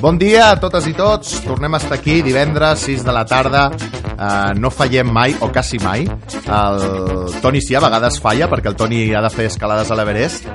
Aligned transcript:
Bon 0.00 0.16
dia 0.16 0.46
a 0.48 0.56
totes 0.56 0.86
i 0.88 0.94
tots. 0.96 1.34
Tornem 1.44 1.74
a 1.76 1.78
estar 1.80 1.98
aquí 1.98 2.22
divendres, 2.24 2.86
6 2.86 3.02
de 3.04 3.12
la 3.12 3.26
tarda. 3.28 3.66
Uh, 4.20 4.56
no 4.56 4.70
fallem 4.72 5.10
mai, 5.12 5.34
o 5.44 5.50
quasi 5.52 5.76
mai. 5.78 6.06
El 6.48 6.80
Toni 7.44 7.60
sí, 7.60 7.76
a 7.76 7.82
vegades 7.84 8.16
falla, 8.20 8.48
perquè 8.48 8.72
el 8.72 8.78
Toni 8.80 9.02
ha 9.12 9.20
de 9.20 9.30
fer 9.34 9.50
escalades 9.50 9.92
a 9.92 9.98
l'Everest. 10.00 10.48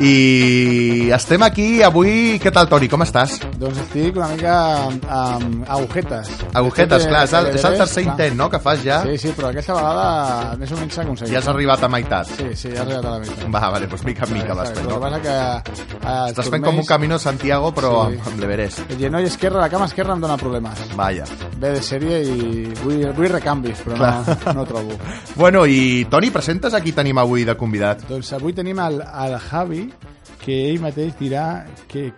I 0.00 1.12
estem 1.12 1.44
aquí 1.44 1.82
avui... 1.84 2.40
Què 2.40 2.52
tal, 2.52 2.72
Toni? 2.72 2.88
Com 2.88 3.04
estàs? 3.04 3.36
Doncs 3.56 3.78
estic 3.80 4.16
una 4.18 4.26
mica 4.34 4.54
amb, 4.84 5.04
amb 5.08 5.62
agujetes. 5.72 6.28
Agujetes, 6.60 7.06
clar, 7.08 7.22
és 7.24 7.32
el, 7.38 7.46
és 7.56 7.64
el 7.64 7.76
tercer 7.80 8.02
clar. 8.04 8.12
intent, 8.12 8.34
no?, 8.36 8.48
que 8.52 8.58
fas 8.60 8.82
ja. 8.84 8.98
Sí, 9.06 9.16
sí, 9.22 9.30
però 9.36 9.48
aquesta 9.48 9.72
vegada 9.78 10.56
més 10.60 10.72
o 10.74 10.80
menys 10.80 10.92
s'ha 10.98 11.04
aconseguit. 11.06 11.32
Ja 11.32 11.40
has 11.40 11.48
arribat 11.48 11.86
a 11.86 11.88
meitat. 11.88 12.32
Sí, 12.36 12.50
sí, 12.52 12.72
ja 12.74 12.82
has 12.82 12.86
arribat 12.86 13.06
a 13.08 13.14
la 13.14 13.22
meitat. 13.22 13.46
Va, 13.54 13.62
vale, 13.72 13.86
doncs 13.88 14.04
mica 14.04 14.26
en 14.28 14.34
mica 14.36 14.54
vas 14.58 14.72
fent, 14.74 14.82
El 14.82 14.88
que 14.90 14.92
no? 14.92 15.00
passa 15.06 15.20
que... 15.24 15.36
Eh, 15.96 16.16
Estàs 16.34 16.50
fent 16.52 16.66
com 16.68 16.82
un 16.82 16.88
Camino 16.90 17.18
Santiago, 17.22 17.72
però 17.76 17.92
Sí. 18.10 18.18
amb, 18.18 18.28
amb 18.32 18.40
l'Everest. 18.44 18.82
El 18.90 19.00
genoll 19.00 19.24
esquerre, 19.30 19.58
la 19.62 19.70
cama 19.72 19.88
esquerra 19.88 20.12
em 20.18 20.20
dóna 20.26 20.36
problemes. 20.36 20.84
Vaja. 21.00 21.24
Ve 21.56 21.72
de 21.78 21.80
sèrie 21.82 22.20
i 22.28 22.66
vull, 22.82 23.06
vull 23.16 23.32
recanvis, 23.32 23.80
però 23.86 23.96
no, 23.96 24.52
no 24.52 24.66
ho 24.66 24.68
trobo. 24.68 25.00
Bueno, 25.36 25.64
i 25.66 26.04
Toni, 26.10 26.30
presentes 26.32 26.74
a 26.76 26.80
qui 26.84 26.92
tenim 26.96 27.18
avui 27.18 27.44
de 27.48 27.56
convidat? 27.56 28.04
Doncs 28.08 28.32
avui 28.36 28.52
tenim 28.56 28.78
el, 28.84 29.00
el 29.00 29.38
Javi, 29.48 29.82
que 30.44 30.60
ell 30.70 30.80
mateix 30.84 31.16
dirà 31.18 31.64
que... 31.88 32.10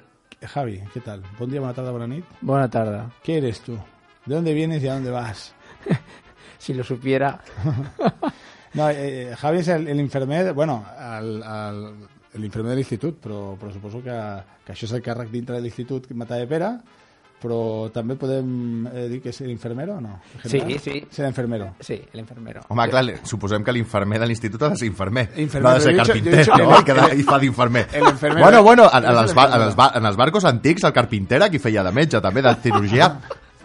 Javi, 0.47 0.78
què 0.92 1.03
tal? 1.03 1.22
Bon 1.39 1.50
dia, 1.50 1.61
bona 1.61 1.75
tarda, 1.75 1.92
bona 1.92 2.06
nit. 2.06 2.27
Buena 2.41 2.69
tarde. 2.70 3.03
¿Qué 3.25 3.39
eres 3.39 3.61
tú? 3.61 3.77
¿De 4.25 4.34
dónde 4.34 4.55
vienes 4.55 4.83
y 4.83 4.89
a 4.89 4.95
dónde 4.95 5.11
vas? 5.11 5.53
Si 6.58 6.75
lo 6.75 6.84
supiera. 6.84 7.41
No, 8.75 8.91
eh, 8.91 9.34
Javi 9.34 9.62
és 9.62 9.69
el, 9.72 9.86
el 9.89 9.98
infermer, 9.98 10.53
bueno, 10.53 10.84
el, 11.00 11.39
el, 11.41 11.78
l'infermer 12.39 12.75
de 12.75 12.77
l'institut, 12.77 13.17
però, 13.25 13.55
però 13.56 13.72
suposo 13.72 14.03
que, 14.05 14.17
que 14.67 14.75
això 14.75 14.84
és 14.84 14.92
el 14.92 15.00
càrrec 15.03 15.30
dintre 15.33 15.56
de 15.56 15.64
l'institut 15.64 16.11
Mata 16.12 16.36
de 16.36 16.47
Pere, 16.50 16.69
però 17.39 17.89
també 17.94 18.17
podem 18.19 18.86
eh, 18.91 19.05
dir 19.12 19.20
que 19.22 19.31
és 19.31 19.41
l'infermero 19.47 19.94
o 19.97 20.00
no? 20.03 20.17
Sí, 20.44 20.61
sí. 20.83 20.97
Serà 21.11 21.28
infermero. 21.31 21.69
Sí, 21.80 22.00
el 22.12 22.20
enfermero. 22.20 22.62
Home, 22.69 22.89
clar, 22.91 23.05
li- 23.05 23.14
suposem 23.22 23.62
que 23.64 23.72
l'infermer 23.72 24.19
de 24.19 24.27
l'institut 24.27 24.62
ha 24.67 24.70
de 24.72 24.77
ser 24.80 24.89
infermer. 24.91 25.28
Infermer, 25.36 25.62
no 25.62 25.69
ha 25.70 25.75
de 25.78 25.80
ser 25.86 25.97
carpinter, 25.97 26.39
dicho 26.39 26.56
no? 26.58 26.77
el- 26.78 26.84
que 26.84 26.95
da- 26.95 27.12
i 27.14 27.22
fa 27.22 27.39
d'infermer. 27.39 27.86
Bueno, 28.41 28.62
bueno, 28.62 28.89
en, 28.92 29.05
en, 29.05 29.11
És 29.12 29.20
els 29.22 29.34
bar, 29.34 29.48
en, 29.55 29.62
els 29.69 29.77
bar, 29.77 29.91
en 29.97 30.06
els 30.06 30.17
barcos 30.17 30.45
antics, 30.45 30.84
el 30.84 30.92
carpinter 30.92 31.42
aquí 31.42 31.58
feia 31.58 31.84
de 31.86 31.92
metge, 31.92 32.20
també, 32.20 32.42
de 32.42 32.55
cirurgià. 32.62 33.12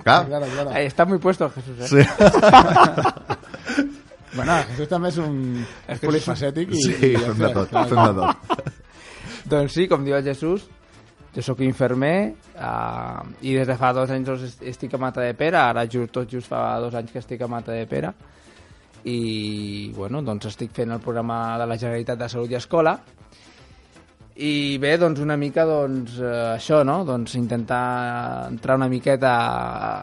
Clar. 0.04 0.26
Claro, 0.28 0.46
claro. 0.54 0.72
Está 0.76 1.06
muy 1.06 1.18
puesto, 1.18 1.50
Jesús. 1.50 1.80
¿eh? 1.80 1.88
Sí. 1.88 2.04
Bueno, 4.36 4.54
Jesús 4.72 4.88
també 4.90 5.12
és 5.12 5.18
un 5.22 5.36
és 5.88 6.00
polifacètic 6.02 6.72
i, 6.74 6.80
Sí, 6.82 6.94
i 7.12 7.18
fem 7.22 7.38
de 7.38 7.50
tot, 7.54 7.70
clar. 7.70 7.84
fem 7.86 8.00
de 8.02 8.14
tot. 8.18 8.72
Doncs 9.52 9.76
sí, 9.78 9.86
com 9.92 10.02
diu 10.06 10.16
el 10.18 10.24
Jesús, 10.26 10.64
jo 11.36 11.42
sóc 11.42 11.60
infermer 11.66 12.34
uh, 12.56 13.24
i 13.42 13.56
des 13.58 13.68
de 13.68 13.76
fa 13.78 13.94
dos 13.94 14.10
anys 14.14 14.30
est- 14.46 14.62
estic 14.70 14.94
a 14.94 15.00
Mata 15.02 15.22
de 15.22 15.34
Pere, 15.34 15.58
ara 15.58 15.88
tot 15.90 16.30
just 16.30 16.48
fa 16.48 16.80
dos 16.80 16.94
anys 16.94 17.12
que 17.12 17.20
estic 17.20 17.42
a 17.42 17.48
Mata 17.48 17.72
de 17.74 17.88
Pere 17.90 18.14
i 19.06 19.92
bueno, 19.96 20.22
doncs 20.24 20.46
estic 20.48 20.72
fent 20.72 20.92
el 20.96 21.02
programa 21.04 21.58
de 21.60 21.66
la 21.68 21.78
Generalitat 21.78 22.20
de 22.20 22.30
Salut 22.30 22.52
i 22.52 22.56
Escola 22.56 22.94
i 24.36 24.80
bé, 24.82 24.96
doncs 24.98 25.20
una 25.22 25.36
mica 25.38 25.62
doncs, 25.70 26.16
eh, 26.18 26.56
això, 26.56 26.80
no? 26.82 27.04
doncs 27.06 27.36
intentar 27.38 28.48
entrar 28.50 28.80
una 28.80 28.88
miqueta 28.90 29.34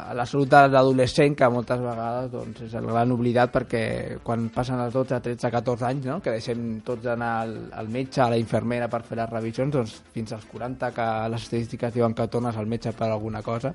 a 0.06 0.14
la 0.14 0.26
salut 0.26 0.52
de 0.52 0.60
l'adolescent 0.70 1.34
que 1.34 1.48
moltes 1.50 1.80
vegades 1.82 2.30
doncs, 2.30 2.60
és 2.68 2.76
el 2.78 2.86
gran 2.86 3.10
oblidat 3.10 3.50
perquè 3.50 3.82
quan 4.22 4.46
passen 4.54 4.78
els 4.84 4.94
12, 4.94 5.18
13, 5.24 5.50
14 5.50 5.88
anys 5.88 6.06
no? 6.06 6.20
que 6.22 6.36
deixem 6.36 6.78
tots 6.86 7.10
anar 7.10 7.32
al, 7.40 7.56
al 7.74 7.90
metge, 7.90 8.22
a 8.22 8.28
la 8.30 8.38
infermera 8.38 8.86
per 8.86 9.02
fer 9.08 9.18
les 9.18 9.32
revisions 9.32 9.74
doncs, 9.74 9.96
fins 10.14 10.36
als 10.38 10.46
40 10.52 10.92
que 10.94 11.08
les 11.34 11.48
estadístiques 11.48 11.98
diuen 11.98 12.14
que 12.14 12.30
tornes 12.30 12.56
al 12.56 12.70
metge 12.70 12.94
per 12.94 13.10
alguna 13.10 13.42
cosa 13.42 13.74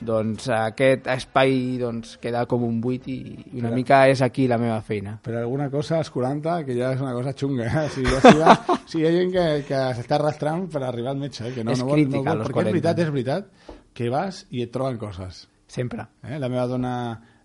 doncs 0.00 0.48
aquest 0.50 1.06
espai 1.12 1.78
doncs, 1.80 2.16
queda 2.22 2.44
com 2.50 2.64
un 2.66 2.80
buit 2.82 3.06
i, 3.08 3.18
i 3.52 3.60
una 3.60 3.68
Clar. 3.68 3.76
mica 3.76 4.00
és 4.10 4.22
aquí 4.24 4.48
la 4.50 4.58
meva 4.58 4.80
feina 4.82 5.18
Per 5.22 5.36
alguna 5.38 5.70
cosa 5.70 5.98
als 5.98 6.10
40, 6.10 6.64
que 6.66 6.76
ja 6.78 6.92
és 6.94 7.02
una 7.02 7.12
cosa 7.14 7.34
xunga. 7.36 7.68
Eh? 7.68 7.84
O 7.84 7.92
sigui, 7.94 8.10
ja 8.10 8.20
si 8.24 8.42
ha, 8.42 8.78
si 8.90 9.02
hi 9.02 9.06
ha 9.06 9.12
gent 9.14 9.32
que, 9.34 9.46
que 9.68 9.82
s'està 10.00 10.18
arrastrant 10.18 10.66
per 10.72 10.82
arribar 10.82 11.14
al 11.14 11.20
metge. 11.22 11.46
Eh? 11.48 11.54
Que 11.54 11.64
no, 11.64 11.72
És 11.72 11.82
no 11.82 11.90
vol, 11.90 12.00
crítica, 12.00 12.34
no 12.34 12.42
vol, 12.42 12.48
perquè 12.48 12.64
40. 12.64 12.68
és 12.68 12.74
veritat, 12.74 13.04
és 13.04 13.12
veritat, 13.14 13.78
que 13.94 14.10
vas 14.10 14.42
i 14.50 14.64
et 14.66 14.72
troben 14.74 14.98
coses. 14.98 15.46
sempre 15.66 16.06
Eh? 16.22 16.38
La 16.38 16.48
meva 16.48 16.66
dona 16.66 16.94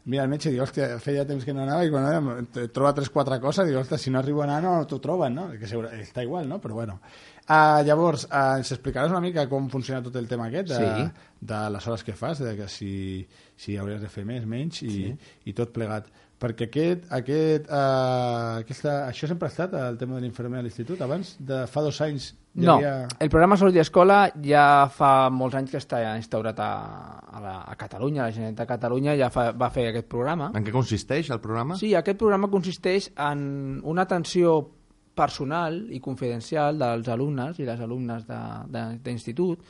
mira 0.10 0.24
el 0.24 0.30
metge 0.32 0.50
i 0.50 0.54
diu, 0.56 0.64
hòstia, 0.64 0.98
feia 1.04 1.26
temps 1.28 1.46
que 1.46 1.54
no 1.54 1.62
anava 1.64 1.86
i 1.86 1.92
quan 1.94 2.40
et 2.42 2.60
troba 2.74 2.94
tres, 2.98 3.12
quatre 3.14 3.38
coses 3.44 3.68
i 3.68 3.74
diu, 3.74 3.80
hòstia, 3.82 4.00
si 4.02 4.10
no 4.10 4.20
arribo 4.20 4.42
a 4.42 4.48
anar 4.48 4.62
no 4.64 4.88
t'ho 4.90 4.98
troben, 5.04 5.36
no? 5.36 5.50
Que 5.60 5.70
segura, 5.70 5.92
està 6.02 6.24
igual, 6.26 6.48
no? 6.50 6.58
Però 6.64 6.80
bueno. 6.80 7.00
Uh, 7.50 7.82
llavors, 7.82 8.28
uh, 8.30 8.60
ens 8.60 8.70
explicaràs 8.76 9.10
una 9.10 9.24
mica 9.24 9.48
com 9.50 9.70
funciona 9.74 10.04
tot 10.06 10.16
el 10.22 10.28
tema 10.30 10.48
aquest 10.52 10.70
de, 10.70 10.80
Sí. 10.80 11.06
de 11.50 11.62
les 11.74 11.88
hores 11.88 12.04
que 12.06 12.14
fas, 12.14 12.38
de 12.46 12.56
que 12.56 12.68
si, 12.70 13.28
si 13.58 13.78
hauries 13.78 14.02
de 14.02 14.10
fer 14.10 14.26
més, 14.26 14.46
menys 14.46 14.84
i, 14.86 14.90
sí. 14.94 15.14
i 15.50 15.54
tot 15.58 15.74
plegat. 15.74 16.12
Perquè 16.40 16.70
aquest, 16.70 17.08
aquest, 17.12 17.66
uh, 17.68 18.62
aquesta, 18.62 18.94
això 19.10 19.28
sempre 19.28 19.50
ha 19.50 19.52
estat 19.52 19.74
el 19.76 19.98
tema 20.00 20.16
de 20.16 20.22
l'infermer 20.22 20.62
a 20.62 20.64
l'institut. 20.64 21.02
Abans, 21.02 21.34
de 21.42 21.66
fa 21.68 21.82
dos 21.84 21.98
anys, 22.06 22.30
hi 22.56 22.64
No, 22.64 22.78
havia... 22.78 23.08
el 23.20 23.30
programa 23.34 23.58
Salut 23.60 23.76
i 23.76 23.82
Escola 23.82 24.22
ja 24.46 24.86
fa 24.94 25.30
molts 25.34 25.58
anys 25.60 25.74
que 25.74 25.82
està 25.82 26.00
instaurat 26.16 26.62
a, 26.64 26.70
a, 27.28 27.42
la, 27.44 27.58
a 27.68 27.76
Catalunya, 27.76 28.24
la 28.30 28.32
Generalitat 28.32 28.64
de 28.68 28.72
Catalunya 28.72 29.18
ja 29.20 29.28
fa, 29.34 29.50
va 29.52 29.68
fer 29.74 29.90
aquest 29.90 30.08
programa. 30.08 30.52
En 30.56 30.64
què 30.64 30.72
consisteix 30.72 31.34
el 31.34 31.42
programa? 31.44 31.76
Sí, 31.82 31.92
aquest 31.98 32.18
programa 32.22 32.48
consisteix 32.48 33.10
en 33.18 33.82
una 33.84 34.06
atenció 34.08 34.62
personal 35.20 35.82
i 35.92 36.00
confidencial 36.04 36.80
dels 36.80 37.12
alumnes 37.12 37.60
i 37.60 37.68
les 37.68 37.84
alumnes 37.84 38.26
d'institut. 39.04 39.68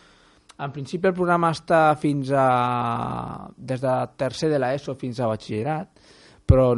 En 0.60 0.74
principi 0.76 1.08
el 1.10 1.16
programa 1.16 1.54
està 1.56 1.96
fins 2.00 2.34
a... 2.36 2.46
des 3.58 3.82
de 3.82 3.96
tercer 4.20 4.52
de 4.52 4.60
l'ESO 4.60 4.96
fins 5.00 5.20
a 5.20 5.30
batxillerat, 5.32 6.02
però 6.46 6.74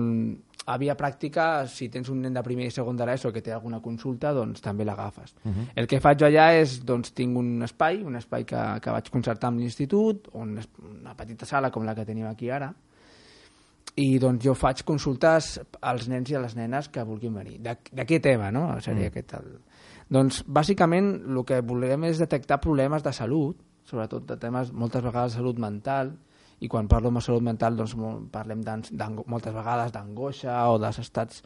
a 0.72 0.78
via 0.78 0.94
pràctica, 0.96 1.66
si 1.68 1.88
tens 1.90 2.12
un 2.14 2.20
nen 2.22 2.36
de 2.36 2.44
primer 2.46 2.68
i 2.70 2.74
segon 2.74 3.00
de 3.00 3.08
l'ESO 3.08 3.32
que 3.34 3.42
té 3.42 3.54
alguna 3.56 3.80
consulta, 3.82 4.34
doncs 4.38 4.62
també 4.62 4.86
l'agafes. 4.86 5.34
El 5.76 5.90
que 5.90 6.00
faig 6.04 6.22
jo 6.22 6.30
allà 6.30 6.52
és, 6.60 6.78
doncs, 6.86 7.16
tinc 7.18 7.38
un 7.38 7.66
espai, 7.66 8.04
un 8.06 8.16
espai 8.20 8.46
que, 8.46 8.62
que 8.84 8.94
vaig 8.94 9.10
concertar 9.10 9.50
amb 9.50 9.64
l'institut, 9.64 10.30
una 10.38 11.16
petita 11.18 11.50
sala 11.50 11.72
com 11.74 11.88
la 11.88 11.96
que 11.98 12.06
tenim 12.06 12.30
aquí 12.30 12.52
ara, 12.54 12.70
i 14.00 14.20
doncs 14.20 14.46
jo 14.46 14.54
faig 14.56 14.86
consultes 14.88 15.58
als 15.82 16.08
nens 16.08 16.32
i 16.32 16.38
a 16.38 16.42
les 16.44 16.56
nenes 16.56 16.88
que 16.90 17.04
vulguin 17.04 17.36
venir. 17.36 17.60
De, 17.64 17.76
de 17.92 18.06
què 18.08 18.22
tema, 18.24 18.52
no? 18.52 18.70
Seria 18.80 19.10
mm. 19.10 19.12
aquest 19.12 19.36
el... 19.40 19.52
Doncs, 20.12 20.42
bàsicament, 20.48 21.14
el 21.32 21.44
que 21.48 21.62
volem 21.64 22.10
és 22.10 22.20
detectar 22.20 22.60
problemes 22.64 23.04
de 23.04 23.14
salut, 23.16 23.60
sobretot 23.88 24.26
de 24.28 24.38
temes, 24.40 24.72
moltes 24.76 25.04
vegades, 25.04 25.36
de 25.36 25.40
salut 25.40 25.60
mental, 25.60 26.12
i 26.62 26.70
quan 26.70 26.88
parlo 26.88 27.10
de 27.10 27.22
salut 27.26 27.44
mental, 27.44 27.76
doncs 27.80 27.96
parlem 28.32 28.62
moltes 29.26 29.54
vegades 29.54 29.92
d'angoixa 29.96 30.60
o 30.70 30.78
dels 30.80 31.00
estats 31.02 31.42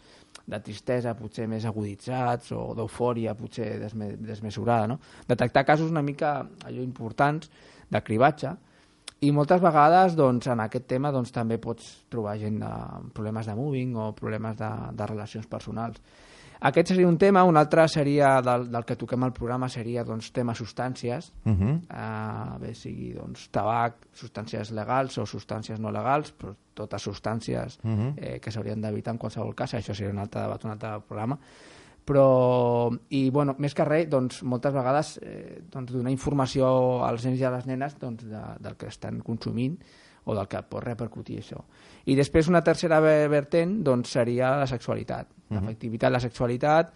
de 0.46 0.60
tristesa 0.60 1.16
potser 1.16 1.48
més 1.48 1.66
aguditzats 1.66 2.52
o 2.52 2.74
d'eufòria 2.76 3.34
potser 3.38 3.78
desme, 3.80 4.12
desmesurada, 4.20 4.90
no? 4.92 5.00
Detectar 5.28 5.64
casos 5.66 5.94
una 5.94 6.04
mica 6.04 6.42
allò 6.68 6.84
importants 6.84 7.50
de 7.90 8.02
cribatge, 8.04 8.52
i 9.22 9.32
moltes 9.32 9.62
vegades 9.62 10.16
doncs, 10.16 10.48
en 10.48 10.60
aquest 10.60 10.86
tema 10.88 11.12
doncs, 11.12 11.32
també 11.32 11.58
pots 11.58 12.06
trobar 12.12 12.38
gent 12.38 12.62
amb 12.64 13.14
problemes 13.16 13.46
de 13.48 13.56
moving 13.56 13.96
o 13.96 14.12
problemes 14.14 14.58
de, 14.58 14.70
de 14.94 15.06
relacions 15.08 15.48
personals. 15.48 16.02
Aquest 16.66 16.88
seria 16.94 17.08
un 17.08 17.18
tema, 17.20 17.44
un 17.44 17.58
altre 17.58 17.84
seria 17.92 18.42
del, 18.42 18.70
del 18.72 18.86
que 18.88 18.96
toquem 18.96 19.24
al 19.24 19.34
programa 19.36 19.68
seria 19.70 20.04
doncs, 20.08 20.32
tema 20.32 20.54
substàncies, 20.56 21.32
Uh 21.46 21.52
-huh. 21.52 21.82
eh, 21.90 22.60
bé 22.60 22.74
sigui 22.74 23.14
doncs, 23.14 23.50
tabac, 23.52 24.08
substàncies 24.14 24.72
legals 24.72 25.18
o 25.18 25.26
substàncies 25.26 25.80
no 25.80 25.92
legals, 25.92 26.34
però 26.38 26.56
totes 26.74 27.02
substàncies 27.08 27.80
Mhm. 27.84 28.14
eh, 28.18 28.40
que 28.40 28.52
s'haurien 28.52 28.82
d'evitar 28.82 29.12
en 29.14 29.18
qualsevol 29.18 29.54
cas, 29.56 29.74
això 29.74 29.94
seria 29.94 30.12
un 30.12 30.20
altre 30.20 30.42
debat, 30.42 30.64
un 30.66 30.72
altre 30.72 31.00
programa 31.08 31.38
però, 32.06 32.92
i 33.10 33.30
bueno, 33.34 33.56
més 33.58 33.74
que 33.74 33.86
res, 33.88 34.08
doncs, 34.12 34.44
moltes 34.46 34.74
vegades 34.76 35.16
eh, 35.26 35.62
doncs, 35.74 35.92
donar 35.92 36.14
informació 36.14 36.68
als 37.06 37.26
nens 37.26 37.42
i 37.42 37.46
a 37.48 37.52
les 37.56 37.66
nenes 37.66 37.98
doncs, 38.02 38.28
de, 38.30 38.44
del 38.62 38.78
que 38.78 38.92
estan 38.92 39.20
consumint 39.26 39.80
o 40.26 40.34
del 40.38 40.48
que 40.50 40.62
pot 40.70 40.84
repercutir 40.86 41.40
això. 41.42 41.60
I 42.06 42.16
després 42.18 42.48
una 42.50 42.62
tercera 42.66 43.00
ve- 43.02 43.28
vertent 43.30 43.80
doncs, 43.86 44.14
seria 44.18 44.56
la 44.58 44.68
sexualitat, 44.70 45.28
l'afectivitat, 45.52 46.12
la 46.12 46.20
sexualitat, 46.22 46.94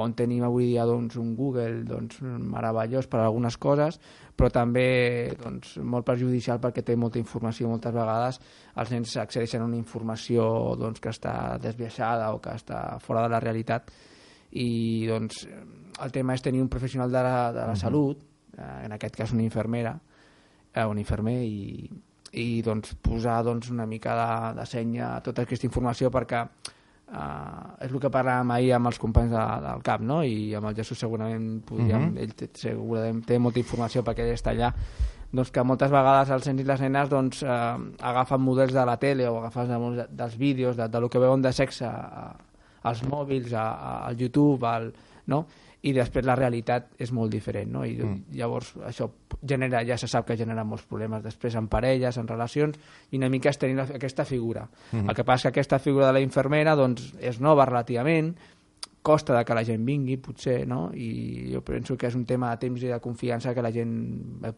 on 0.00 0.14
tenim 0.16 0.40
avui 0.44 0.70
dia 0.70 0.86
doncs, 0.88 1.16
un 1.20 1.34
Google 1.36 1.82
doncs, 1.84 2.22
meravellós 2.22 3.06
per 3.12 3.20
a 3.20 3.26
algunes 3.26 3.58
coses, 3.60 3.98
però 4.36 4.48
també 4.48 5.34
doncs, 5.36 5.74
molt 5.84 6.06
perjudicial 6.06 6.60
perquè 6.60 6.80
té 6.82 6.96
molta 6.96 7.18
informació. 7.20 7.68
Moltes 7.68 7.92
vegades 7.92 8.40
els 8.76 8.90
nens 8.90 9.16
accedeixen 9.20 9.60
a 9.60 9.66
una 9.68 9.76
informació 9.76 10.76
doncs, 10.80 11.00
que 11.00 11.10
està 11.12 11.58
desviaixada 11.60 12.32
o 12.32 12.40
que 12.40 12.54
està 12.56 12.98
fora 13.00 13.26
de 13.26 13.28
la 13.34 13.40
realitat 13.40 13.92
i 14.52 15.06
doncs, 15.08 15.46
el 16.02 16.12
tema 16.12 16.34
és 16.34 16.42
tenir 16.44 16.60
un 16.62 16.68
professional 16.68 17.10
de 17.12 17.22
la, 17.24 17.52
de 17.52 17.66
la 17.72 17.76
salut, 17.76 18.20
eh, 18.56 18.84
en 18.86 18.92
aquest 18.92 19.16
cas 19.16 19.32
una 19.32 19.42
infermera, 19.42 19.96
eh, 20.74 20.84
un 20.84 20.98
infermer, 20.98 21.38
i, 21.44 21.88
i 22.32 22.62
doncs, 22.62 22.94
posar 23.00 23.42
doncs, 23.44 23.70
una 23.70 23.86
mica 23.86 24.14
de, 24.18 24.60
de 24.60 24.66
senya 24.66 25.16
a 25.16 25.20
tota 25.24 25.42
aquesta 25.46 25.68
informació 25.68 26.10
perquè 26.12 26.46
Uh, 27.12 27.74
és 27.84 27.90
el 27.92 28.00
que 28.00 28.08
parlàvem 28.08 28.48
ahir 28.54 28.70
amb 28.72 28.88
els 28.88 28.96
companys 28.96 29.34
de, 29.34 29.40
del 29.60 29.82
CAP, 29.84 30.00
no? 30.08 30.22
I 30.24 30.54
amb 30.56 30.70
el 30.70 30.76
Jesús 30.78 30.96
segurament 30.96 31.60
podríem, 31.68 32.06
Mhm. 32.06 32.16
ell 32.22 32.30
té, 32.32 32.46
segurament 32.56 33.18
té 33.28 33.36
molta 33.38 33.60
informació 33.60 34.00
perquè 34.02 34.24
ell 34.24 34.32
està 34.32 34.54
allà, 34.54 34.70
doncs 35.30 35.50
que 35.52 35.62
moltes 35.62 35.90
vegades 35.92 36.30
els 36.30 36.46
nens 36.48 36.62
i 36.62 36.64
les 36.64 36.80
nenes 36.80 37.10
doncs, 37.10 37.42
eh, 37.42 37.76
agafen 38.00 38.40
models 38.40 38.72
de 38.72 38.86
la 38.86 38.96
tele 38.96 39.28
o 39.28 39.36
agafen 39.42 39.68
de, 39.98 40.06
dels 40.08 40.38
vídeos, 40.38 40.74
de, 40.78 40.88
de 40.88 41.00
lo 41.00 41.10
que 41.10 41.18
veuen 41.18 41.42
de 41.42 41.52
sexe 41.52 41.84
a, 41.84 42.32
als 42.82 43.02
mòbils, 43.08 43.52
a, 43.52 43.66
a, 43.72 43.92
al 44.08 44.18
YouTube, 44.18 44.66
al, 44.66 44.92
no? 45.26 45.46
i 45.82 45.90
després 45.94 46.22
la 46.26 46.36
realitat 46.38 46.92
és 47.02 47.10
molt 47.14 47.32
diferent, 47.34 47.70
no? 47.74 47.82
I 47.82 47.96
mm. 47.98 48.36
llavors 48.38 48.70
això 48.86 49.08
genera, 49.42 49.80
ja 49.86 49.96
se 49.98 50.06
sap 50.06 50.28
que 50.28 50.36
genera 50.38 50.62
molts 50.64 50.84
problemes 50.86 51.24
després 51.24 51.56
en 51.58 51.66
parelles, 51.70 52.18
en 52.20 52.28
relacions, 52.30 52.78
i 53.10 53.18
una 53.18 53.30
mica 53.32 53.50
és 53.50 53.58
tenir 53.58 53.80
aquesta 53.82 54.24
figura. 54.24 54.68
Mm. 54.92 55.10
El 55.10 55.18
que 55.18 55.26
passa 55.26 55.50
que 55.50 55.58
aquesta 55.58 55.80
figura 55.82 56.06
de 56.06 56.20
la 56.20 56.22
infermera 56.22 56.76
doncs, 56.78 57.10
és 57.18 57.40
nova 57.42 57.66
relativament, 57.66 58.30
costa 59.02 59.34
de 59.34 59.42
que 59.44 59.58
la 59.58 59.66
gent 59.66 59.82
vingui, 59.82 60.20
potser, 60.22 60.60
no? 60.70 60.92
I 60.94 61.50
jo 61.50 61.64
penso 61.66 61.98
que 61.98 62.06
és 62.06 62.14
un 62.14 62.24
tema 62.30 62.52
de 62.52 62.62
temps 62.62 62.86
i 62.86 62.92
de 62.92 63.02
confiança 63.02 63.50
que 63.50 63.66
la 63.66 63.74
gent 63.74 63.96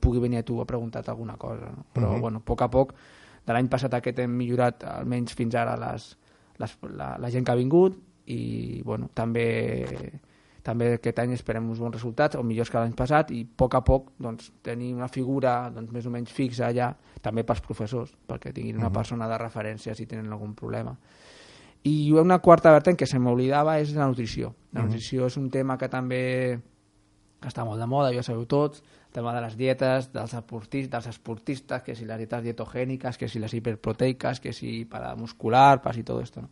pugui 0.04 0.20
venir 0.20 0.42
a 0.42 0.44
tu 0.44 0.60
a 0.60 0.68
preguntar 0.68 1.06
alguna 1.08 1.38
cosa, 1.40 1.72
no? 1.72 1.86
Però, 1.94 2.10
mm 2.10 2.16
-hmm. 2.16 2.20
bueno, 2.20 2.38
a 2.38 2.44
poc 2.44 2.62
a 2.62 2.68
poc, 2.68 2.92
de 3.46 3.52
l'any 3.52 3.68
passat 3.68 3.94
aquest 3.94 4.18
hem 4.18 4.36
millorat, 4.36 4.84
almenys 4.84 5.32
fins 5.32 5.54
ara, 5.54 5.76
les, 5.76 6.18
les, 6.58 6.78
la, 6.82 7.16
la 7.18 7.30
gent 7.30 7.44
que 7.44 7.52
ha 7.52 7.56
vingut 7.56 7.96
i, 8.26 8.82
bueno, 8.84 9.10
també 9.14 9.48
també 10.64 10.94
aquest 10.96 11.18
any 11.20 11.34
esperem 11.36 11.66
uns 11.68 11.80
bons 11.82 11.92
resultats, 11.92 12.38
o 12.40 12.42
millors 12.42 12.70
que 12.72 12.80
l'any 12.80 12.94
passat, 12.96 13.30
i 13.36 13.42
a 13.44 13.48
poc 13.60 13.76
a 13.76 13.82
poc 13.84 14.14
doncs, 14.24 14.48
tenir 14.64 14.94
una 14.96 15.10
figura 15.12 15.68
doncs, 15.74 15.92
més 15.92 16.08
o 16.08 16.12
menys 16.14 16.32
fixa 16.32 16.70
allà, 16.70 16.88
també 17.20 17.44
pels 17.44 17.60
professors, 17.66 18.14
perquè 18.26 18.52
tinguin 18.52 18.78
una 18.78 18.86
uh 18.86 18.90
-huh. 18.90 18.94
persona 18.94 19.28
de 19.28 19.38
referència 19.38 19.94
si 19.94 20.06
tenen 20.06 20.32
algun 20.32 20.54
problema. 20.54 20.96
I 21.84 22.12
una 22.12 22.38
quarta 22.38 22.72
vertent 22.72 22.96
que 22.96 23.06
se 23.06 23.18
m'oblidava 23.18 23.78
és 23.78 23.92
la 23.92 24.06
nutrició. 24.06 24.54
La 24.72 24.80
uh 24.80 24.84
-huh. 24.84 24.86
nutrició 24.86 25.26
és 25.26 25.36
un 25.36 25.50
tema 25.50 25.76
que 25.76 25.88
també 25.88 26.58
està 27.42 27.64
molt 27.64 27.78
de 27.78 27.86
moda, 27.86 28.12
ja 28.12 28.22
sabeu 28.22 28.46
tots, 28.46 28.80
el 28.80 29.12
tema 29.12 29.34
de 29.34 29.40
les 29.42 29.56
dietes, 29.56 30.12
dels 30.12 30.34
esportistes, 30.34 30.90
dels 30.90 31.06
esportistes 31.06 31.82
que 31.82 31.94
si 31.94 32.06
les 32.06 32.16
dietes 32.16 32.42
dietogèniques, 32.42 33.18
que 33.18 33.28
si 33.28 33.38
les 33.38 33.52
hiperproteiques, 33.52 34.40
que 34.40 34.52
si 34.52 34.86
para 34.86 35.14
muscular, 35.14 35.82
para 35.82 35.94
si 35.94 36.02
tot 36.02 36.22
esto, 36.22 36.40
no? 36.40 36.48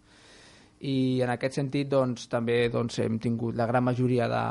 I 0.82 1.22
en 1.22 1.30
aquest 1.30 1.60
sentit 1.60 1.86
doncs, 1.90 2.26
també 2.30 2.66
doncs, 2.72 2.98
hem 3.04 3.20
tingut 3.22 3.54
la 3.58 3.68
gran 3.70 3.84
majoria 3.86 4.26
de, 4.30 4.44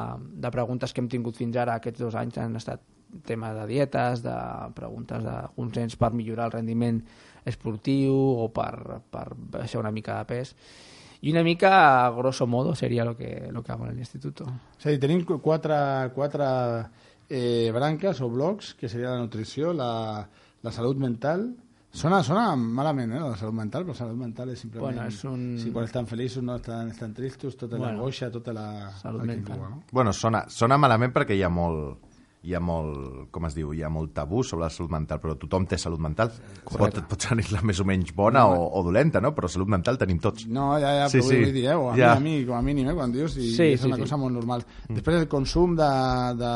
de 0.46 0.52
preguntes 0.54 0.94
que 0.94 1.04
hem 1.04 1.10
tingut 1.12 1.36
fins 1.36 1.58
ara 1.60 1.76
aquests 1.76 2.00
dos 2.06 2.16
anys 2.16 2.40
han 2.40 2.56
estat 2.56 2.84
tema 3.28 3.50
de 3.54 3.66
dietes, 3.68 4.22
de 4.24 4.38
preguntes 4.76 5.24
d'alguns 5.26 5.76
nens 5.76 5.98
per 6.00 6.14
millorar 6.16 6.48
el 6.48 6.56
rendiment 6.56 7.02
esportiu 7.44 8.16
o 8.16 8.48
per, 8.56 9.02
per 9.12 9.26
baixar 9.36 9.82
una 9.82 9.92
mica 9.92 10.22
de 10.22 10.30
pes 10.30 10.56
i 11.22 11.30
una 11.30 11.44
mica, 11.44 12.10
grosso 12.16 12.48
modo, 12.48 12.74
seria 12.74 13.06
lo 13.06 13.16
que, 13.16 13.50
lo 13.52 13.62
que 13.62 13.72
hago 13.72 13.86
en 13.86 13.96
l'institut. 13.96 14.42
És 14.80 14.88
a 14.88 14.90
dir, 14.90 14.98
tenim 15.04 15.22
quatre, 15.28 15.76
quatre 16.16 16.48
eh, 17.30 17.70
branques 17.76 18.24
o 18.26 18.30
blocs, 18.30 18.74
que 18.74 18.90
seria 18.90 19.12
la 19.14 19.22
nutrició, 19.22 19.70
la, 19.72 20.26
la 20.64 20.74
salut 20.74 20.98
mental, 20.98 21.52
Sona, 21.92 22.22
sona 22.24 22.46
malament, 22.56 23.12
eh, 23.12 23.20
la 23.20 23.36
salut 23.36 23.58
mental, 23.58 23.84
però 23.84 23.92
la 23.92 24.00
salut 24.00 24.20
mental 24.20 24.54
és 24.54 24.62
simplement... 24.64 24.86
Bueno, 24.86 25.08
és 25.12 25.24
un... 25.28 25.42
Si 25.60 25.74
quan 25.76 25.90
estan 25.90 26.08
feliços 26.08 26.44
no 26.44 26.56
estan, 26.56 26.94
estan 26.94 27.12
tristos, 27.14 27.58
tota 27.60 27.76
bueno, 27.76 27.98
l'angoixa, 27.98 28.32
tota 28.32 28.54
la... 28.56 28.68
Salut 29.02 29.28
mental. 29.28 29.60
no? 29.60 29.84
Bueno, 29.92 30.14
sona, 30.16 30.46
sona 30.48 30.80
malament 30.80 31.12
perquè 31.12 31.36
hi 31.36 31.44
ha 31.44 31.52
molt 31.52 32.08
hi 32.42 32.56
ha 32.58 32.60
molt, 32.64 33.28
com 33.30 33.46
es 33.46 33.54
diu, 33.54 33.70
hi 33.76 33.84
ha 33.86 33.90
molt 33.94 34.16
tabú 34.18 34.42
sobre 34.42 34.66
la 34.66 34.72
salut 34.74 34.90
mental, 34.96 35.20
però 35.22 35.36
tothom 35.38 35.68
té 35.70 35.78
salut 35.78 36.02
mental. 36.02 36.32
Pot, 36.66 36.98
pot 37.12 37.22
tenir 37.22 37.46
la 37.54 37.62
més 37.68 37.82
o 37.84 37.86
menys 37.86 38.16
bona 38.18 38.42
no, 38.48 38.64
o, 38.64 38.80
o 38.80 38.82
dolenta, 38.88 39.22
no? 39.22 39.34
Però 39.38 39.50
salut 39.52 39.70
mental 39.70 40.00
tenim 40.02 40.18
tots. 40.24 40.48
No, 40.50 40.72
ja, 40.82 40.96
ja, 41.04 41.10
sí, 41.12 41.20
però 41.20 41.28
sí. 41.28 41.38
vull 41.44 41.54
dir, 41.54 41.68
eh? 41.70 41.76
o 41.78 41.92
a, 41.92 42.00
ja. 42.00 42.16
mi, 42.16 42.18
a 42.18 42.40
mi, 42.40 42.48
com 42.48 42.58
a 42.58 42.64
mínim, 42.66 42.90
eh? 42.90 42.96
quan 42.98 43.14
dius, 43.14 43.38
i, 43.38 43.52
sí, 43.54 43.68
és 43.76 43.84
sí, 43.84 43.92
una 43.92 44.00
sí. 44.00 44.08
cosa 44.08 44.18
molt 44.24 44.34
normal. 44.40 44.66
Mm. 44.88 44.98
Després 44.98 45.20
el 45.22 45.30
consum 45.30 45.78
de, 45.78 45.92
de 46.42 46.56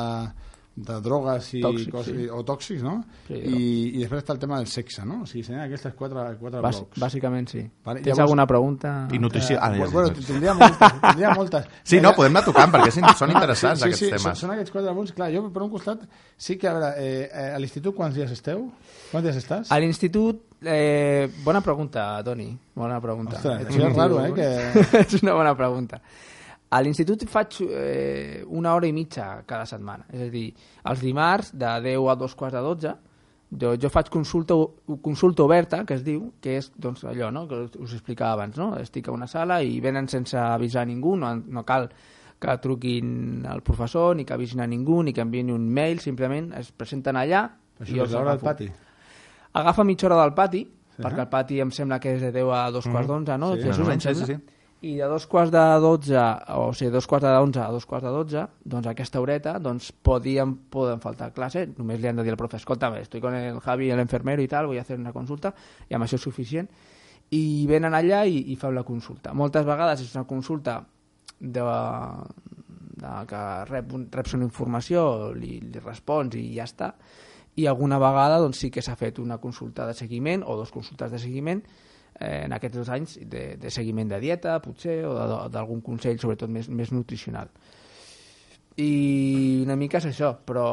de 0.76 0.96
drogues 1.00 1.46
i 1.56 1.62
Tòxic, 1.64 1.90
coses, 1.94 2.16
sí. 2.18 2.26
o 2.28 2.42
tòxics, 2.44 2.82
no? 2.84 2.98
Sí, 3.30 3.34
I, 3.38 3.60
I 3.96 4.00
després 4.02 4.20
està 4.26 4.34
el 4.36 4.40
tema 4.42 4.58
del 4.60 4.68
sexe, 4.68 5.06
no? 5.08 5.22
O 5.24 5.26
sigui, 5.30 5.44
serien 5.48 5.62
aquestes 5.64 5.94
quatre, 5.96 6.26
quatre 6.36 6.60
Bàs, 6.60 6.82
blocs. 6.82 7.00
Bàsicament, 7.00 7.48
sí. 7.48 7.62
Vale, 7.86 8.02
Tens 8.02 8.10
llavors- 8.12 8.26
alguna 8.26 8.46
pregunta? 8.46 8.92
I 9.16 9.20
nutrició... 9.24 9.56
Eh, 9.56 9.60
Ah, 9.64 9.70
ja, 9.78 9.88
bueno, 9.88 10.12
tindria 10.12 10.54
moltes. 10.54 10.92
Tindria 11.00 11.32
moltes. 11.34 11.70
Sí, 11.94 12.02
no, 12.04 12.12
podem 12.18 12.36
anar 12.36 12.44
tocant, 12.50 12.74
perquè 12.76 12.92
són- 12.98 13.08
són 13.16 13.32
interessants, 13.32 13.80
sí, 13.80 13.88
aquests 13.88 14.04
sí, 14.04 14.10
temes. 14.12 14.26
Són, 14.28 14.36
són 14.44 14.52
aquests 14.58 14.76
quatre 14.76 14.94
punts. 15.00 15.16
Clar, 15.16 15.32
jo, 15.32 15.46
per 15.56 15.64
un 15.64 15.72
costat, 15.72 16.04
sí 16.36 16.58
que, 16.60 16.68
a 16.68 16.74
veure, 16.76 16.92
eh, 17.00 17.30
eh, 17.32 17.48
a 17.56 17.64
l'institut 17.64 17.96
quants 17.96 18.16
dies 18.20 18.36
esteu? 18.36 18.68
Quants 19.14 19.24
dies 19.30 19.40
estàs? 19.46 19.72
A 19.72 19.80
l'institut... 19.80 20.44
Eh, 20.66 21.30
bona 21.46 21.62
pregunta, 21.62 22.10
Toni. 22.26 22.52
Bona 22.76 23.00
pregunta. 23.00 23.38
Ostres, 23.40 23.68
això 23.70 23.88
és 23.92 23.96
raro, 23.96 24.20
eh, 24.26 24.32
que- 24.36 25.04
és 25.08 25.22
una 25.24 25.40
bona 25.40 25.56
pregunta. 25.56 26.02
A 26.76 26.82
l'institut 26.84 27.24
faig 27.32 27.60
eh, 27.64 28.44
una 28.52 28.74
hora 28.76 28.88
i 28.88 28.94
mitja 28.96 29.46
cada 29.48 29.68
setmana. 29.70 30.08
És 30.12 30.26
a 30.28 30.32
dir, 30.32 30.50
els 30.92 31.04
dimarts, 31.04 31.54
de 31.56 31.72
10 31.86 32.10
a 32.12 32.16
2 32.20 32.36
quarts 32.36 32.58
de 32.58 32.64
12, 32.66 32.96
jo, 33.62 33.72
jo 33.80 33.92
faig 33.94 34.10
consulta, 34.12 34.58
consulta 35.06 35.46
oberta, 35.46 35.84
que 35.88 35.96
es 35.96 36.04
diu, 36.04 36.34
que 36.42 36.58
és 36.60 36.72
doncs, 36.76 37.06
allò 37.08 37.32
no? 37.32 37.46
que 37.48 37.62
us 37.80 37.94
explicava 37.96 38.34
abans. 38.36 38.60
No? 38.60 38.74
Estic 38.82 39.08
a 39.08 39.16
una 39.16 39.30
sala 39.32 39.62
i 39.64 39.80
venen 39.84 40.10
sense 40.12 40.38
avisar 40.42 40.86
ningú, 40.90 41.16
no, 41.22 41.32
no 41.36 41.64
cal 41.68 41.88
que 42.42 42.58
truquin 42.62 43.46
al 43.48 43.64
professor, 43.64 44.16
ni 44.16 44.26
que 44.26 44.36
avisin 44.36 44.62
a 44.62 44.68
ningú, 44.68 45.00
ni 45.04 45.14
que 45.16 45.24
enviïn 45.24 45.54
un 45.54 45.70
mail, 45.72 46.02
simplement 46.04 46.52
es 46.60 46.74
presenten 46.76 47.16
allà 47.16 47.46
Això 47.80 47.96
i 47.96 48.02
és 48.04 48.12
l'hora 48.12 48.36
del 48.36 48.44
pati. 48.44 48.68
Agafa 49.56 49.84
mitja 49.88 50.08
hora 50.10 50.20
del 50.22 50.36
pati, 50.36 50.66
perquè 50.96 51.24
el 51.24 51.32
pati 51.32 51.62
em 51.64 51.72
sembla 51.76 52.00
que 52.04 52.16
és 52.16 52.22
de 52.24 52.32
10 52.36 52.52
a 52.56 52.66
2 52.76 52.92
quarts 52.92 53.10
d'onze, 53.10 53.38
no? 53.40 53.54
Sí, 53.56 53.64
Jesús, 53.68 53.88
em 53.92 54.00
sí, 54.00 54.08
sembla? 54.10 54.28
sí, 54.28 54.36
sí. 54.36 54.55
I 54.86 54.94
de 55.00 55.08
dos 55.10 55.26
quarts 55.26 55.50
de 55.50 55.62
12, 55.82 56.14
o 56.54 56.70
sigui, 56.78 56.92
dos 56.94 57.08
quarts 57.10 57.26
de 57.26 57.34
11 57.34 57.60
a 57.64 57.72
dos 57.74 57.88
quarts 57.90 58.06
de 58.06 58.12
12, 58.14 58.42
doncs 58.70 58.90
aquesta 58.92 59.18
horeta 59.18 59.56
doncs, 59.58 59.88
podien, 60.06 60.52
poden 60.70 61.00
faltar 61.02 61.32
classe, 61.34 61.64
només 61.80 61.98
li 61.98 62.12
han 62.12 62.20
de 62.20 62.26
dir 62.28 62.36
al 62.36 62.38
profe, 62.38 62.60
escolta, 62.62 62.92
estoy 63.00 63.24
con 63.24 63.34
el 63.34 63.58
Javi, 63.66 63.90
el 63.90 64.04
enfermero 64.04 64.44
i 64.46 64.48
tal, 64.48 64.70
a 64.70 64.82
hacer 64.82 65.00
una 65.00 65.14
consulta, 65.16 65.56
i 65.90 65.98
amb 65.98 66.06
això 66.06 66.20
és 66.20 66.28
suficient, 66.28 66.70
i 67.34 67.66
venen 67.66 67.98
allà 67.98 68.28
i, 68.30 68.44
i 68.54 68.60
feu 68.62 68.76
la 68.76 68.84
consulta. 68.86 69.34
Moltes 69.34 69.66
vegades 69.66 70.06
és 70.06 70.14
una 70.14 70.28
consulta 70.30 70.78
de, 71.40 71.66
de 73.02 73.16
que 73.32 73.42
rep, 73.72 73.98
reps 74.14 74.38
una 74.38 74.46
informació, 74.46 75.32
li, 75.34 75.58
li 75.66 75.82
respons 75.82 76.38
i 76.38 76.46
ja 76.60 76.70
està, 76.70 76.94
i 77.58 77.66
alguna 77.66 77.98
vegada 77.98 78.38
doncs, 78.44 78.62
sí 78.62 78.70
que 78.70 78.86
s'ha 78.86 78.94
fet 79.00 79.18
una 79.18 79.40
consulta 79.42 79.90
de 79.90 79.98
seguiment 79.98 80.46
o 80.46 80.60
dos 80.62 80.70
consultes 80.70 81.10
de 81.10 81.26
seguiment 81.26 81.66
eh, 82.20 82.44
en 82.46 82.54
aquests 82.56 82.78
dos 82.78 82.92
anys 82.94 83.18
de, 83.22 83.56
de 83.62 83.72
seguiment 83.72 84.10
de 84.12 84.20
dieta, 84.24 84.60
potser, 84.64 85.02
o 85.08 85.16
d'algun 85.52 85.82
consell, 85.86 86.20
sobretot 86.22 86.52
més, 86.52 86.70
més 86.70 86.94
nutricional. 86.96 87.52
I 88.76 89.62
una 89.64 89.78
mica 89.80 90.02
és 90.02 90.10
això, 90.10 90.34
però 90.44 90.66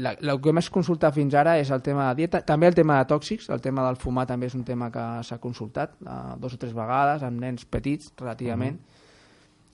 la, 0.00 0.14
el 0.16 0.38
que 0.40 0.54
més 0.56 0.70
consultat 0.72 1.12
fins 1.12 1.34
ara 1.36 1.58
és 1.60 1.68
el 1.74 1.82
tema 1.84 2.06
de 2.08 2.22
dieta, 2.22 2.40
també 2.48 2.70
el 2.70 2.78
tema 2.78 2.96
de 3.02 3.08
tòxics, 3.10 3.50
el 3.52 3.60
tema 3.60 3.84
del 3.84 3.98
fumar 4.00 4.24
també 4.30 4.48
és 4.48 4.56
un 4.56 4.64
tema 4.64 4.88
que 4.94 5.04
s'ha 5.28 5.36
consultat 5.42 5.98
eh, 6.00 6.14
dos 6.40 6.56
o 6.56 6.60
tres 6.62 6.72
vegades 6.72 7.26
amb 7.28 7.44
nens 7.44 7.68
petits, 7.68 8.14
relativament. 8.16 8.80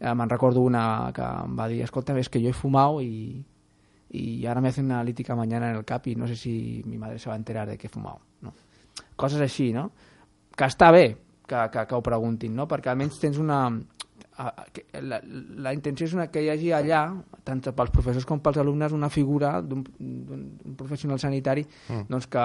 Eh, 0.01 0.15
Me'n 0.15 0.35
recordo 0.35 0.67
una 0.67 1.13
que 1.15 1.23
em 1.23 1.55
va 1.59 1.69
dir, 1.71 1.85
escolta, 1.87 2.19
és 2.19 2.31
que 2.31 2.43
jo 2.43 2.51
he 2.51 2.59
fumat 2.59 2.99
i, 3.07 3.39
y 4.11 4.47
ahora 4.47 4.61
me 4.61 4.69
hacen 4.69 4.87
una 4.87 4.97
analítica 4.97 5.37
mañana 5.37 5.71
en 5.71 5.77
el 5.77 5.85
CAP 5.85 6.09
y 6.09 6.17
no 6.17 6.27
sé 6.27 6.35
si 6.35 6.83
mi 6.87 6.99
madre 6.99 7.19
se 7.19 7.29
va 7.29 7.35
a 7.35 7.39
enterar 7.39 7.69
de 7.69 7.77
que 7.77 7.87
he 7.87 7.91
fumado. 7.91 8.21
No? 8.41 8.55
Coses 9.17 9.41
així, 9.41 9.73
no? 9.73 9.91
Que 10.59 10.67
està 10.67 10.91
bé 10.95 11.07
que, 11.49 11.61
que, 11.73 11.87
que 11.87 11.95
ho 11.97 12.03
preguntin, 12.05 12.55
no? 12.57 12.67
Perquè 12.71 12.93
almenys 12.93 13.21
tens 13.23 13.39
una... 13.43 13.63
La, 14.39 15.17
la 15.67 15.73
intenció 15.75 16.07
és 16.07 16.13
una, 16.15 16.29
que 16.31 16.45
hi 16.45 16.51
hagi 16.53 16.69
allà, 16.71 17.01
tant 17.43 17.59
pels 17.75 17.91
professors 17.91 18.27
com 18.29 18.39
pels 18.39 18.61
alumnes, 18.63 18.93
una 18.95 19.09
figura 19.11 19.57
d'un 19.67 19.81
professional 20.79 21.19
sanitari 21.19 21.65
mm. 21.67 22.05
doncs 22.07 22.29
que 22.31 22.45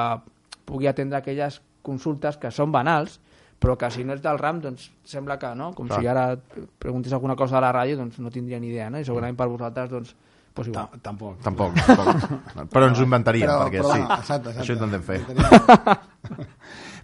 pugui 0.66 0.90
atendre 0.90 1.20
aquelles 1.20 1.60
consultes 1.86 2.40
que 2.42 2.50
són 2.50 2.74
banals, 2.74 3.20
però 3.62 3.78
que 3.78 3.92
si 3.94 4.04
no 4.04 4.16
és 4.18 4.24
del 4.24 4.40
RAM, 4.42 4.64
doncs 4.64 4.90
sembla 5.08 5.38
que 5.40 5.54
no, 5.56 5.70
com 5.78 5.88
Clar. 5.88 6.00
si 6.02 6.10
ara 6.10 6.26
preguntés 6.82 7.14
alguna 7.14 7.36
cosa 7.38 7.60
a 7.60 7.62
la 7.64 7.70
ràdio, 7.76 8.00
doncs 8.00 8.18
no 8.20 8.32
tindria 8.34 8.60
ni 8.60 8.72
idea, 8.74 8.90
no? 8.90 8.98
I 9.00 9.06
segurament 9.06 9.38
per 9.38 9.48
vosaltres, 9.52 9.92
doncs, 9.92 10.16
pues 10.54 10.68
igual. 10.72 10.90
Ta- 10.90 11.00
Tampoc. 11.12 11.38
Tampoc, 11.46 11.78
tampoc. 11.86 12.68
Però 12.74 12.90
ens 12.90 13.00
ho 13.00 13.06
inventaríem, 13.06 13.48
Però- 13.48 13.68
perquè 13.68 13.86
però, 13.86 13.94
sí. 13.94 14.02
exacte, 14.18 14.50
exacte. 14.50 14.66
Això 14.66 14.74
ho 14.74 14.78
intentem 14.82 15.04
fer. 15.08 15.20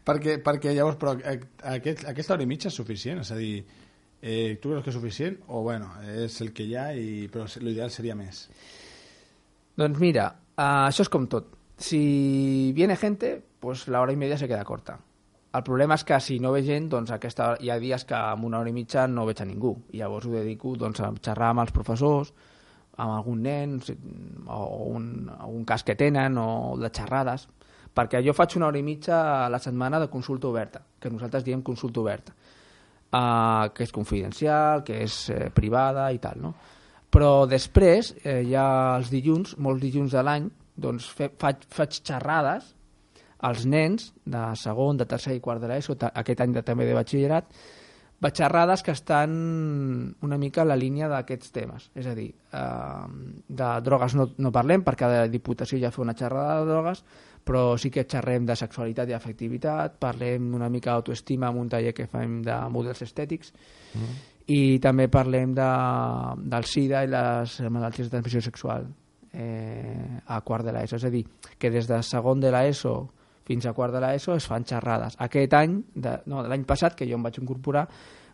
Perquè, 0.10 0.40
perquè 0.44 0.74
llavors, 0.74 0.98
però 1.00 1.14
eh, 1.20 1.38
aquest, 1.76 2.08
aquesta 2.10 2.36
hora 2.36 2.46
i 2.46 2.50
mitja 2.50 2.72
és 2.72 2.78
suficient? 2.82 3.22
És 3.22 3.32
a 3.36 3.38
dir, 3.40 3.64
eh, 4.22 4.58
tu 4.62 4.72
creus 4.72 4.84
que 4.86 4.94
és 4.94 4.98
suficient? 4.98 5.38
O 5.48 5.62
bueno, 5.66 5.92
és 6.16 6.40
el 6.44 6.54
que 6.56 6.66
hi 6.66 6.76
ha, 6.76 6.90
i, 6.98 7.28
però 7.32 7.46
l'ideal 7.62 7.94
seria 7.94 8.18
més? 8.18 8.48
Doncs 9.80 10.02
mira, 10.02 10.32
uh, 10.58 10.88
això 10.90 11.06
és 11.06 11.12
com 11.14 11.30
tot. 11.32 11.54
Si 11.80 12.74
viene 12.76 12.98
gente, 13.00 13.38
pues 13.60 13.88
la 13.88 14.02
hora 14.02 14.12
y 14.12 14.18
media 14.18 14.38
se 14.38 14.48
queda 14.48 14.66
corta. 14.66 15.00
El 15.56 15.64
problema 15.64 15.96
és 15.98 16.04
que 16.06 16.20
si 16.22 16.38
no 16.40 16.52
ve 16.54 16.62
gent, 16.62 16.90
doncs 16.92 17.10
aquesta, 17.16 17.56
hi 17.64 17.72
ha 17.72 17.80
dies 17.82 18.04
que 18.06 18.18
amb 18.18 18.46
una 18.46 18.60
hora 18.60 18.70
i 18.70 18.76
mitja 18.76 19.08
no 19.10 19.26
veig 19.26 19.40
a 19.42 19.48
ningú. 19.48 19.72
I 19.96 20.04
llavors 20.04 20.28
ho 20.28 20.36
dedico 20.36 20.76
doncs, 20.78 21.00
a 21.02 21.10
xerrar 21.16 21.54
amb 21.54 21.64
els 21.64 21.72
professors, 21.74 22.34
amb 23.00 23.16
algun 23.16 23.42
nen, 23.48 23.80
o 24.46 24.60
un, 24.92 25.08
un 25.48 25.64
cas 25.66 25.86
que 25.88 25.96
tenen, 25.98 26.38
o 26.38 26.76
de 26.78 26.92
xerrades, 26.94 27.48
perquè 27.96 28.22
jo 28.26 28.36
faig 28.38 28.56
una 28.60 28.70
hora 28.70 28.80
i 28.80 28.86
mitja 28.86 29.20
a 29.46 29.50
la 29.52 29.60
setmana 29.60 30.00
de 30.00 30.10
consulta 30.10 30.48
oberta, 30.48 30.82
que 31.00 31.12
nosaltres 31.12 31.44
diem 31.44 31.62
consulta 31.66 32.02
oberta, 32.02 32.36
uh, 33.14 33.70
que 33.74 33.84
és 33.84 33.94
confidencial, 33.96 34.84
que 34.86 35.02
és 35.04 35.22
eh, 35.34 35.50
privada 35.56 36.10
i 36.14 36.20
tal, 36.22 36.42
no? 36.42 36.54
Però 37.10 37.48
després, 37.50 38.14
eh, 38.22 38.44
ha 38.54 38.98
els 39.00 39.10
dilluns, 39.10 39.56
molts 39.58 39.82
dilluns 39.82 40.14
de 40.14 40.24
l'any, 40.24 40.50
doncs 40.78 41.10
fe, 41.10 41.32
faig, 41.42 41.66
faig 41.74 41.98
xerrades 42.06 42.76
als 43.50 43.66
nens 43.66 44.12
de 44.26 44.44
segon, 44.60 45.00
de 45.00 45.08
tercer 45.10 45.34
i 45.38 45.42
quart 45.42 45.64
de 45.64 45.72
l'ESO, 45.72 45.96
aquest 46.12 46.42
any 46.44 46.54
de, 46.54 46.64
també 46.68 46.86
de 46.86 46.94
batxillerat, 46.94 47.50
vaig 48.20 48.36
xerrades 48.36 48.84
que 48.84 48.92
estan 48.92 49.34
una 50.28 50.38
mica 50.38 50.62
a 50.62 50.68
la 50.68 50.78
línia 50.78 51.08
d'aquests 51.10 51.54
temes. 51.56 51.90
És 51.96 52.08
a 52.08 52.14
dir, 52.18 52.30
eh, 52.30 53.08
de 53.48 53.70
drogues 53.86 54.16
no, 54.20 54.30
no 54.38 54.54
parlem, 54.54 54.84
perquè 54.86 55.08
cada 55.08 55.28
diputació 55.32 55.80
ja 55.82 55.92
fa 55.96 56.04
una 56.04 56.18
xerrada 56.20 56.60
de 56.60 56.70
drogues, 56.70 57.04
però 57.50 57.74
sí 57.82 57.90
que 57.90 58.06
xerrem 58.06 58.46
de 58.46 58.54
sexualitat 58.54 59.10
i 59.10 59.16
afectivitat, 59.18 59.96
parlem 59.98 60.52
una 60.54 60.70
mica 60.70 60.94
d'autoestima 60.94 61.48
amb 61.50 61.64
un 61.64 61.72
taller 61.72 61.96
que 61.98 62.06
fem 62.06 62.44
de 62.46 62.58
models 62.70 63.02
estètics, 63.08 63.56
i 64.54 64.78
també 64.82 65.08
parlem 65.10 65.56
de, 65.58 65.70
del 66.54 66.68
SIDA 66.70 67.02
i 67.06 67.10
les 67.10 67.56
malalties 67.74 68.06
de 68.06 68.14
transmissió 68.14 68.44
sexual 68.46 68.86
eh, 69.34 70.22
a 70.26 70.40
quart 70.46 70.66
de 70.66 70.76
l'ESO. 70.76 70.98
És 70.98 71.08
a 71.10 71.12
dir, 71.14 71.24
que 71.58 71.74
des 71.74 71.90
de 71.90 72.02
segon 72.06 72.42
de 72.42 72.54
l'ESO 72.54 72.94
fins 73.50 73.66
a 73.66 73.74
quart 73.74 73.98
de 73.98 74.02
l'ESO 74.04 74.38
es 74.38 74.46
fan 74.50 74.66
xerrades. 74.70 75.18
Aquest 75.26 75.58
any, 75.58 75.82
de, 75.94 76.16
no, 76.30 76.44
de 76.46 76.54
l'any 76.54 76.66
passat, 76.70 76.98
que 76.98 77.10
jo 77.10 77.18
em 77.18 77.26
vaig 77.26 77.42
incorporar, 77.42 77.88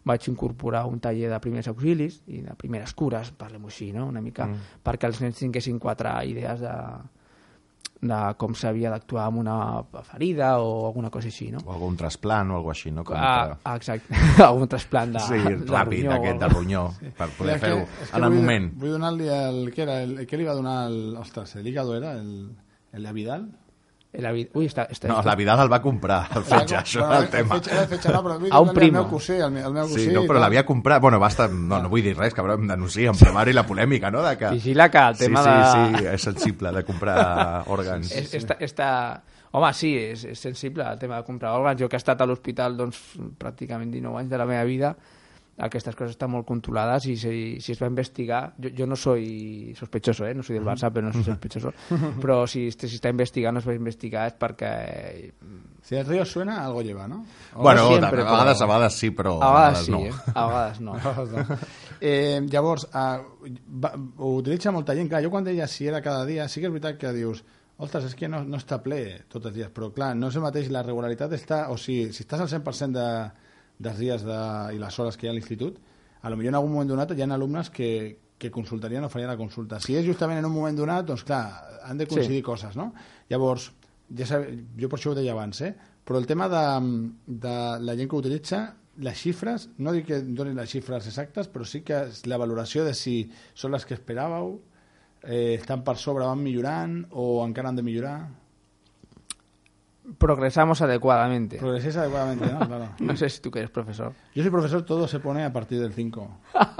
vaig 0.06 0.28
incorporar 0.30 0.86
un 0.92 1.00
taller 1.00 1.32
de 1.32 1.40
primers 1.42 1.72
auxilis 1.72 2.22
i 2.28 2.44
de 2.44 2.56
primeres 2.60 2.94
cures, 2.94 3.32
parlem-ho 3.40 3.72
així, 3.72 3.94
no? 3.96 4.10
una 4.12 4.22
mica, 4.22 4.48
mm. 4.48 4.80
perquè 4.86 5.08
els 5.08 5.24
nens 5.24 5.40
tinguessin 5.40 5.80
quatre 5.82 6.12
idees 6.30 6.62
de, 6.62 6.76
de 8.02 8.18
com 8.38 8.54
s'havia 8.54 8.90
d'actuar 8.92 9.26
amb 9.30 9.38
una 9.42 9.56
ferida 10.04 10.60
o 10.60 10.86
alguna 10.88 11.10
cosa 11.10 11.28
així, 11.32 11.48
no? 11.52 11.60
O 11.66 11.72
algun 11.74 11.96
trasplant 11.98 12.52
o 12.52 12.58
alguna 12.58 12.76
així, 12.76 12.92
no? 12.92 13.04
Com 13.04 13.16
Ah, 13.18 13.58
que- 13.64 13.76
exacte, 13.76 14.14
algun 14.46 14.68
trasplant 14.68 15.14
de, 15.16 15.20
Sí, 15.26 15.40
de 15.40 15.56
ràpid, 15.66 16.06
ronyó 16.06 16.12
o 16.12 16.14
aquest 16.20 16.40
de 16.44 16.50
ronyó, 16.50 16.84
per 17.18 17.30
poder 17.38 17.60
fer-ho 17.60 17.80
en 17.80 18.24
el 18.24 18.30
vull- 18.30 18.36
moment. 18.42 18.72
Vull 18.78 18.92
donar-li 18.98 19.28
el... 19.30 19.62
Què 19.74 19.82
era? 19.88 20.02
El, 20.04 20.20
què 20.28 20.38
li 20.38 20.46
va 20.46 20.54
donar 20.54 20.88
el... 20.92 21.16
Ostres, 21.18 21.56
el 21.56 21.68
hígado 21.68 21.96
era? 21.98 22.14
El, 22.20 22.52
el 22.94 23.04
de 23.04 23.14
Vidal? 23.14 23.48
La 24.22 24.32
vida... 24.32 24.50
Ui, 24.56 24.66
està, 24.70 24.86
està, 24.92 25.08
No, 25.10 25.18
la 25.26 25.36
Vidal 25.36 25.60
el 25.66 25.72
va 25.72 25.80
comprar, 25.84 26.20
el 26.38 26.44
fetge, 26.48 26.78
això 26.80 27.04
era 27.06 27.18
el 27.24 27.30
tema. 27.34 27.56
El 27.58 27.62
fetge, 27.62 27.80
el 27.82 27.88
fetge 27.92 28.14
no, 28.14 28.22
però 28.24 28.38
vull 28.40 28.54
A 28.54 28.62
un 28.64 28.72
primo. 28.74 29.00
El 29.02 29.04
meu 29.06 29.12
cosí, 29.12 29.34
el, 29.34 29.52
meu- 29.52 29.68
el 29.68 29.74
meu 29.76 29.88
cosí. 29.90 30.06
Sí, 30.06 30.14
no, 30.16 30.24
i 30.24 30.30
però 30.30 30.40
l'havia 30.44 30.64
comprat... 30.66 31.02
Bueno, 31.04 31.20
va 31.20 31.28
estar... 31.34 31.50
No, 31.52 31.82
no 31.84 31.90
vull 31.92 32.04
dir 32.06 32.16
res, 32.18 32.34
que 32.34 32.42
em 32.56 32.68
denuncia 32.70 33.10
en 33.12 33.20
primari 33.20 33.54
la 33.54 33.66
polèmica, 33.68 34.12
no? 34.12 34.22
De 34.24 34.36
que... 34.38 34.52
Vigila 34.56 34.90
que 34.94 35.04
el 35.12 35.18
tema 35.18 35.44
sí, 35.44 35.50
de... 35.50 35.66
sí, 35.66 36.04
sí, 36.04 36.10
és 36.14 36.28
sensible 36.30 36.72
de 36.72 36.84
comprar 36.88 37.18
òrgans. 37.76 38.12
És, 38.16 38.34
està, 38.42 38.58
està... 38.60 38.90
Home, 39.56 39.70
sí, 39.74 39.94
és, 39.96 40.26
és 40.34 40.40
sensible 40.40 40.84
el 40.84 40.98
tema 41.00 41.22
de 41.22 41.24
comprar 41.28 41.54
òrgans. 41.56 41.80
Jo 41.80 41.88
que 41.88 41.96
he 41.96 42.02
estat 42.04 42.20
a 42.22 42.26
l'hospital 42.28 42.76
doncs, 42.76 42.98
pràcticament 43.40 43.92
19 43.94 44.20
anys 44.24 44.34
de 44.34 44.40
la 44.42 44.48
meva 44.50 44.64
vida, 44.68 44.96
aquestes 45.58 45.96
coses 45.96 46.18
estan 46.18 46.32
molt 46.34 46.44
controlades 46.48 47.06
i 47.08 47.14
si, 47.16 47.36
si 47.64 47.72
es 47.72 47.80
va 47.82 47.88
investigar... 47.88 48.54
Jo, 48.60 48.70
jo 48.76 48.88
no 48.88 48.98
soy 49.00 49.72
sospechoso, 49.78 50.26
eh? 50.28 50.34
no 50.36 50.44
soy 50.44 50.58
del 50.58 50.66
Barça, 50.68 50.90
però 50.92 51.08
no 51.08 51.14
soy 51.16 51.24
sospechoso. 51.24 51.72
però 52.20 52.42
si, 52.48 52.66
si 52.76 52.90
està 52.98 53.08
investigant, 53.14 53.56
no 53.56 53.62
es 53.64 53.68
va 53.70 53.76
investigar 53.78 54.26
és 54.28 54.36
perquè... 54.40 54.72
Si 55.86 55.96
el 55.96 56.06
río 56.08 56.26
suena, 56.26 56.64
algo 56.66 56.82
lleva, 56.82 57.08
¿no? 57.08 57.24
O- 57.54 57.62
Bueno, 57.62 57.88
sempre, 57.88 58.22
a 58.22 58.26
vegades, 58.26 58.58
però- 58.58 58.64
a 58.64 58.68
vegades 58.74 58.94
sí, 59.00 59.12
però 59.12 59.36
A 59.42 59.52
vegades 59.54 59.86
sí, 59.86 59.92
no. 59.92 60.00
eh? 60.00 60.12
A 60.34 60.48
vegades 60.48 60.80
no. 60.82 60.96
eh, 62.02 62.42
llavors, 62.50 62.88
uh, 62.92 63.50
va, 63.84 63.94
ho 64.18 64.36
utilitza 64.40 64.72
molta 64.72 64.96
gent. 64.98 65.08
Clar, 65.12 65.22
jo 65.24 65.30
quan 65.32 65.46
deia 65.46 65.68
si 65.72 65.88
era 65.88 66.02
cada 66.02 66.26
dia, 66.26 66.48
sí 66.50 66.60
que 66.60 66.68
és 66.68 66.74
veritat 66.74 66.98
que 67.00 67.14
dius 67.16 67.44
ostres, 67.78 68.06
és 68.10 68.16
que 68.16 68.28
no, 68.32 68.42
no 68.48 68.58
està 68.58 68.80
ple 68.84 69.22
tots 69.30 69.50
els 69.50 69.56
dies, 69.58 69.70
però 69.76 69.90
clar, 69.94 70.14
no 70.16 70.30
és 70.32 70.36
el 70.40 70.44
mateix, 70.46 70.70
la 70.72 70.82
regularitat 70.84 71.34
està, 71.36 71.66
o 71.74 71.76
sigui, 71.78 72.12
si 72.16 72.24
estàs 72.24 72.40
al 72.46 72.48
100% 72.52 72.96
de, 72.96 73.08
dels 73.80 73.98
dies 74.00 74.24
de, 74.24 74.38
i 74.76 74.80
les 74.82 75.00
hores 75.00 75.18
que 75.18 75.28
hi 75.28 75.30
ha 75.30 75.34
a 75.34 75.38
l'institut, 75.38 75.80
a 76.22 76.30
lo 76.30 76.38
millor 76.38 76.54
en 76.54 76.60
algun 76.62 76.72
moment 76.74 76.90
donat 76.90 77.12
hi 77.14 77.22
ha 77.22 77.34
alumnes 77.34 77.70
que, 77.70 78.20
que 78.38 78.52
consultarien 78.52 79.04
o 79.04 79.10
farien 79.10 79.30
la 79.30 79.38
consulta. 79.38 79.80
Si 79.80 79.96
és 79.96 80.06
justament 80.06 80.40
en 80.40 80.46
un 80.46 80.54
moment 80.54 80.78
donat, 80.78 81.06
doncs 81.06 81.24
clar, 81.24 81.80
han 81.84 81.98
de 81.98 82.08
coincidir 82.08 82.40
Sí. 82.42 82.46
coses, 82.46 82.76
no? 82.76 82.94
Llavors, 83.30 83.72
ja 84.16 84.26
sabe, 84.26 84.66
jo 84.80 84.90
per 84.90 85.00
això 85.00 85.12
ho 85.12 85.16
deia 85.18 85.34
abans, 85.34 85.62
eh? 85.62 85.76
però 86.06 86.20
el 86.20 86.28
tema 86.28 86.48
de, 86.48 86.64
de 87.26 87.56
la 87.82 87.96
gent 87.96 88.10
que 88.10 88.16
utilitza, 88.16 88.76
les 88.98 89.18
xifres, 89.18 89.70
no 89.78 89.92
dic 89.92 90.06
que 90.08 90.22
donin 90.22 90.56
les 90.56 90.70
xifres 90.70 91.08
exactes, 91.10 91.50
però 91.52 91.66
sí 91.66 91.82
que 91.84 92.06
és 92.08 92.26
la 92.30 92.38
valoració 92.38 92.86
de 92.86 92.94
si 92.94 93.26
són 93.54 93.74
les 93.74 93.86
que 93.86 93.98
esperàveu, 93.98 94.60
eh, 95.24 95.56
estan 95.60 95.84
per 95.84 95.98
sobre, 95.98 96.24
van 96.26 96.44
millorant 96.44 97.02
o 97.12 97.44
encara 97.46 97.70
han 97.70 97.76
de 97.76 97.84
millorar. 97.84 98.30
Progresamos 100.18 100.82
adecuadamente. 100.82 101.58
Progreséis 101.58 101.98
adecuadamente, 101.98 102.46
¿no? 102.52 102.60
Claro. 102.60 102.90
No 103.00 103.18
sé 103.18 103.30
si 103.30 103.42
tú 103.42 103.50
que 103.52 103.60
eres 103.60 103.72
profesor. 103.72 104.14
Yo 104.34 104.44
soy 104.44 104.52
profesor, 104.52 104.84
todo 104.84 105.08
se 105.08 105.20
pone 105.20 105.44
a 105.44 105.52
partir 105.52 105.80
del 105.82 105.94
5. 105.94 106.38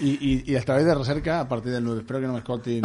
Y, 0.00 0.10
y, 0.10 0.52
y 0.52 0.56
a 0.56 0.62
través 0.62 0.86
de 0.86 0.94
recerca 0.94 1.40
a 1.40 1.48
partir 1.48 1.72
del 1.72 1.84
9. 1.84 2.00
Espero 2.00 2.20
que 2.20 2.26
no 2.26 2.32
me 2.32 2.38
escoltin. 2.38 2.82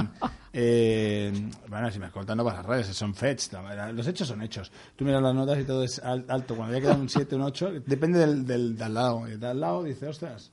Eh, 0.52 1.32
bueno, 1.70 1.90
si 1.90 1.98
me 2.00 2.08
escoltan 2.08 2.38
no 2.38 2.44
pasa 2.44 2.62
redes, 2.62 2.88
son 2.88 3.16
fets. 3.16 3.52
Los 3.94 4.06
hechos 4.08 4.28
son 4.28 4.42
hechos. 4.42 4.72
Tú 4.96 5.06
miras 5.06 5.22
las 5.22 5.34
notas 5.34 5.60
y 5.60 5.64
todo 5.64 5.84
es 5.84 6.00
al- 6.00 6.26
alto. 6.28 6.56
Cuando 6.56 6.76
ya 6.76 6.82
queda 6.82 6.96
un 6.96 7.08
7, 7.10 7.36
un 7.36 7.42
8, 7.44 7.72
depende 7.86 8.20
del, 8.20 8.46
del, 8.46 8.76
del 8.78 8.94
lado. 8.94 9.28
Y 9.28 9.38
del 9.38 9.60
lado 9.60 9.84
dice, 9.84 10.08
ostras. 10.08 10.52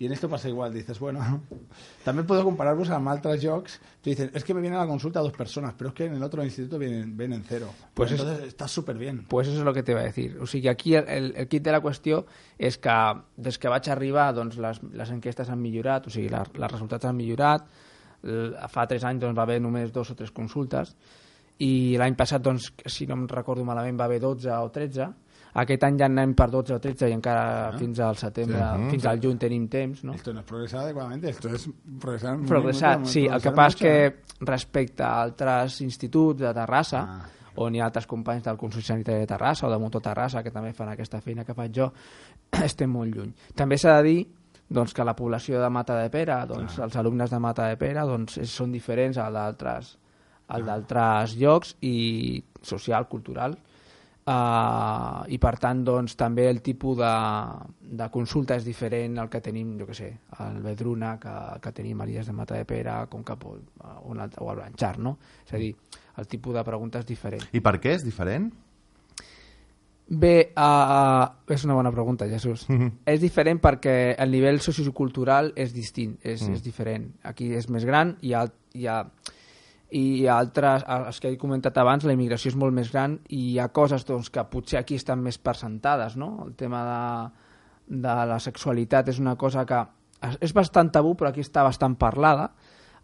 Y 0.00 0.06
en 0.06 0.12
esto 0.12 0.30
pasa 0.30 0.48
igual, 0.48 0.72
dices, 0.72 0.98
bueno, 0.98 1.20
también 2.04 2.26
puedo 2.26 2.42
comparar-vos 2.42 2.88
amb 2.88 3.06
altres 3.12 3.42
jocs. 3.44 3.74
Tú 4.00 4.08
dices, 4.08 4.30
es 4.32 4.44
que 4.44 4.54
me 4.54 4.62
viene 4.62 4.76
a 4.76 4.80
la 4.80 4.86
consulta 4.86 5.20
dos 5.20 5.32
personas, 5.36 5.74
pero 5.76 5.90
es 5.90 5.94
que 5.94 6.06
en 6.06 6.14
el 6.14 6.22
otro 6.22 6.42
instituto 6.42 6.78
vienen, 6.78 7.14
vienen 7.18 7.44
cero. 7.46 7.66
Pues 7.92 8.08
Pues 8.08 8.12
es- 8.12 8.20
entonces 8.20 8.48
está 8.48 8.66
súper 8.66 8.96
bien. 8.96 9.26
Pues 9.28 9.46
eso 9.48 9.60
és 9.60 9.66
el 9.68 9.74
que 9.74 9.82
t'he 9.82 9.94
de 9.94 10.10
dir. 10.12 10.38
O 10.40 10.46
sigui, 10.46 10.68
aquí 10.68 10.94
el, 10.94 11.06
el, 11.06 11.28
el 11.36 11.48
kit 11.48 11.62
de 11.62 11.72
la 11.76 11.82
qüestió 11.84 12.24
és 12.56 12.78
que 12.80 12.96
des 13.36 13.58
que 13.60 13.68
vaig 13.68 13.90
arribar 13.92 14.30
doncs, 14.32 14.56
les, 14.56 14.80
les 14.96 15.10
enquestes 15.12 15.50
han 15.52 15.60
millorat, 15.60 16.06
o 16.08 16.10
sigui, 16.10 16.30
la, 16.32 16.46
els 16.48 16.72
resultats 16.72 17.04
han 17.04 17.16
millorat, 17.20 17.68
fa 18.72 18.86
tres 18.88 19.04
anys 19.04 19.20
doncs, 19.20 19.36
va 19.36 19.42
haver 19.44 19.60
només 19.60 19.92
dos 19.92 20.10
o 20.10 20.16
tres 20.16 20.32
consultes, 20.32 20.96
i 21.60 21.98
l'any 22.00 22.16
passat, 22.16 22.40
doncs, 22.40 22.72
si 22.88 23.04
no 23.06 23.20
em 23.20 23.28
recordo 23.28 23.64
malament, 23.68 24.00
va 24.00 24.08
haver 24.08 24.20
12 24.24 24.48
o 24.64 24.70
13, 24.72 25.10
aquest 25.54 25.82
any 25.84 25.98
ja 25.98 26.06
anem 26.06 26.34
per 26.34 26.50
12 26.50 26.74
o 26.74 26.78
13 26.80 27.08
i 27.08 27.12
encara 27.12 27.72
fins 27.78 27.98
al 28.00 28.16
setembre, 28.16 28.58
Sí. 28.76 28.90
fins 28.90 29.06
al 29.06 29.20
juny 29.20 29.38
tenim 29.38 29.68
temps, 29.68 30.04
no? 30.04 30.14
Esto 30.14 30.32
no 30.32 30.40
es 30.40 30.46
progresar 30.46 30.80
adecuadamente, 30.80 31.28
esto 31.30 31.48
es 31.48 31.68
progresar. 32.00 32.38
progressar, 32.46 32.98
muy- 33.00 33.08
sí, 33.08 33.26
el 33.26 33.40
que 33.42 33.50
passa 33.52 33.68
és 33.68 33.76
que 33.76 34.44
respecte 34.44 35.02
a 35.02 35.20
altres 35.22 35.80
instituts 35.80 36.40
de 36.40 36.54
Terrassa, 36.54 37.00
Ah. 37.02 37.26
on 37.56 37.74
hi 37.74 37.80
ha 37.80 37.86
altres 37.86 38.06
companys 38.06 38.44
del 38.44 38.56
Consell 38.56 38.82
Sanitari 38.82 39.18
de 39.20 39.26
Terrassa 39.26 39.66
o 39.66 39.70
de 39.70 39.78
Motor 39.78 40.00
Terrassa 40.00 40.42
que 40.42 40.50
també 40.52 40.72
fan 40.72 40.88
aquesta 40.88 41.20
feina 41.20 41.44
que 41.44 41.52
faig 41.54 41.72
jo, 41.74 41.92
estem 42.64 42.88
molt 42.90 43.14
lluny. 43.14 43.32
També 43.54 43.76
s'ha 43.76 43.96
de 43.96 44.02
dir 44.08 44.28
doncs, 44.68 44.94
que 44.94 45.02
la 45.04 45.16
població 45.16 45.60
de 45.60 45.68
Mata 45.68 45.96
de 46.00 46.08
Pere, 46.10 46.46
doncs, 46.46 46.78
els 46.78 46.94
alumnes 46.96 47.28
de 47.28 47.38
Mata 47.40 47.66
de 47.66 47.76
Pere 47.76 48.00
doncs, 48.06 48.38
és- 48.38 48.48
són 48.50 48.70
diferents 48.70 49.18
al 49.18 49.32
d'altres 49.32 49.96
al 50.46 50.64
d'altres 50.64 51.36
llocs 51.36 51.76
i 51.80 52.42
social, 52.62 53.06
cultural, 53.08 53.56
Uh, 54.30 55.24
i 55.34 55.40
per 55.42 55.56
tant 55.58 55.80
doncs, 55.82 56.12
també 56.14 56.44
el 56.46 56.60
tipus 56.62 56.98
de, 57.00 57.10
de 57.98 58.06
consulta 58.14 58.54
és 58.60 58.66
diferent 58.66 59.16
al 59.18 59.30
que 59.32 59.40
tenim, 59.42 59.72
jo 59.80 59.88
que 59.88 59.96
sé, 59.96 60.10
al 60.44 60.60
Vedruna, 60.62 61.16
que, 61.18 61.32
que 61.64 61.72
tenim 61.74 61.98
a 61.98 62.06
Illes 62.06 62.28
de 62.30 62.34
Mata 62.36 62.58
de 62.60 62.66
Pere, 62.68 62.94
com 63.10 63.24
cap 63.26 63.42
o, 63.48 63.56
un 64.12 64.20
altre, 64.22 64.44
o 64.44 64.50
al 64.52 64.60
Blanchar, 64.60 64.98
no? 65.02 65.16
És 65.48 65.56
a 65.56 65.62
dir, 65.62 65.72
el 66.20 66.28
tipus 66.30 66.54
de 66.54 66.62
pregunta 66.68 67.02
és 67.02 67.08
diferent. 67.08 67.48
I 67.56 67.64
per 67.64 67.78
què 67.82 67.96
és 67.96 68.06
diferent? 68.06 68.50
Bé, 70.10 70.34
uh, 70.58 71.26
és 71.54 71.64
una 71.66 71.80
bona 71.80 71.90
pregunta, 71.94 72.28
Jesús. 72.30 72.68
És 73.10 73.20
diferent 73.22 73.58
perquè 73.62 74.14
el 74.18 74.30
nivell 74.34 74.62
sociocultural 74.62 75.52
és 75.58 75.74
distint, 75.74 76.16
és, 76.22 76.42
és 76.50 76.62
diferent. 76.62 77.08
Aquí 77.26 77.50
és 77.54 77.70
més 77.70 77.86
gran 77.88 78.16
i 78.20 78.30
hi 78.30 78.34
ha, 78.34 78.46
hi 78.74 78.86
ha, 78.86 79.04
i 79.90 80.26
altres, 80.30 80.84
els 80.86 81.20
que 81.20 81.32
he 81.32 81.38
comentat 81.38 81.76
abans, 81.82 82.04
la 82.06 82.14
immigració 82.14 82.52
és 82.52 82.56
molt 82.58 82.74
més 82.74 82.92
gran 82.92 83.18
i 83.28 83.40
hi 83.52 83.58
ha 83.58 83.68
coses 83.74 84.04
doncs, 84.06 84.30
que 84.30 84.44
potser 84.50 84.78
aquí 84.80 84.98
estan 85.00 85.22
més 85.22 85.38
presentades, 85.38 86.16
no? 86.16 86.44
El 86.46 86.54
tema 86.54 86.82
de, 86.86 87.96
de 88.02 88.14
la 88.30 88.38
sexualitat 88.38 89.08
és 89.10 89.18
una 89.18 89.36
cosa 89.36 89.66
que 89.66 89.80
és- 90.40 90.54
bastant 90.54 90.92
tabú, 90.92 91.16
però 91.16 91.30
aquí 91.30 91.40
està 91.40 91.64
bastant 91.66 91.96
parlada. 91.98 92.50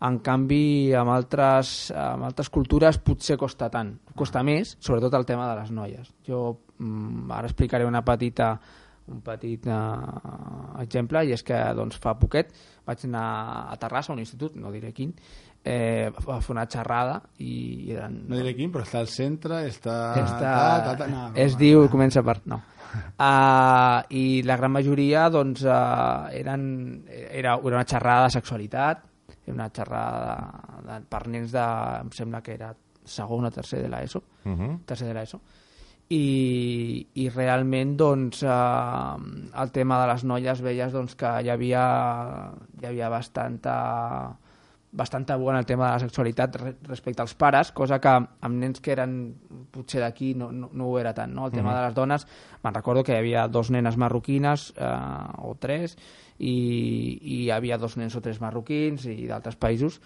En 0.07 0.19
canvi, 0.21 0.93
amb 0.93 1.09
altres, 1.09 1.91
amb 1.97 2.27
altres 2.29 2.51
cultures 2.53 2.99
potser 3.01 3.39
costa 3.41 3.71
tant, 3.73 3.95
costa 4.15 4.43
més, 4.45 4.77
sobretot 4.79 5.15
el 5.17 5.25
tema 5.25 5.47
de 5.49 5.61
les 5.63 5.71
noies. 5.73 6.11
Jo 6.27 6.59
mm, 6.79 7.31
ara 7.33 7.49
explicaré 7.49 7.87
una 7.89 8.05
petita, 8.05 8.51
un 9.09 9.23
petit 9.23 9.65
uh, 9.71 10.77
exemple, 10.83 11.23
i 11.25 11.33
és 11.33 11.43
que 11.47 11.57
doncs, 11.79 11.97
fa 12.03 12.17
poquet 12.19 12.53
vaig 12.85 13.05
anar 13.07 13.27
a 13.73 13.77
Terrassa, 13.81 14.13
a 14.13 14.17
un 14.17 14.21
institut, 14.21 14.57
no 14.61 14.73
diré 14.75 14.93
quin, 14.93 15.15
eh, 15.67 16.13
a 16.15 16.39
fer 16.41 16.55
una 16.55 16.65
xerrada 16.71 17.19
i 17.43 17.91
eren... 17.97 18.21
No 18.31 18.39
diré 18.39 18.55
quin, 18.57 18.71
però 18.75 18.87
està 18.87 19.03
al 19.03 19.11
centre, 19.11 19.65
està... 19.67 19.97
Està, 20.23 20.39
ta, 20.41 20.79
ta, 20.87 20.95
ta, 21.03 21.11
no, 21.11 21.27
es 21.35 21.57
no, 21.57 21.63
diu, 21.65 21.85
comença 21.93 22.23
per... 22.27 22.39
No. 22.47 22.61
Uh, 22.97 24.01
I 24.15 24.41
la 24.47 24.57
gran 24.57 24.73
majoria 24.73 25.27
doncs, 25.29 25.67
uh, 25.67 26.31
eren, 26.33 26.63
era, 27.11 27.59
era 27.59 27.75
una 27.75 27.85
xerrada 27.85 28.31
de 28.31 28.37
sexualitat, 28.39 29.03
era 29.43 29.57
una 29.57 29.69
xerrada 29.75 30.23
de, 30.31 30.87
de, 30.87 31.03
per 31.11 31.23
nens 31.35 31.53
de... 31.53 31.67
em 32.07 32.15
sembla 32.15 32.41
que 32.47 32.55
era 32.55 32.73
segon 33.07 33.51
o 33.51 33.53
tercer 33.53 33.83
de 33.85 33.93
l'ESO, 33.93 34.23
Uh 34.47 34.55
-huh. 34.55 34.73
tercer 34.87 35.09
de 35.09 35.15
l'ESO, 35.15 35.41
i, 36.09 37.07
i 37.19 37.29
realment 37.35 37.97
doncs, 37.99 38.43
eh, 38.47 39.61
el 39.63 39.73
tema 39.75 40.01
de 40.01 40.13
les 40.13 40.25
noies 40.25 40.61
veies 40.63 40.93
doncs, 40.93 41.17
que 41.19 41.33
hi 41.43 41.51
havia, 41.51 41.85
hi 42.81 42.87
havia 42.87 43.09
bastanta 43.11 43.75
bastant 44.97 45.27
tabú 45.29 45.51
en 45.51 45.59
el 45.61 45.67
tema 45.69 45.87
de 45.87 45.93
la 45.93 46.01
sexualitat 46.01 46.57
re 46.57 46.75
respecte 46.89 47.23
als 47.23 47.35
pares, 47.37 47.71
cosa 47.77 47.99
que 48.01 48.13
amb 48.17 48.57
nens 48.57 48.81
que 48.81 48.95
eren 48.95 49.17
potser 49.73 50.01
d'aquí 50.01 50.33
no, 50.35 50.49
no, 50.53 50.71
no 50.73 50.89
ho 50.89 50.99
era 50.99 51.13
tant. 51.15 51.35
No? 51.37 51.47
El 51.47 51.53
tema 51.53 51.75
de 51.77 51.83
les 51.85 51.95
dones, 51.95 52.27
me'n 52.65 52.75
recordo 52.75 53.05
que 53.05 53.13
hi 53.13 53.21
havia 53.21 53.47
dos 53.49 53.71
nenes 53.75 53.99
marroquines 54.01 54.71
eh, 54.77 54.95
o 55.45 55.53
tres 55.61 55.99
i, 56.39 56.55
i 57.21 57.43
hi 57.45 57.51
havia 57.53 57.79
dos 57.79 57.99
nens 58.01 58.17
o 58.17 58.25
tres 58.25 58.41
marroquins 58.41 59.05
i 59.13 59.27
d'altres 59.29 59.61
països 59.61 60.01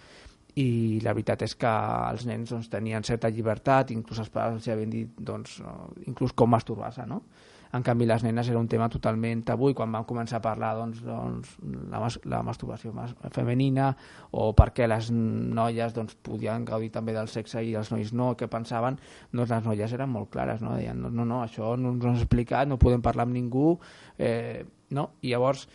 i 0.59 0.99
la 1.03 1.13
veritat 1.15 1.45
és 1.47 1.55
que 1.55 1.71
els 2.11 2.25
nens 2.27 2.51
doncs, 2.51 2.67
tenien 2.71 3.05
certa 3.07 3.31
llibertat, 3.31 3.93
inclús 3.95 4.19
els 4.19 4.31
pares 4.33 4.59
els 4.59 4.67
havien 4.73 4.91
dit 4.91 5.23
doncs, 5.31 5.61
eh, 5.63 5.77
inclús 6.11 6.35
com 6.35 6.51
masturbar-se, 6.51 7.07
no? 7.07 7.23
En 7.73 7.83
canvi, 7.87 8.05
les 8.05 8.23
nenes 8.23 8.49
era 8.51 8.59
un 8.59 8.67
tema 8.67 8.89
totalment 8.91 9.43
tabú 9.47 9.69
i 9.71 9.75
quan 9.77 9.91
vam 9.95 10.03
començar 10.07 10.39
a 10.39 10.43
parlar 10.43 10.73
doncs, 10.75 10.99
doncs, 11.05 11.53
la, 11.91 12.01
mas 12.03 12.17
la 12.27 12.41
masturbació 12.43 12.91
mas 12.95 13.13
femenina 13.31 13.91
o 14.31 14.49
per 14.57 14.71
què 14.75 14.89
les 14.91 15.11
noies 15.11 15.95
doncs, 15.95 16.17
podien 16.21 16.65
gaudir 16.67 16.91
també 16.91 17.15
del 17.15 17.31
sexe 17.31 17.63
i 17.63 17.73
els 17.79 17.93
nois 17.93 18.11
no, 18.11 18.33
què 18.35 18.49
pensaven, 18.51 18.99
doncs 19.31 19.55
les 19.55 19.65
noies 19.65 19.95
eren 19.95 20.11
molt 20.11 20.31
clares, 20.33 20.61
no? 20.61 20.75
deien 20.75 20.99
no, 20.99 21.09
no, 21.09 21.25
no 21.25 21.41
això 21.45 21.75
no 21.79 21.95
ens 21.95 22.05
ho 22.05 22.11
han 22.11 22.19
explicat, 22.19 22.67
no 22.67 22.79
podem 22.81 23.01
parlar 23.01 23.27
amb 23.27 23.37
ningú, 23.37 23.77
eh, 24.19 24.65
no? 24.91 25.11
I 25.23 25.31
llavors, 25.31 25.67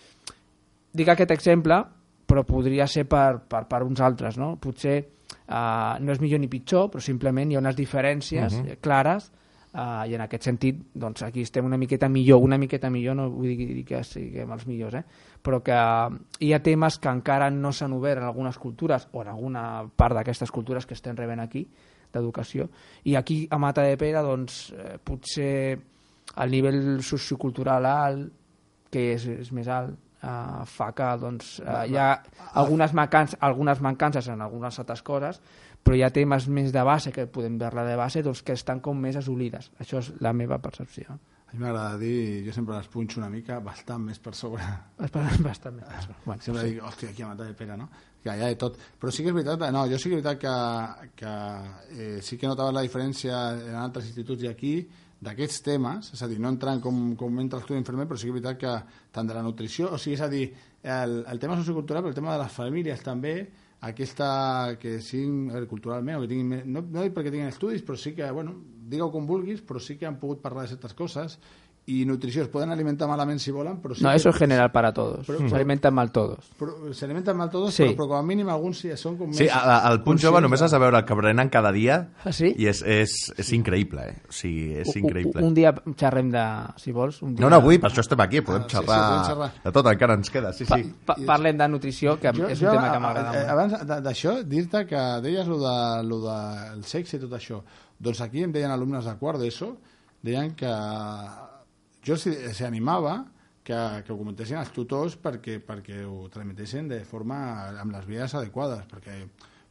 dic 0.93 1.09
aquest 1.13 1.33
exemple 1.33 1.81
però 2.27 2.43
podria 2.45 2.87
ser 2.91 3.07
per, 3.09 3.39
per, 3.49 3.65
per 3.71 3.85
uns 3.87 4.03
altres, 4.03 4.37
no? 4.37 4.57
Potser 4.61 4.97
uh, 5.47 5.97
no 6.03 6.13
és 6.13 6.21
millor 6.21 6.43
ni 6.43 6.51
pitjor, 6.51 6.91
però 6.93 7.03
simplement 7.03 7.51
hi 7.51 7.57
ha 7.57 7.63
unes 7.63 7.77
diferències 7.79 8.53
uh 8.53 8.65
-huh. 8.65 8.79
clares 8.83 9.31
uh, 9.77 10.05
i 10.09 10.15
en 10.17 10.25
aquest 10.25 10.49
sentit, 10.49 10.79
doncs 10.97 11.23
aquí 11.27 11.45
estem 11.45 11.67
una 11.69 11.79
miqueta 11.81 12.09
millor, 12.09 12.43
una 12.43 12.59
miqueta 12.59 12.91
millor, 12.91 13.17
no 13.19 13.29
vull 13.31 13.53
dir, 13.53 13.85
que 13.87 14.03
siguem 14.07 14.55
els 14.57 14.65
millors, 14.69 14.97
eh? 15.01 15.05
però 15.43 15.61
que 15.65 15.77
hi 16.43 16.53
ha 16.53 16.63
temes 16.65 16.99
que 17.03 17.13
encara 17.13 17.51
no 17.53 17.73
s'han 17.73 17.95
obert 17.97 18.23
en 18.23 18.31
algunes 18.31 18.59
cultures 18.59 19.09
o 19.13 19.23
en 19.23 19.35
alguna 19.35 19.67
part 19.97 20.17
d'aquestes 20.17 20.51
cultures 20.55 20.87
que 20.87 20.97
estem 20.97 21.19
rebent 21.19 21.45
aquí 21.45 21.67
d'educació, 22.13 22.71
i 23.05 23.17
aquí 23.19 23.45
a 23.51 23.59
Mata 23.61 23.85
de 23.85 23.99
Pere 24.01 24.25
doncs, 24.25 24.73
eh, 24.73 24.97
potser 25.03 25.77
el 26.43 26.51
nivell 26.51 26.83
sociocultural 27.05 27.87
alt, 27.87 28.27
que 28.91 29.13
és, 29.15 29.27
és 29.45 29.53
més 29.53 29.69
alt, 29.69 29.95
uh, 30.23 30.63
fa 30.71 30.91
que 30.97 31.09
doncs, 31.21 31.57
uh, 31.61 31.83
hi 31.89 31.97
ha 31.99 32.09
algunes, 32.61 32.95
mancances, 32.97 33.39
algunes 33.45 33.81
mancances 33.85 34.29
en 34.33 34.43
algunes 34.45 34.79
altres 34.83 35.03
coses, 35.07 35.41
però 35.87 35.95
hi 35.95 36.03
ha 36.03 36.11
temes 36.11 36.49
més 36.51 36.73
de 36.75 36.83
base 36.83 37.13
que 37.15 37.29
podem 37.31 37.61
veure 37.63 37.87
de 37.87 37.95
base 37.95 38.25
doncs, 38.27 38.43
que 38.43 38.57
estan 38.59 38.83
com 38.83 38.99
més 38.99 39.15
assolides. 39.21 39.71
Això 39.79 40.03
és 40.03 40.11
la 40.25 40.33
meva 40.35 40.59
percepció. 40.59 41.15
A 41.47 41.55
mi 41.55 41.61
m'agrada 41.63 41.95
dir, 42.01 42.43
jo 42.43 42.51
sempre 42.53 42.75
les 42.75 42.89
punxo 42.91 43.21
una 43.21 43.29
mica 43.31 43.61
bastant 43.63 44.03
més 44.03 44.19
per 44.19 44.33
sobre. 44.35 44.67
Bastant 44.99 45.79
més 45.79 45.87
per 45.87 46.01
sobre. 46.03 46.17
Bueno, 46.25 46.43
sempre 46.43 46.65
sí. 46.65 46.73
dic, 46.73 46.81
hòstia, 46.83 47.13
aquí 47.13 47.23
a 47.23 47.29
Mata 47.31 47.47
de 47.47 47.55
Pere, 47.55 47.77
no? 47.79 47.87
Que 48.19 48.35
hi 48.35 48.43
ha 48.43 48.49
de 48.51 48.59
tot. 48.59 48.81
Però 48.99 49.15
sí 49.15 49.23
que 49.23 49.31
és 49.31 49.37
veritat, 49.37 49.63
no, 49.77 49.85
jo 49.87 50.01
sí 50.03 50.11
que 50.11 50.19
és 50.19 50.25
veritat 50.25 50.43
que, 50.43 51.13
que 51.23 51.35
eh, 51.95 52.17
sí 52.27 52.39
que 52.41 52.51
notava 52.51 52.75
la 52.75 52.83
diferència 52.83 53.45
en 53.55 53.79
altres 53.79 54.11
instituts 54.11 54.43
i 54.43 54.51
aquí, 54.51 54.73
d'aquests 55.23 55.63
temes, 55.65 56.11
és 56.19 56.25
a 56.27 56.29
dir, 56.29 56.41
no 56.43 56.51
entrant 56.51 56.83
com, 56.83 56.99
com 57.21 57.39
entra 57.41 57.61
l'estudi 57.61 57.79
infermer, 57.79 58.09
però 58.11 58.19
sí 58.19 58.27
que 58.27 58.35
és 58.35 58.41
veritat 58.41 58.59
que 58.61 58.75
tant 59.15 59.31
de 59.31 59.39
la 59.39 59.45
nutrició, 59.47 59.93
o 59.95 60.03
sigui, 60.03 60.19
és 60.19 60.27
a 60.27 60.29
dir, 60.33 60.49
el, 60.83 61.21
el 61.31 61.41
tema 61.47 61.57
sociocultural, 61.63 62.03
però 62.03 62.13
el 62.13 62.19
tema 62.19 62.35
de 62.35 62.43
les 62.43 62.59
famílies 62.59 63.07
també, 63.07 63.37
aquesta 63.85 64.77
que 64.81 64.99
siguin 65.05 65.51
culturalment, 65.69 66.19
o 66.19 66.25
que 66.25 66.31
tinguin, 66.31 66.65
no, 66.73 66.83
no 66.83 67.05
dic 67.05 67.15
perquè 67.17 67.33
tinguin 67.33 67.53
estudis, 67.53 67.85
però 67.85 67.99
sí 68.01 68.15
que, 68.17 68.29
bueno, 68.33 68.57
digue-ho 68.87 69.11
com 69.13 69.27
vulguis, 69.29 69.61
però 69.61 69.83
sí 69.83 69.99
que 70.01 70.09
han 70.09 70.21
pogut 70.23 70.41
parlar 70.45 70.65
de 70.65 70.75
certes 70.75 70.95
coses 70.97 71.39
y 71.89 72.05
nutrició 72.05 72.43
es 72.43 72.49
pueden 72.49 72.71
alimentar 72.71 73.09
malamente 73.09 73.45
si 73.45 73.53
volan, 73.53 73.81
pero 73.81 73.95
sí 73.95 74.03
No, 74.03 74.11
eso 74.11 74.31
es 74.31 74.37
general 74.37 74.73
para 74.73 74.93
todos. 74.93 75.25
Pero, 75.25 75.49
se 75.49 75.55
alimentan 75.55 75.95
mal 75.95 76.11
todos. 76.11 76.51
Però, 76.59 76.93
se 76.93 77.05
alimentan 77.05 77.37
mal 77.37 77.49
todos, 77.49 77.73
sí. 77.73 77.85
però, 77.85 77.95
però 77.95 78.09
com 78.09 78.19
a 78.19 78.23
mínim 78.27 78.51
alguns 78.51 78.81
sí, 78.83 78.91
són 78.99 79.15
com 79.17 79.31
Sí, 79.37 79.47
al 79.47 80.01
punt 80.03 80.19
jove 80.19 80.43
només 80.43 80.65
has 80.67 80.75
de 80.75 80.81
veure 80.83 80.99
el 80.99 81.07
que 81.07 81.15
prenen 81.15 81.49
cada 81.49 81.71
dia 81.71 82.01
ah, 82.25 82.33
sí? 82.35 82.51
i 82.59 82.67
és, 82.67 82.83
és, 82.83 83.15
és 83.39 83.53
increïble, 83.55 84.03
eh? 84.03 84.17
O 84.27 84.35
sigui, 84.35 84.75
és 84.83 84.91
increïble. 84.99 85.39
Un, 85.39 85.53
un 85.53 85.55
dia 85.55 85.73
xerrem 85.95 86.35
de, 86.35 86.45
si 86.83 86.91
vols... 86.97 87.23
Un 87.23 87.37
dia... 87.37 87.47
No, 87.47 87.53
no, 87.55 87.63
avui, 87.63 87.79
per 87.79 87.93
això 87.93 88.03
estem 88.03 88.27
aquí, 88.27 88.43
podem, 88.43 88.67
ah, 88.67 88.73
xerrar, 88.75 88.99
sí, 88.99 89.15
sí, 89.15 89.31
xerrar 89.31 89.51
de 89.63 89.77
tot, 89.79 89.93
encara 89.95 90.19
ens 90.19 90.35
queda, 90.35 90.53
sí, 90.57 90.67
sí. 90.67 90.83
Pa, 91.07 91.15
pa, 91.15 91.19
parlem 91.37 91.63
de 91.63 91.71
nutrició, 91.71 92.19
que 92.19 92.35
jo, 92.35 92.51
és 92.51 92.67
un 92.67 92.73
jo, 92.73 92.75
tema 92.75 92.91
que 92.91 93.03
m'agrada 93.07 93.31
molt. 93.31 93.51
Abans 93.55 94.07
d'això, 94.11 94.41
dir-te 94.43 94.89
que 94.91 95.09
deies 95.23 95.47
lo, 95.47 95.63
de, 95.63 95.77
lo 96.11 96.25
del 96.27 96.87
sexe 96.89 97.21
i 97.21 97.23
tot 97.23 97.39
això. 97.39 97.63
Doncs 98.03 98.27
aquí 98.27 98.43
em 98.43 98.51
deien 98.53 98.75
alumnes 98.75 99.07
de 99.07 99.15
quart 99.21 99.39
d'ESO, 99.39 99.77
deien 100.27 100.57
que 100.59 100.73
jo 102.07 102.17
s'animava 102.17 103.17
que, 103.67 103.79
que 104.07 104.13
ho 104.15 104.19
comentessin 104.19 104.61
els 104.61 104.71
tutors 104.75 105.17
perquè, 105.19 105.59
perquè 105.65 106.05
ho 106.07 106.29
transmetessin 106.33 106.89
de 106.93 107.01
forma 107.09 107.39
amb 107.83 107.93
les 107.97 108.07
vies 108.07 108.37
adequades, 108.39 108.87
perquè 108.91 109.19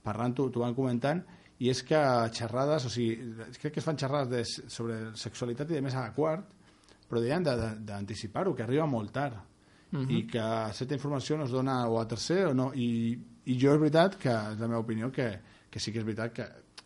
parlant 0.03 0.35
t'ho 0.35 0.51
van 0.59 0.75
comentant 0.75 1.23
i 1.63 1.69
és 1.71 1.81
que 1.87 1.99
xerrades, 2.35 2.89
o 2.89 2.91
sigui, 2.91 3.31
crec 3.61 3.77
que 3.77 3.79
es 3.79 3.87
fan 3.87 3.99
xerrades 3.99 4.31
de, 4.33 4.69
sobre 4.71 4.97
sexualitat 5.15 5.71
i 5.71 5.77
de 5.77 5.83
més 5.85 5.95
a 5.95 6.09
quart, 6.15 6.51
però 7.07 7.21
deien 7.23 7.45
d'anticipar-ho, 7.45 8.53
que 8.57 8.65
arriba 8.65 8.85
molt 8.89 9.13
tard 9.15 9.37
uh 9.37 9.99
-huh. 9.99 10.11
i 10.11 10.25
que 10.27 10.43
certa 10.73 10.93
informació 10.93 11.37
no 11.37 11.45
es 11.45 11.51
dona 11.51 11.87
o 11.87 11.99
a 11.99 12.07
tercer 12.07 12.47
o 12.47 12.53
no, 12.53 12.73
i, 12.73 13.17
i 13.45 13.57
jo 13.59 13.73
és 13.73 13.79
veritat 13.79 14.17
que, 14.17 14.29
és 14.29 14.59
la 14.59 14.67
meva 14.67 14.81
opinió, 14.81 15.11
que, 15.11 15.39
que 15.69 15.79
sí 15.79 15.91
que 15.91 15.99
és 15.99 16.05
veritat 16.05 16.33
que, 16.33 16.45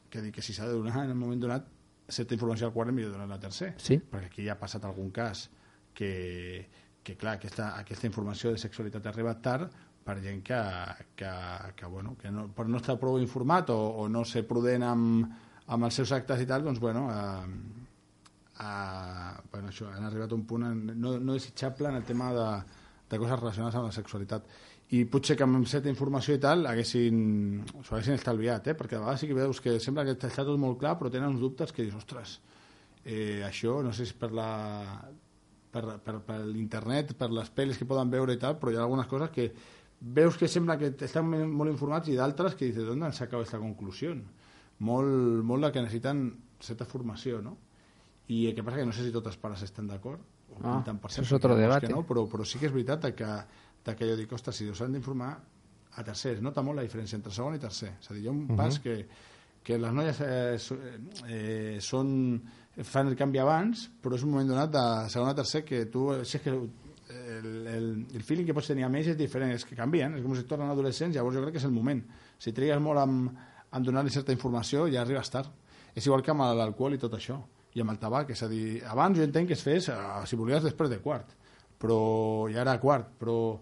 que, 0.09 0.31
que 0.31 0.41
si 0.41 0.53
s'ha 0.53 0.67
de 0.67 0.73
donar 0.73 1.05
en 1.05 1.11
un 1.11 1.17
moment 1.17 1.41
donat 1.41 1.65
certa 2.09 2.35
informació 2.35 2.67
al 2.67 2.73
quart 2.73 2.93
millor 2.93 3.13
donar 3.15 3.27
la 3.29 3.39
tercer. 3.39 3.73
Sí. 3.77 3.99
Perquè 3.99 4.31
aquí 4.31 4.45
ja 4.45 4.55
ha 4.55 4.59
passat 4.61 4.85
algun 4.85 5.11
cas 5.15 5.47
que, 5.93 6.65
que 7.03 7.15
clar, 7.17 7.37
aquesta, 7.37 7.73
aquesta 7.79 8.09
informació 8.09 8.53
de 8.53 8.61
sexualitat 8.61 9.05
ha 9.05 9.13
arribat 9.13 9.43
tard 9.45 9.77
per 10.05 10.17
gent 10.23 10.41
que, 10.45 10.59
que, 11.19 11.31
que, 11.75 11.85
bueno, 11.85 12.15
que 12.17 12.31
no, 12.33 12.47
per 12.55 12.65
no 12.69 12.79
estar 12.81 12.97
prou 13.01 13.19
informat 13.21 13.69
o, 13.73 13.77
o 14.03 14.07
no 14.09 14.23
ser 14.25 14.45
prudent 14.49 14.85
amb, 14.87 15.29
amb 15.69 15.85
els 15.85 15.99
seus 16.01 16.13
actes 16.15 16.41
i 16.41 16.47
tal, 16.49 16.65
doncs, 16.65 16.81
bueno, 16.81 17.05
eh, 17.13 17.79
eh, 18.63 19.33
bueno 19.51 19.69
això, 19.69 19.91
han 19.93 20.07
arribat 20.07 20.33
a 20.33 20.39
un 20.39 20.45
punt 20.49 20.65
no, 20.95 21.17
no 21.19 21.37
desitjable 21.37 21.91
en 21.91 21.99
el 21.99 22.07
tema 22.07 22.31
de, 22.33 22.49
de 23.11 23.21
coses 23.21 23.39
relacionades 23.39 23.77
amb 23.77 23.89
la 23.89 23.95
sexualitat 23.95 24.49
i 24.89 25.03
potser 25.05 25.35
que 25.37 25.45
amb 25.45 25.67
certa 25.69 25.91
informació 25.91 26.33
i 26.33 26.41
tal 26.41 26.65
haguessin, 26.65 27.19
s'ho 27.83 27.93
haguessin 27.93 28.17
estalviat, 28.17 28.71
eh? 28.71 28.77
perquè 28.77 28.97
a 28.97 29.03
vegades 29.03 29.21
sí 29.21 29.29
que 29.29 29.37
veus 29.37 29.61
que 29.61 29.77
sembla 29.83 30.05
que 30.07 30.15
està 30.17 30.45
tot 30.45 30.57
molt 30.57 30.79
clar, 30.81 30.95
però 30.97 31.11
tenen 31.13 31.35
uns 31.35 31.43
dubtes 31.43 31.73
que 31.75 31.85
dius, 31.85 31.97
ostres, 31.99 32.39
eh, 33.03 33.43
això 33.45 33.83
no 33.85 33.93
sé 33.93 34.07
si 34.07 34.15
és 34.15 34.17
per 34.17 34.31
la 34.33 34.49
per, 35.69 35.83
per, 36.01 36.15
per 36.25 36.39
l'internet, 36.47 37.13
per 37.17 37.29
les 37.33 37.51
pel·lis 37.53 37.77
que 37.77 37.85
poden 37.89 38.09
veure 38.09 38.33
i 38.33 38.41
tal, 38.41 38.57
però 38.57 38.73
hi 38.73 38.79
ha 38.79 38.85
algunes 38.87 39.09
coses 39.11 39.29
que 39.35 39.51
veus 39.99 40.37
que 40.39 40.49
sembla 40.49 40.77
que 40.79 40.93
estan 41.05 41.29
molt 41.29 41.69
informats 41.69 42.09
i 42.09 42.17
d'altres 42.17 42.55
que 42.57 42.71
dius, 42.71 42.87
d'on 42.87 43.05
han 43.05 43.13
sacat 43.15 43.41
aquesta 43.41 43.61
conclusió? 43.61 44.15
Molt, 44.87 45.43
molt 45.45 45.65
la 45.65 45.73
que 45.75 45.83
necessiten 45.83 46.29
certa 46.63 46.87
formació, 46.87 47.43
no? 47.43 47.57
I 48.29 48.47
el 48.49 48.55
que 48.55 48.63
passa 48.63 48.79
que 48.79 48.87
no 48.87 48.95
sé 48.95 49.05
si 49.05 49.13
tots 49.13 49.29
els 49.31 49.39
pares 49.41 49.61
estan 49.65 49.89
d'acord, 49.89 50.21
ah, 50.63 50.79
això 50.81 51.23
és 51.23 51.33
otro 51.35 51.55
debat. 51.57 51.83
No, 51.91 52.03
però, 52.07 52.25
però 52.29 52.45
sí 52.47 52.61
que 52.61 52.69
és 52.69 52.73
veritat 52.73 53.09
que 53.17 53.29
que 53.95 54.07
jo 54.09 54.17
dic, 54.19 54.31
ostres, 54.33 54.57
si 54.59 54.69
us 54.69 54.81
han 54.81 54.95
d'informar 54.95 55.31
a 55.95 56.05
tercers, 56.05 56.41
nota 56.41 56.63
molt 56.65 56.79
la 56.79 56.85
diferència 56.85 57.17
entre 57.17 57.33
segon 57.33 57.57
i 57.57 57.61
tercer. 57.61 57.95
És 57.99 58.11
a 58.11 58.13
dir, 58.13 58.23
hi 58.23 58.27
ha 58.27 58.31
un 58.31 58.43
uh 58.43 58.49
-huh. 58.49 58.57
pas 58.57 58.79
que, 58.79 59.05
que 59.63 59.77
les 59.77 59.93
noies 59.93 60.21
eh, 60.21 60.57
eh, 61.27 61.77
són, 61.81 62.41
fan 62.83 63.07
el 63.07 63.15
canvi 63.15 63.39
abans, 63.39 63.89
però 64.01 64.15
és 64.15 64.23
un 64.23 64.31
moment 64.31 64.47
donat 64.47 64.71
de 64.71 65.09
segon 65.09 65.29
a 65.29 65.35
tercer 65.35 65.63
que 65.65 65.85
tu, 65.85 66.13
si 66.23 66.37
és 66.37 66.43
que 66.43 66.49
el, 66.49 66.69
el, 67.67 68.07
el 68.13 68.23
feeling 68.23 68.45
que 68.45 68.53
pots 68.53 68.67
tenir 68.67 68.85
amb 68.85 68.95
ells 68.95 69.07
és 69.07 69.17
diferent, 69.17 69.51
és 69.51 69.65
que 69.65 69.75
canvien, 69.75 70.15
és 70.15 70.23
com 70.23 70.35
si 70.35 70.43
tornen 70.43 70.69
adolescents, 70.69 71.15
llavors 71.15 71.35
jo 71.35 71.41
crec 71.41 71.53
que 71.53 71.59
és 71.59 71.65
el 71.65 71.75
moment. 71.75 72.03
Si 72.37 72.53
trigues 72.55 72.79
molt 72.79 72.99
amb, 72.99 73.31
amb 73.71 73.85
donar-li 73.85 74.13
certa 74.13 74.31
informació, 74.31 74.87
ja 74.87 75.01
arribes 75.01 75.29
tard. 75.29 75.49
És 75.95 76.05
igual 76.05 76.21
que 76.21 76.31
amb 76.31 76.45
l'alcohol 76.57 76.93
i 76.93 77.01
tot 77.01 77.13
això, 77.17 77.39
i 77.73 77.81
amb 77.81 77.91
el 77.93 77.99
tabac, 78.01 78.31
és 78.33 78.43
a 78.43 78.49
dir, 78.49 78.81
abans 78.85 79.17
jo 79.17 79.25
entenc 79.25 79.49
que 79.49 79.57
es 79.57 79.65
fes, 79.65 79.89
eh, 79.89 79.97
si 80.25 80.37
volies, 80.39 80.63
després 80.63 80.89
de 80.89 80.99
quart, 81.01 81.35
però 81.79 81.99
ja 82.51 82.61
era 82.61 82.79
quart, 82.79 83.13
però 83.19 83.59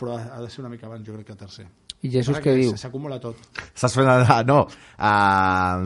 però 0.00 0.16
ha 0.18 0.40
de 0.40 0.50
ser 0.50 0.64
una 0.64 0.72
mica 0.72 0.88
abans, 0.88 1.04
jo 1.06 1.14
crec 1.14 1.30
que 1.30 1.38
tercer. 1.38 1.68
I 2.00 2.08
Jesús 2.08 2.38
què 2.40 2.54
diu? 2.56 2.72
S'acumula 2.80 3.18
tot. 3.20 3.36
Estàs 3.60 3.92
fent... 3.92 4.08
No, 4.48 4.62
uh, 4.64 5.82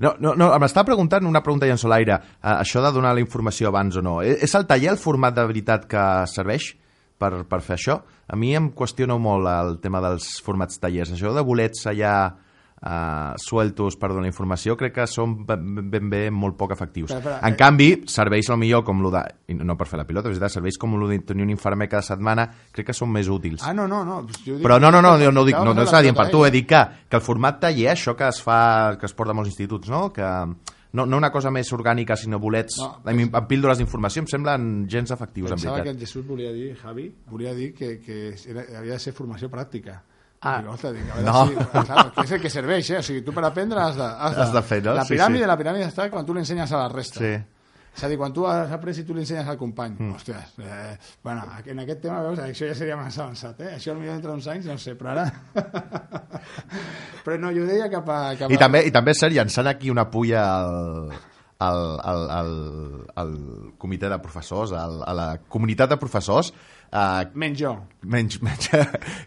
no, 0.00 0.12
no, 0.16 0.32
no 0.40 0.46
m'estava 0.62 0.88
preguntant 0.88 1.28
una 1.28 1.42
pregunta 1.44 1.68
ja 1.68 1.76
en 1.76 1.80
solaire. 1.80 2.16
Uh, 2.40 2.54
això 2.54 2.80
de 2.80 2.92
donar 2.94 3.12
la 3.12 3.20
informació 3.20 3.68
abans 3.68 3.98
o 4.00 4.04
no. 4.04 4.14
E, 4.24 4.38
és 4.46 4.56
el 4.56 4.64
taller 4.70 4.94
el 4.94 5.00
format 5.02 5.36
de 5.36 5.44
veritat 5.50 5.84
que 5.90 6.04
serveix 6.32 6.70
per, 7.20 7.44
per 7.50 7.60
fer 7.60 7.76
això? 7.76 7.98
A 8.32 8.38
mi 8.38 8.54
em 8.56 8.70
qüestiona 8.72 9.18
molt 9.20 9.50
el 9.52 9.76
tema 9.84 10.00
dels 10.04 10.38
formats 10.44 10.80
tallers. 10.80 11.12
Això 11.12 11.34
de 11.36 11.44
bolets 11.44 11.84
allà 11.92 12.14
uh, 12.82 13.34
sueltos 13.38 13.96
per 14.00 14.10
donar 14.12 14.28
informació, 14.30 14.76
crec 14.78 14.94
que 14.96 15.06
són 15.10 15.36
ben, 15.46 15.88
ben 15.90 16.10
bé 16.10 16.22
molt 16.34 16.56
poc 16.58 16.74
efectius. 16.74 17.12
Però, 17.12 17.22
però, 17.24 17.38
en 17.40 17.54
eh... 17.54 17.58
canvi, 17.58 17.88
serveis 18.10 18.50
el 18.52 18.60
millor 18.60 18.84
com 18.86 19.02
lo 19.04 19.12
de... 19.14 19.22
No 19.62 19.76
per 19.78 19.88
fer 19.90 20.00
la 20.00 20.06
pilota, 20.08 20.32
és 20.32 20.42
serveis 20.52 20.78
com 20.80 20.96
lo 20.98 21.08
de 21.10 21.20
tenir 21.26 21.46
un 21.46 21.52
infermer 21.54 21.88
cada 21.92 22.04
setmana, 22.06 22.48
crec 22.72 22.90
que 22.90 22.96
són 22.96 23.12
més 23.14 23.30
útils. 23.32 23.62
Ah, 23.66 23.74
no, 23.76 23.86
no, 23.90 24.02
no. 24.08 24.22
Jo 24.42 24.56
dic, 24.56 24.62
però 24.64 24.80
no, 24.82 24.90
no, 24.94 25.02
no, 25.04 25.16
jo 25.20 25.32
no, 25.32 25.46
dic, 25.48 25.58
no, 25.58 25.74
no 25.76 25.86
s'ha 25.88 26.02
dit 26.04 26.16
per 26.16 26.28
tu, 26.32 26.44
he 26.46 26.52
dit 26.54 26.68
que, 26.68 26.82
que 27.08 27.18
el 27.18 27.24
format 27.24 27.60
taller, 27.62 27.92
això 27.94 28.16
que 28.18 28.28
es 28.28 28.42
fa, 28.42 28.60
que 28.98 29.08
es 29.08 29.16
porta 29.16 29.36
a 29.36 29.38
molts 29.38 29.52
instituts, 29.52 29.90
no? 29.92 30.08
que 30.12 30.28
no, 30.92 31.06
no 31.06 31.16
una 31.16 31.30
cosa 31.32 31.52
més 31.54 31.70
orgànica, 31.72 32.16
sinó 32.20 32.40
bolets 32.40 32.78
no, 32.80 32.94
amb, 33.08 33.24
amb 33.28 33.48
píldores 33.48 33.80
d'informació, 33.80 34.24
em 34.24 34.30
semblen 34.30 34.70
gens 34.92 35.12
efectius, 35.14 35.50
en 35.50 35.56
veritat. 35.56 35.68
Pensava 35.70 35.86
que 35.86 35.94
el 35.94 36.00
Jesús 36.00 36.26
volia 36.28 36.52
dir, 36.52 36.72
Javi, 36.80 37.08
volia 37.30 37.54
dir 37.56 37.72
que, 37.76 37.94
que 38.04 38.18
era, 38.52 38.66
havia 38.80 38.98
de 38.98 39.02
ser 39.02 39.14
formació 39.16 39.48
pràctica 39.52 40.02
Ah. 40.42 40.56
Dic, 40.60 40.68
ostres, 40.74 40.94
dic, 40.96 41.06
a 41.06 41.14
veure 41.20 41.26
No. 41.30 41.46
si, 41.46 41.86
clar, 41.86 42.06
és 42.24 42.32
el 42.36 42.40
que 42.42 42.50
serveix, 42.50 42.90
eh? 42.90 42.98
O 42.98 43.02
sigui, 43.06 43.22
tu 43.22 43.32
per 43.32 43.44
aprendre 43.46 43.78
has 43.80 43.96
de... 43.96 44.02
Has 44.26 44.38
Has 44.42 44.52
de 44.52 44.62
fer, 44.66 44.80
no? 44.84 44.94
La 44.98 45.04
Sí, 45.06 45.14
piràmide, 45.14 45.44
sí. 45.44 45.50
la 45.52 45.58
piràmide 45.60 45.86
està 45.88 46.08
quan 46.10 46.26
tu 46.26 46.34
l'ensenyes 46.34 46.72
a 46.72 46.80
la 46.84 46.88
resta. 46.90 47.20
Sí. 47.22 47.32
És 47.92 48.02
a 48.04 48.08
dir, 48.08 48.16
quan 48.16 48.32
tu 48.32 48.46
has 48.48 48.70
après 48.72 48.96
i 48.98 49.04
tu 49.04 49.12
l'ensenyes 49.14 49.46
al 49.52 49.58
company. 49.60 49.94
Mm. 49.98 50.14
Ostres, 50.16 50.54
eh, 50.64 50.96
bueno, 51.22 51.42
en 51.66 51.82
aquest 51.84 52.00
tema, 52.06 52.22
veus, 52.24 52.38
això 52.40 52.66
ja 52.70 52.74
seria 52.74 52.96
massa 52.96 53.22
avançat, 53.26 53.60
eh? 53.60 53.74
Això 53.76 53.92
potser 53.94 54.14
dintre 54.14 54.30
d'uns 54.32 54.48
anys, 54.48 54.66
no 54.66 54.78
sé, 54.80 54.94
però 54.96 55.12
ara... 55.12 55.26
però 57.24 57.38
no, 57.38 57.50
jo 57.54 57.66
deia 57.68 57.90
cap 57.92 58.08
a... 58.08 58.20
Cap 58.38 58.48
a... 58.50 58.54
I 58.54 58.58
també, 58.60 58.82
I 58.88 58.92
també 58.94 59.12
és 59.14 59.20
cert, 59.22 59.34
llançant 59.36 59.68
aquí 59.70 59.90
una 59.92 60.06
pulla 60.10 60.42
al, 60.56 61.12
al, 61.62 61.82
al, 62.12 62.22
al, 62.38 62.52
al 63.22 63.32
comitè 63.78 64.10
de 64.10 64.18
professors, 64.24 64.72
al, 64.74 65.02
a 65.06 65.14
la 65.16 65.28
comunitat 65.52 65.92
de 65.94 66.00
professors, 66.00 66.52
eh, 66.92 67.30
Menys 67.34 67.58
jo. 67.60 67.72
menys, 68.02 68.38
menys, 68.46 68.68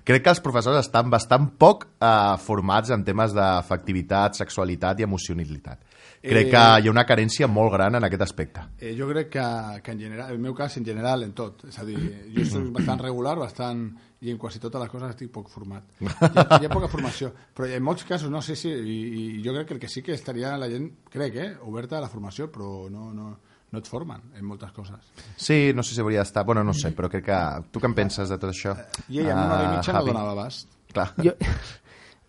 crec 0.05 0.23
que 0.23 0.33
els 0.33 0.41
professors 0.43 0.79
estan 0.83 1.09
bastant 1.09 1.49
poc 1.59 1.87
eh, 1.99 2.37
formats 2.45 2.93
en 2.93 3.03
temes 3.07 3.33
d'afectivitat, 3.35 4.37
sexualitat 4.37 5.01
i 5.01 5.07
emocionalitat. 5.09 5.81
Crec 6.25 6.47
Eh, 6.47 6.49
que 6.49 6.61
hi 6.81 6.87
ha 6.87 6.91
una 6.91 7.05
carència 7.05 7.47
molt 7.47 7.71
gran 7.75 7.95
en 7.99 8.03
aquest 8.07 8.23
aspecte. 8.25 8.63
Eh, 8.79 8.95
jo 8.97 9.05
crec 9.11 9.29
que, 9.35 9.45
que 9.83 9.93
en 9.93 9.99
general, 9.99 10.31
en 10.31 10.39
el 10.39 10.41
meu 10.41 10.55
cas, 10.57 10.77
en 10.77 10.85
general, 10.85 11.23
en 11.23 11.33
tot. 11.37 11.67
És 11.69 11.77
a 11.77 11.85
dir, 11.85 11.99
jo 12.33 12.45
soc 12.49 12.71
bastant 12.79 13.03
regular, 13.03 13.35
bastant, 13.37 13.85
i 14.25 14.31
en 14.31 14.39
quasi 14.41 14.59
totes 14.63 14.81
les 14.81 14.89
coses 14.89 15.11
estic 15.13 15.29
poc 15.31 15.51
format. 15.53 15.85
Hi 16.01 16.09
ha, 16.09 16.45
hi 16.57 16.65
ha 16.65 16.71
poca 16.73 16.89
formació, 16.89 17.29
però 17.53 17.69
en 17.69 17.83
molts 17.85 18.07
casos 18.09 18.31
no 18.33 18.41
sé 18.41 18.55
si, 18.57 18.71
i, 18.71 18.95
i 19.37 19.43
jo 19.45 19.53
crec 19.53 19.67
que 19.69 19.77
el 19.77 19.83
que 19.83 19.91
sí 19.91 20.01
que 20.01 20.15
estaria 20.17 20.55
la 20.57 20.69
gent, 20.71 20.89
crec, 21.13 21.37
eh, 21.43 21.51
oberta 21.69 21.99
a 21.99 22.05
la 22.07 22.09
formació, 22.09 22.49
però 22.49 22.87
no, 22.89 23.11
no, 23.13 23.35
no 23.75 23.83
et 23.83 23.89
formen 23.91 24.23
en 24.33 24.47
moltes 24.47 24.71
coses. 24.75 25.11
Sí, 25.35 25.73
no 25.75 25.83
sé 25.83 25.95
si 25.95 26.01
hauria 26.03 26.23
d'estar... 26.23 26.45
Bueno, 26.47 26.63
no 26.63 26.73
sé, 26.73 26.93
però 26.95 27.11
crec 27.11 27.27
que... 27.27 27.39
Tu 27.75 27.83
què 27.83 27.91
en 27.91 27.95
penses 27.97 28.31
de 28.31 28.39
tot 28.39 28.53
això? 28.53 28.73
I 29.09 29.21
ella 29.21 29.35
en 29.35 29.43
una 29.43 29.53
hora 29.53 29.61
i 29.61 29.67
Ah, 29.67 29.75
mitja 29.75 29.93
no 29.93 29.99
Javi? 29.99 30.13
donava 30.13 30.31
abast. 30.33 30.71
Clar. 30.95 31.09
Yo, 31.21 31.33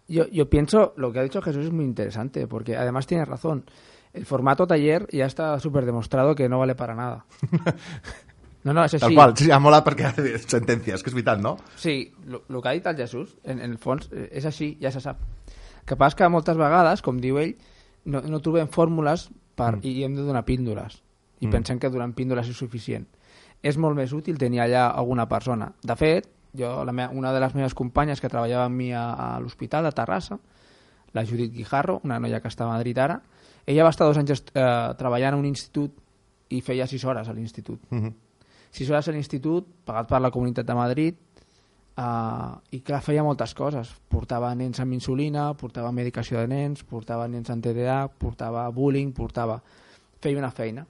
yo, 0.08 0.26
yo 0.28 0.50
pienso, 0.50 0.92
lo 0.96 1.12
que 1.12 1.20
ha 1.20 1.22
dicho 1.22 1.42
Jesús 1.42 1.66
es 1.66 1.72
muy 1.72 1.84
interesante, 1.84 2.46
porque 2.46 2.76
además 2.76 3.06
tiene 3.06 3.24
razón. 3.24 3.64
El 4.12 4.26
formato 4.26 4.66
taller 4.66 5.06
ya 5.12 5.26
está 5.26 5.58
súper 5.60 5.86
demostrado 5.86 6.34
que 6.34 6.48
no 6.48 6.58
vale 6.58 6.74
para 6.74 6.94
nada. 6.94 7.26
No, 8.66 8.72
no, 8.74 8.82
és 8.82 8.96
Tal 8.98 9.14
sí, 9.38 9.46
ha 9.54 9.60
molat 9.62 9.84
perquè 9.86 10.08
sentència, 10.50 10.96
és 10.96 11.04
que 11.04 11.12
és 11.12 11.14
veritat, 11.14 11.38
no? 11.38 11.52
Sí, 11.78 12.08
el 12.26 12.56
que 12.58 12.66
ha 12.66 12.72
dit 12.74 12.86
el 12.90 12.96
Jesús, 12.98 13.36
en, 13.44 13.60
en 13.62 13.76
el 13.76 13.78
fons, 13.78 14.08
eh, 14.10 14.26
és 14.40 14.48
així, 14.48 14.72
ja 14.82 14.90
se 14.90 14.98
sap. 15.04 15.20
El 15.22 15.84
que 15.86 15.94
passa 16.00 16.18
que 16.18 16.26
moltes 16.34 16.58
vegades, 16.58 17.04
com 17.06 17.20
diu 17.22 17.38
ell, 17.38 17.52
no, 18.10 18.24
no 18.26 18.40
trobem 18.42 18.66
fórmules 18.74 19.28
per, 19.54 19.76
mm. 19.76 19.86
i 19.86 20.02
hem 20.02 20.16
de 20.18 20.24
donar 20.26 20.42
píndoles. 20.48 20.98
I 21.40 21.46
Mm. 21.46 21.50
pensem 21.50 21.78
que 21.78 21.90
donant 21.90 22.14
píndoles 22.14 22.48
és 22.48 22.56
suficient. 22.56 23.06
És 23.62 23.76
molt 23.76 23.96
més 23.96 24.12
útil 24.12 24.38
tenir 24.38 24.60
allà 24.60 24.88
alguna 24.88 25.26
persona. 25.28 25.72
De 25.82 25.96
fet, 25.96 26.28
jo, 26.56 26.84
la 26.84 26.92
meva, 26.92 27.12
una 27.12 27.32
de 27.32 27.40
les 27.40 27.54
meves 27.54 27.74
companyes 27.74 28.20
que 28.20 28.28
treballava 28.28 28.64
amb 28.64 28.76
mi 28.76 28.92
a, 28.92 29.12
a 29.12 29.40
l'hospital 29.40 29.84
de 29.84 29.92
Terrassa, 29.92 30.38
la 31.12 31.24
Judit 31.24 31.52
Guijarro, 31.52 32.00
una 32.04 32.18
noia 32.20 32.40
que 32.40 32.48
està 32.48 32.64
a 32.64 32.68
Madrid 32.68 32.98
ara, 32.98 33.20
ella 33.66 33.84
va 33.84 33.90
estar 33.90 34.06
dos 34.06 34.16
anys 34.16 34.42
eh, 34.54 34.94
treballant 34.96 35.34
a 35.34 35.36
un 35.36 35.46
institut 35.46 35.92
i 36.48 36.60
feia 36.60 36.86
sis 36.86 37.04
hores 37.04 37.28
a 37.28 37.32
l'institut. 37.32 37.80
Mm 37.90 38.02
-hmm. 38.02 38.14
sis 38.70 38.90
hores 38.90 39.08
a 39.08 39.12
l'institut, 39.12 39.66
pagat 39.84 40.08
per 40.08 40.20
la 40.20 40.30
Comunitat 40.30 40.66
de 40.66 40.74
Madrid, 40.74 41.16
uh, 41.96 42.58
i 42.70 42.80
clar, 42.80 43.00
feia 43.02 43.22
moltes 43.22 43.54
coses. 43.54 43.92
Portava 44.08 44.54
nens 44.54 44.80
amb 44.80 44.92
insulina, 44.92 45.54
portava 45.54 45.92
medicació 45.92 46.38
de 46.38 46.46
nens, 46.46 46.84
portava 46.84 47.26
nens 47.28 47.50
amb 47.50 47.64
TDA, 47.64 48.08
portava 48.08 48.70
bullying, 48.70 49.12
portava... 49.12 49.62
Feia 50.20 50.38
una 50.38 50.50
feina. 50.50 50.86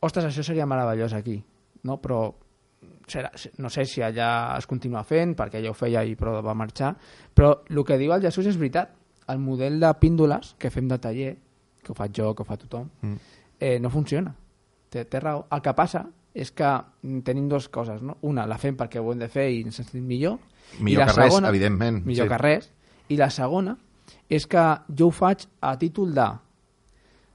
Ostres, 0.00 0.24
això 0.28 0.44
seria 0.46 0.66
meravellós 0.66 1.12
aquí, 1.16 1.42
no? 1.82 1.96
Però 2.02 2.34
serà, 3.08 3.32
no 3.58 3.70
sé 3.70 3.84
si 3.88 4.02
allà 4.04 4.56
es 4.58 4.66
continua 4.70 5.02
fent, 5.04 5.34
perquè 5.36 5.58
ella 5.58 5.72
ho 5.72 5.74
feia 5.74 6.04
i 6.06 6.14
però 6.16 6.38
va 6.44 6.54
marxar, 6.54 6.92
però 7.34 7.62
el 7.68 7.84
que 7.84 7.98
diu 7.98 8.12
el 8.14 8.22
Jesús 8.22 8.46
és 8.46 8.56
veritat. 8.60 8.94
El 9.28 9.40
model 9.44 9.80
de 9.80 9.90
píndoles 10.00 10.54
que 10.58 10.70
fem 10.70 10.86
de 10.88 10.96
taller, 10.98 11.32
que 11.82 11.92
ho 11.92 11.94
faig 11.96 12.14
jo, 12.16 12.30
que 12.34 12.42
ho 12.42 12.46
fa 12.46 12.56
tothom, 12.56 12.88
Mm. 13.02 13.16
eh, 13.60 13.78
no 13.80 13.90
funciona. 13.90 14.34
Té, 14.88 15.04
té 15.04 15.20
raó. 15.20 15.46
El 15.50 15.60
que 15.60 15.74
passa 15.74 16.06
és 16.34 16.50
que 16.52 16.70
tenim 17.24 17.48
dues 17.48 17.68
coses, 17.68 18.00
no? 18.02 18.16
Una, 18.22 18.46
la 18.46 18.56
fem 18.58 18.76
perquè 18.76 19.00
ho 19.02 19.12
hem 19.12 19.18
de 19.18 19.28
fer 19.28 19.50
i 19.50 19.62
ens 19.66 19.76
sentim 19.76 20.06
millor. 20.06 20.38
Millor 20.80 21.02
I 21.02 21.04
la 21.04 21.06
que 21.12 21.20
res, 21.20 21.32
segona, 21.32 21.48
evidentment, 21.48 22.04
Millor 22.06 22.26
sí. 22.26 22.30
que 22.30 22.38
res. 22.38 22.70
I 23.08 23.16
la 23.16 23.30
segona 23.30 23.76
és 24.30 24.46
que 24.46 24.64
jo 24.96 25.08
ho 25.08 25.10
faig 25.10 25.46
a 25.60 25.76
títol 25.78 26.14
de 26.14 26.28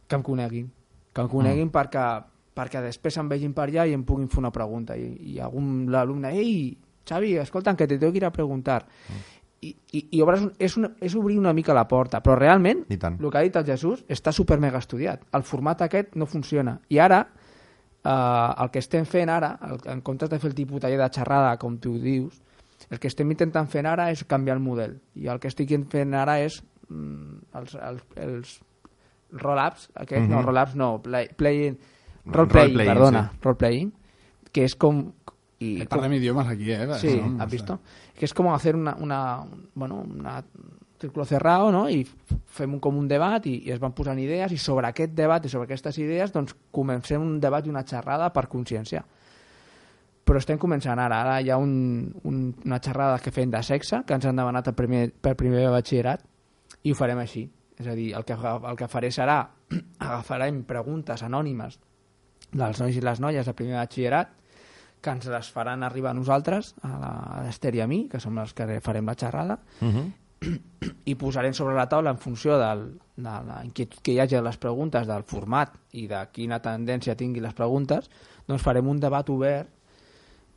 que 0.07 0.15
em 0.15 0.23
coneguin. 0.23 0.71
Que 1.13 1.21
em 1.21 1.27
coneguin 1.29 1.67
mm. 1.67 1.73
perquè, 1.73 2.23
perquè 2.55 2.81
després 2.81 3.17
em 3.17 3.29
vegin 3.29 3.53
per 3.53 3.67
allà 3.67 3.85
i 3.89 3.93
em 3.93 4.03
puguin 4.05 4.29
fer 4.29 4.39
una 4.39 4.51
pregunta. 4.51 4.97
I, 4.97 5.33
i 5.33 5.39
algun 5.39 5.93
alumne, 5.95 6.33
ei, 6.37 6.77
Xavi, 7.07 7.35
escolta, 7.37 7.75
que 7.75 7.87
te 7.87 7.97
tengo 7.97 8.11
que 8.11 8.21
ir 8.21 8.25
a 8.25 8.31
preguntar. 8.31 8.85
Mm. 9.09 9.21
I, 9.63 9.69
i, 9.91 10.01
i 10.17 10.21
obres 10.21 10.41
un, 10.43 10.51
és, 10.59 10.75
una, 10.75 10.89
és 10.99 11.13
obrir 11.15 11.37
una 11.39 11.53
mica 11.55 11.73
la 11.73 11.87
porta, 11.87 12.19
però 12.23 12.35
realment 12.35 12.83
el 12.89 13.29
que 13.31 13.37
ha 13.39 13.43
dit 13.45 13.55
el 13.55 13.65
Jesús 13.65 14.03
està 14.11 14.33
super 14.35 14.59
mega 14.59 14.81
estudiat. 14.83 15.23
El 15.31 15.45
format 15.47 15.85
aquest 15.85 16.17
no 16.19 16.27
funciona. 16.27 16.81
I 16.91 16.99
ara, 16.99 17.21
eh, 18.03 18.63
el 18.63 18.71
que 18.71 18.83
estem 18.83 19.07
fent 19.07 19.31
ara, 19.31 19.53
el, 19.63 19.79
en 19.91 20.01
comptes 20.03 20.29
de 20.29 20.39
fer 20.39 20.51
el 20.51 20.57
tipus 20.57 20.83
taller 20.83 20.99
de 20.99 21.07
xerrada, 21.15 21.55
com 21.61 21.77
tu 21.79 21.95
dius, 21.99 22.41
el 22.89 22.99
que 22.99 23.07
estem 23.07 23.31
intentant 23.31 23.69
fer 23.71 23.85
ara 23.87 24.09
és 24.11 24.25
canviar 24.27 24.57
el 24.59 24.63
model. 24.63 24.99
I 25.15 25.31
el 25.31 25.39
que 25.39 25.47
estic 25.47 25.71
fent 25.89 26.13
ara 26.13 26.41
és 26.43 26.59
mm, 26.89 27.55
els, 27.55 27.75
els, 27.79 28.03
els 28.17 28.59
roll-ups, 29.31 29.89
aquest, 29.95 30.21
mm 30.21 30.25
-hmm. 30.25 30.29
no, 30.29 30.37
Mhm. 30.41 30.45
roll-ups 30.45 30.75
no, 30.75 31.01
play, 31.01 31.29
playing, 31.35 31.77
role-playing, 32.25 32.73
Role-playing, 32.73 32.93
perdona, 32.93 33.23
sí. 33.31 33.39
role-playing, 33.43 33.93
que 34.51 34.63
és 34.63 34.75
com... 34.75 35.03
I, 35.59 35.81
Eh, 35.81 35.87
Parlem 35.87 36.17
idiomes 36.17 36.47
aquí, 36.47 36.71
eh? 36.71 36.87
Sí, 36.99 37.21
No, 37.21 37.41
¿has 37.41 37.49
visto? 37.49 37.79
Que 38.17 38.25
es 38.25 38.33
como 38.33 38.53
hacer 38.53 38.75
una, 38.75 38.95
una 38.95 39.43
bueno, 39.75 40.03
una 40.03 40.37
un 40.39 40.99
círculo 40.99 41.25
cerrado, 41.25 41.71
no? 41.71 41.89
I 41.89 42.05
fem 42.47 42.73
un, 42.73 42.79
com 42.79 42.97
un 42.97 43.07
debat 43.07 43.45
i, 43.47 43.57
i 43.67 43.71
es 43.71 43.79
van 43.79 43.93
posant 43.95 44.19
idees 44.19 44.51
i 44.51 44.57
sobre 44.57 44.87
aquest 44.87 45.13
debat 45.15 45.43
i 45.45 45.51
sobre 45.51 45.67
aquestes 45.67 45.97
idees 45.99 46.31
doncs 46.31 46.55
comencem 46.71 47.21
un 47.21 47.39
debat 47.43 47.65
i 47.65 47.71
una 47.71 47.83
xerrada 47.83 48.29
per 48.33 48.47
consciència. 48.51 49.03
Però 50.23 50.39
estem 50.39 50.59
començant 50.59 50.99
ara. 50.99 51.19
Ara 51.21 51.39
hi 51.43 51.49
ha 51.51 51.57
un, 51.59 52.13
un, 52.23 52.43
una 52.65 52.79
xerrada 52.79 53.19
que 53.19 53.31
fem 53.35 53.51
de 53.51 53.63
sexe 53.63 54.03
que 54.07 54.15
ens 54.15 54.25
han 54.25 54.39
demanat 54.39 54.69
el 54.71 54.77
primer, 54.79 55.09
per 55.11 55.35
primer 55.35 55.65
de 55.65 55.73
batxillerat 55.73 56.23
i 56.83 56.91
ho 56.91 56.95
farem 56.95 57.19
així. 57.19 57.49
És 57.79 57.87
a 57.87 57.95
dir, 57.97 58.13
el 58.15 58.23
que, 58.23 58.35
el 58.35 58.79
que 58.79 58.87
faré 58.87 59.11
serà 59.11 59.41
agafarem 59.99 60.63
preguntes 60.69 61.23
anònimes 61.23 61.79
dels 62.53 62.79
nois 62.81 62.97
i 62.97 63.03
les 63.03 63.19
noies 63.19 63.45
de 63.45 63.53
primer 63.57 63.79
batxillerat 63.81 64.33
que 65.03 65.11
ens 65.11 65.25
les 65.27 65.49
faran 65.51 65.83
arribar 65.83 66.13
a 66.13 66.17
nosaltres, 66.17 66.75
a 66.81 67.43
l'Ester 67.43 67.73
i 67.75 67.81
a 67.83 67.87
mi, 67.91 68.05
que 68.07 68.21
som 68.23 68.37
els 68.39 68.53
que 68.55 68.79
farem 68.81 69.05
la 69.05 69.17
xerrada, 69.19 69.59
Mm 69.81 69.91
-hmm. 69.91 70.11
i 71.11 71.15
posarem 71.15 71.53
sobre 71.53 71.75
la 71.75 71.87
taula 71.89 72.11
en 72.11 72.17
funció 72.17 72.57
del, 72.57 72.99
de 73.15 73.23
la 73.47 73.61
inquietud 73.63 74.01
que 74.01 74.13
hi 74.13 74.19
hagi 74.19 74.35
de 74.35 74.41
les 74.41 74.57
preguntes, 74.57 75.07
del 75.07 75.23
format 75.23 75.75
i 75.91 76.07
de 76.07 76.27
quina 76.31 76.59
tendència 76.59 77.15
tingui 77.15 77.41
les 77.41 77.53
preguntes, 77.53 78.09
doncs 78.47 78.63
farem 78.63 78.87
un 78.87 78.99
debat 78.99 79.29
obert 79.29 79.69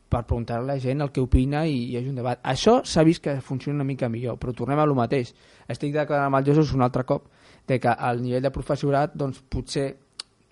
per 0.07 0.23
preguntar 0.23 0.59
a 0.59 0.61
la 0.61 0.77
gent 0.79 1.01
el 1.03 1.11
que 1.11 1.21
opina 1.21 1.65
i 1.67 1.91
hi 1.91 1.97
hagi 1.97 2.09
un 2.09 2.15
debat. 2.15 2.39
Això 2.43 2.81
s'ha 2.85 3.03
vist 3.03 3.23
que 3.23 3.41
funciona 3.41 3.81
una 3.81 3.87
mica 3.87 4.09
millor, 4.09 4.37
però 4.39 4.53
tornem 4.55 4.79
a 4.79 4.85
lo 4.85 4.95
mateix. 4.95 5.33
Estic 5.67 5.93
d'acord 5.93 6.23
amb 6.23 6.39
el 6.39 6.45
Jesús 6.45 6.73
un 6.73 6.81
altre 6.81 7.03
cop 7.03 7.27
de 7.67 7.79
que 7.79 7.89
al 7.89 8.21
nivell 8.21 8.43
de 8.43 8.51
professorat 8.51 9.15
doncs, 9.15 9.41
potser 9.49 9.97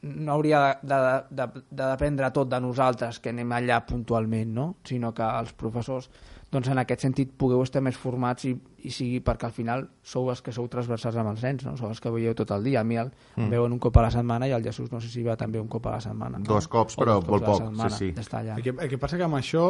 no 0.06 0.34
hauria 0.34 0.80
de, 0.82 0.96
de, 0.96 1.18
de, 1.30 1.66
de 1.70 1.84
dependre 1.84 2.30
tot 2.34 2.50
de 2.52 2.60
nosaltres 2.62 3.20
que 3.20 3.34
anem 3.34 3.52
allà 3.58 3.82
puntualment, 3.88 4.54
no? 4.54 4.68
sinó 4.86 5.14
que 5.18 5.26
els 5.26 5.54
professors 5.58 6.10
doncs 6.54 6.70
en 6.72 6.80
aquest 6.80 7.04
sentit 7.04 7.32
pugueu 7.36 7.64
estar 7.66 7.82
més 7.84 7.98
formats 8.00 8.46
i, 8.48 8.54
i 8.86 8.92
sigui 8.94 9.20
perquè 9.26 9.50
al 9.50 9.56
final 9.56 9.88
sou 10.06 10.30
els 10.32 10.44
que 10.46 10.54
sou 10.56 10.70
transversals 10.72 11.18
amb 11.20 11.34
els 11.34 11.44
nens, 11.44 11.66
no? 11.68 11.76
sou 11.80 11.90
els 11.90 12.00
que 12.04 12.14
veieu 12.14 12.38
tot 12.38 12.54
el 12.56 12.64
dia. 12.70 12.84
A 12.84 12.88
mi 12.88 13.00
el, 13.02 13.12
mm. 13.36 13.50
veuen 13.52 13.76
un 13.76 13.82
cop 13.82 13.98
a 14.00 14.06
la 14.06 14.14
setmana 14.14 14.48
i 14.48 14.56
el 14.56 14.64
Jesús 14.64 14.94
no 14.94 15.02
sé 15.04 15.12
si 15.12 15.26
va 15.26 15.36
també 15.40 15.60
un 15.60 15.68
cop 15.72 15.90
a 15.90 15.98
la 15.98 16.06
setmana. 16.06 16.40
No? 16.40 16.48
Dos 16.54 16.70
cops, 16.72 16.96
però 17.02 17.20
dos 17.20 17.26
cops 17.26 17.34
molt 17.34 17.50
poc, 17.50 17.62
setmana, 17.66 17.98
sí, 17.98 18.14
sí. 18.14 18.32
Allà. 18.38 18.60
El 18.60 18.66
que, 18.66 18.76
el 18.78 18.94
que 18.94 19.02
passa 19.02 19.20
que 19.20 19.28
amb 19.28 19.40
això 19.42 19.66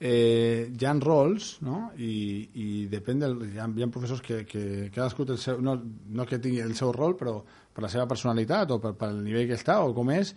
eh, 0.00 0.70
hi 0.70 0.86
ha 0.86 0.94
rols 1.00 1.58
no? 1.64 1.88
I, 1.96 2.14
i 2.60 2.68
depèn 2.92 3.22
del, 3.22 3.36
hi, 3.48 3.58
ha, 3.58 3.68
hi 3.70 3.84
ha 3.84 3.90
professors 3.92 4.22
que, 4.24 4.42
que 4.48 4.64
cadascú 4.94 5.26
té 5.26 5.36
el 5.36 5.42
seu, 5.42 5.60
no, 5.64 5.76
no 5.78 6.26
que 6.28 6.40
tingui 6.42 6.62
el 6.64 6.74
seu 6.78 6.92
rol 6.94 7.16
però 7.18 7.38
per 7.74 7.84
la 7.84 7.90
seva 7.92 8.06
personalitat 8.10 8.70
o 8.70 8.78
per, 8.82 8.94
pel 8.98 9.18
nivell 9.24 9.48
que 9.50 9.58
està 9.58 9.80
o 9.82 9.92
com 9.96 10.12
és 10.14 10.34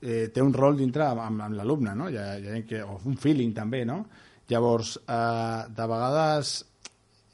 eh, 0.00 0.28
té 0.34 0.42
un 0.44 0.54
rol 0.56 0.78
dintre 0.78 1.04
amb, 1.06 1.42
amb, 1.44 1.58
l'alumne 1.58 1.94
no? 1.98 2.08
hi 2.08 2.16
ha, 2.16 2.30
hi 2.38 2.64
que, 2.68 2.82
o 2.82 2.98
un 3.10 3.18
feeling 3.20 3.52
també 3.56 3.84
no? 3.88 4.02
llavors 4.48 4.96
eh, 5.04 5.68
de 5.68 5.88
vegades 5.92 6.56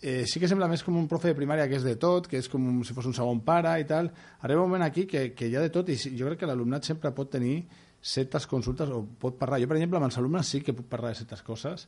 eh, 0.05 0.27
sí 0.29 0.41
que 0.41 0.49
sembla 0.51 0.69
més 0.69 0.83
com 0.85 0.97
un 1.01 1.07
profe 1.09 1.31
de 1.31 1.39
primària 1.39 1.65
que 1.71 1.79
és 1.79 1.87
de 1.87 1.95
tot, 1.97 2.27
que 2.29 2.37
és 2.37 2.49
com 2.53 2.83
si 2.85 2.93
fos 2.93 3.07
un 3.09 3.17
segon 3.17 3.41
pare 3.47 3.73
i 3.81 3.87
tal. 3.89 4.11
Arriba 4.45 4.61
un 4.61 4.69
moment 4.69 4.85
aquí 4.85 5.07
que, 5.09 5.31
que 5.33 5.49
hi 5.49 5.57
ha 5.57 5.63
de 5.65 5.73
tot 5.73 5.89
i 5.89 5.97
jo 5.97 6.29
crec 6.29 6.43
que 6.43 6.51
l'alumnat 6.51 6.85
sempre 6.85 7.15
pot 7.17 7.31
tenir 7.33 7.63
certes 8.05 8.45
consultes 8.47 8.93
o 8.93 9.01
pot 9.21 9.39
parlar. 9.41 9.63
Jo, 9.63 9.71
per 9.71 9.79
exemple, 9.79 9.97
amb 9.97 10.11
els 10.11 10.19
alumnes 10.21 10.51
sí 10.53 10.61
que 10.61 10.77
puc 10.77 10.91
parlar 10.93 11.15
de 11.15 11.23
certes 11.23 11.41
coses 11.47 11.87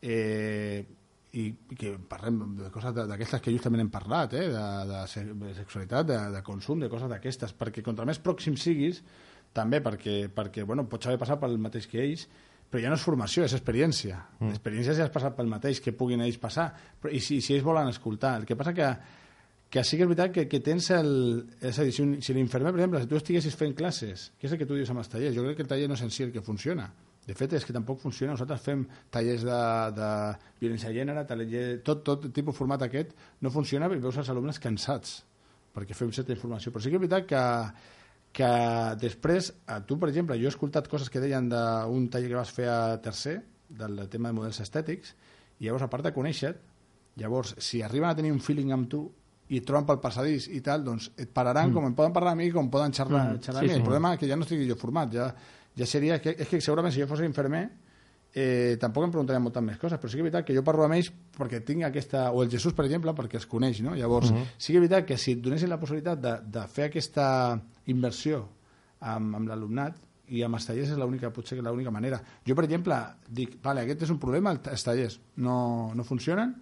eh, 0.00 0.80
i, 1.36 1.50
que 1.76 1.94
parlem 2.08 2.38
de 2.56 2.70
coses 2.72 2.94
d'aquestes 2.96 3.42
que 3.44 3.52
justament 3.52 3.82
hem 3.84 3.90
parlat, 3.92 4.32
eh, 4.38 4.46
de, 4.52 4.66
de, 4.88 5.00
se- 5.12 5.24
de 5.28 5.54
sexualitat, 5.58 6.06
de, 6.08 6.18
de 6.36 6.42
consum, 6.46 6.80
de 6.80 6.88
coses 6.88 7.10
d'aquestes, 7.10 7.52
perquè 7.58 7.82
contra 7.84 8.06
més 8.08 8.20
pròxim 8.24 8.56
siguis, 8.56 9.02
també 9.52 9.80
perquè, 9.84 10.28
perquè 10.32 10.64
bueno, 10.64 10.86
pots 10.88 11.06
haver 11.08 11.18
passat 11.20 11.40
pel 11.40 11.58
mateix 11.60 11.86
que 11.90 12.00
ells, 12.04 12.26
però 12.68 12.82
ja 12.84 12.90
no 12.92 12.96
és 12.98 13.04
formació, 13.04 13.44
és 13.44 13.54
experiència. 13.56 14.18
Mm. 14.40 14.50
L'experiència 14.52 14.94
ja 14.98 15.06
has 15.06 15.12
passat 15.14 15.36
pel 15.36 15.48
mateix, 15.48 15.80
que 15.80 15.94
puguin 15.96 16.20
ells 16.20 16.36
passar. 16.40 16.66
Però, 17.00 17.08
I 17.16 17.20
si, 17.24 17.38
si 17.40 17.54
ells 17.56 17.64
volen 17.64 17.88
escoltar. 17.88 18.34
El 18.42 18.44
que 18.44 18.56
passa 18.60 18.74
que, 18.76 18.88
que 19.72 19.84
sí 19.88 19.96
que 19.96 20.04
és 20.04 20.10
veritat 20.10 20.34
que, 20.34 20.44
que 20.52 20.60
tens 20.60 20.90
el... 20.92 21.08
És 21.64 21.78
a 21.80 21.86
dir, 21.88 21.94
si, 21.96 22.02
un, 22.04 22.18
si 22.20 22.36
l'infermer, 22.36 22.74
per 22.74 22.82
exemple, 22.82 23.00
si 23.00 23.08
tu 23.08 23.16
estiguessis 23.16 23.56
fent 23.56 23.72
classes, 23.78 24.26
què 24.36 24.50
és 24.50 24.52
el 24.52 24.60
que 24.60 24.68
tu 24.68 24.76
dius 24.76 24.92
amb 24.92 25.00
els 25.00 25.08
tallers? 25.08 25.32
Jo 25.36 25.46
crec 25.46 25.56
que 25.62 25.64
el 25.64 25.70
taller 25.72 25.88
no 25.88 25.96
és 25.96 26.04
en 26.04 26.12
si 26.12 26.26
el 26.28 26.32
que 26.34 26.44
funciona. 26.44 26.90
De 27.28 27.36
fet, 27.36 27.52
és 27.58 27.66
que 27.66 27.74
tampoc 27.76 28.00
funciona. 28.00 28.32
Nosaltres 28.32 28.64
fem 28.64 28.86
tallers 29.12 29.44
de, 29.44 29.60
de 29.98 30.10
violència 30.62 30.88
de 30.88 30.96
gènere, 30.96 31.26
taller, 31.28 31.64
tot, 31.84 32.00
tot 32.06 32.28
tipus 32.32 32.56
format 32.56 32.86
aquest 32.86 33.12
no 33.44 33.52
funciona 33.52 33.90
perquè 33.90 34.06
veus 34.06 34.20
els 34.22 34.32
alumnes 34.32 34.60
cansats 34.62 35.18
perquè 35.76 35.94
fem 35.94 36.10
certa 36.14 36.34
informació. 36.34 36.72
Però 36.72 36.82
sí 36.82 36.90
que 36.90 36.98
és 36.98 37.04
veritat 37.04 37.28
que, 37.28 37.42
que 38.40 38.50
després, 39.04 39.52
a 39.70 39.78
tu, 39.86 39.98
per 40.00 40.08
exemple, 40.10 40.38
jo 40.40 40.48
he 40.48 40.54
escoltat 40.54 40.88
coses 40.90 41.12
que 41.12 41.22
deien 41.22 41.50
d'un 41.52 42.08
taller 42.10 42.32
que 42.32 42.40
vas 42.40 42.54
fer 42.54 42.66
a 42.72 42.80
tercer, 43.04 43.38
del 43.68 44.00
tema 44.08 44.32
de 44.32 44.38
models 44.38 44.62
estètics, 44.64 45.12
i 45.60 45.68
llavors, 45.68 45.84
a 45.84 45.92
part 45.92 46.06
de 46.08 46.14
conèixer 46.16 46.54
llavors, 47.18 47.54
si 47.58 47.82
arriben 47.82 48.08
a 48.08 48.16
tenir 48.16 48.32
un 48.32 48.40
feeling 48.40 48.72
amb 48.72 48.88
tu 48.90 49.02
i 49.48 49.58
et 49.58 49.66
troben 49.66 49.86
pel 49.88 50.00
passadís 50.00 50.46
i 50.54 50.60
tal, 50.64 50.84
doncs 50.84 51.10
et 51.16 51.30
pararan 51.34 51.70
mm. 51.70 51.74
com 51.74 51.86
em 51.88 51.94
poden 51.96 52.14
parlar 52.14 52.34
a 52.36 52.38
mi 52.38 52.50
com 52.54 52.68
poden 52.70 52.92
xerrar, 52.94 53.24
mm. 53.32 53.40
xerrar 53.44 53.62
sí, 53.62 53.64
a 53.64 53.68
mi. 53.68 53.72
Sí. 53.72 53.80
El 53.80 53.86
problema 53.86 54.12
és 54.14 54.20
que 54.20 54.28
ja 54.30 54.36
no 54.36 54.46
estic 54.46 54.62
jo 54.68 54.76
format, 54.78 55.14
ja, 55.14 55.28
ja 55.78 55.86
seria... 55.86 56.18
Que, 56.22 56.34
és 56.34 56.50
que 56.50 56.60
segurament 56.64 56.94
si 56.94 57.02
jo 57.02 57.08
fos 57.10 57.22
infermer 57.24 57.68
eh, 58.34 58.76
tampoc 58.80 59.06
em 59.06 59.14
preguntaria 59.14 59.42
moltes 59.42 59.64
més 59.64 59.78
coses, 59.80 59.98
però 60.00 60.10
sí 60.10 60.18
que 60.18 60.24
és 60.24 60.28
veritat 60.28 60.46
que 60.46 60.56
jo 60.56 60.64
parlo 60.66 60.84
amb 60.86 60.98
ells 60.98 61.10
perquè 61.38 61.62
tinc 61.64 61.86
aquesta... 61.88 62.28
O 62.32 62.42
el 62.44 62.52
Jesús, 62.52 62.76
per 62.76 62.86
exemple, 62.88 63.14
perquè 63.16 63.40
es 63.40 63.48
coneix, 63.48 63.80
no? 63.84 63.94
Llavors, 63.96 64.30
uh 64.30 64.34
mm-hmm. 64.34 64.44
-huh. 64.44 64.58
sí 64.58 64.72
que 64.72 64.78
és 64.78 64.84
veritat 64.84 65.06
que 65.06 65.16
si 65.16 65.32
et 65.32 65.42
donessin 65.42 65.70
la 65.70 65.80
possibilitat 65.80 66.20
de, 66.20 66.34
de 66.44 66.66
fer 66.68 66.90
aquesta 66.90 67.58
inversió 67.86 68.48
amb, 69.00 69.34
amb 69.36 69.48
l'alumnat, 69.48 69.96
i 70.28 70.42
amb 70.42 70.58
els 70.58 70.66
tallers 70.66 70.90
és 70.90 70.98
l'única, 70.98 71.30
potser 71.32 71.56
que 71.56 71.64
l'única 71.64 71.90
manera. 71.90 72.20
Jo, 72.46 72.54
per 72.54 72.64
exemple, 72.64 72.98
dic, 73.28 73.58
vale, 73.62 73.80
aquest 73.80 74.02
és 74.02 74.10
un 74.10 74.18
problema, 74.18 74.52
els 74.52 74.84
tallers 74.84 75.20
no, 75.36 75.92
no 75.94 76.04
funcionen, 76.04 76.54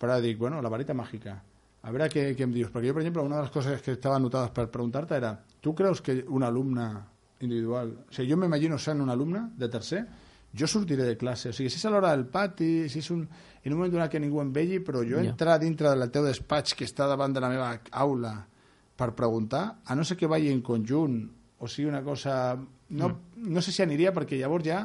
però 0.00 0.20
dic, 0.20 0.38
bueno, 0.38 0.60
la 0.62 0.68
varita 0.68 0.94
màgica, 0.94 1.36
a 1.82 1.90
veure 1.90 2.08
què, 2.10 2.34
què 2.34 2.42
em 2.42 2.52
dius, 2.52 2.70
perquè 2.70 2.88
jo, 2.88 2.94
per 2.94 3.02
exemple, 3.02 3.22
una 3.22 3.36
de 3.36 3.42
les 3.42 3.54
coses 3.54 3.82
que 3.82 3.92
estava 3.92 4.16
anotades 4.16 4.50
per 4.50 4.68
preguntar-te 4.70 5.16
era, 5.16 5.36
tu 5.60 5.74
creus 5.74 6.00
que 6.00 6.24
un 6.28 6.42
alumne 6.42 6.88
individual, 7.42 7.92
o 8.08 8.14
sigui, 8.14 8.30
jo 8.30 8.38
m'imagino 8.40 8.78
sent 8.78 9.02
un 9.02 9.12
alumne 9.12 9.48
de 9.58 9.68
tercer, 9.72 10.02
jo 10.52 10.68
sortiré 10.68 11.06
de 11.08 11.16
classe, 11.20 11.50
o 11.50 11.56
sigui, 11.56 11.70
si 11.72 11.80
és 11.80 11.86
a 11.88 11.92
l'hora 11.92 12.12
del 12.14 12.26
pati, 12.30 12.88
si 12.92 13.00
és 13.00 13.10
un, 13.14 13.22
en 13.24 13.72
un 13.72 13.78
moment 13.78 13.92
donat 13.94 14.12
que 14.12 14.20
ningú 14.20 14.42
em 14.42 14.52
vegi, 14.52 14.82
però 14.84 15.04
jo 15.06 15.18
yeah. 15.18 15.30
entrar 15.32 15.58
dintre 15.62 15.94
del 15.94 16.10
teu 16.12 16.26
despatx 16.28 16.76
que 16.78 16.88
està 16.88 17.08
davant 17.10 17.34
de 17.34 17.42
la 17.44 17.52
meva 17.52 17.70
aula 18.04 18.34
per 18.96 19.12
preguntar, 19.18 19.64
a 19.84 19.96
no 19.98 20.04
ser 20.04 20.18
que 20.20 20.30
vagi 20.30 20.52
en 20.52 20.60
conjunt, 20.62 21.22
o 21.58 21.68
sigui, 21.70 21.88
una 21.90 22.02
cosa... 22.04 22.56
No, 22.92 23.08
mm. 23.08 23.48
no 23.48 23.62
sé 23.64 23.72
si 23.72 23.80
aniria, 23.80 24.12
perquè 24.12 24.36
llavors 24.36 24.66
ja 24.66 24.82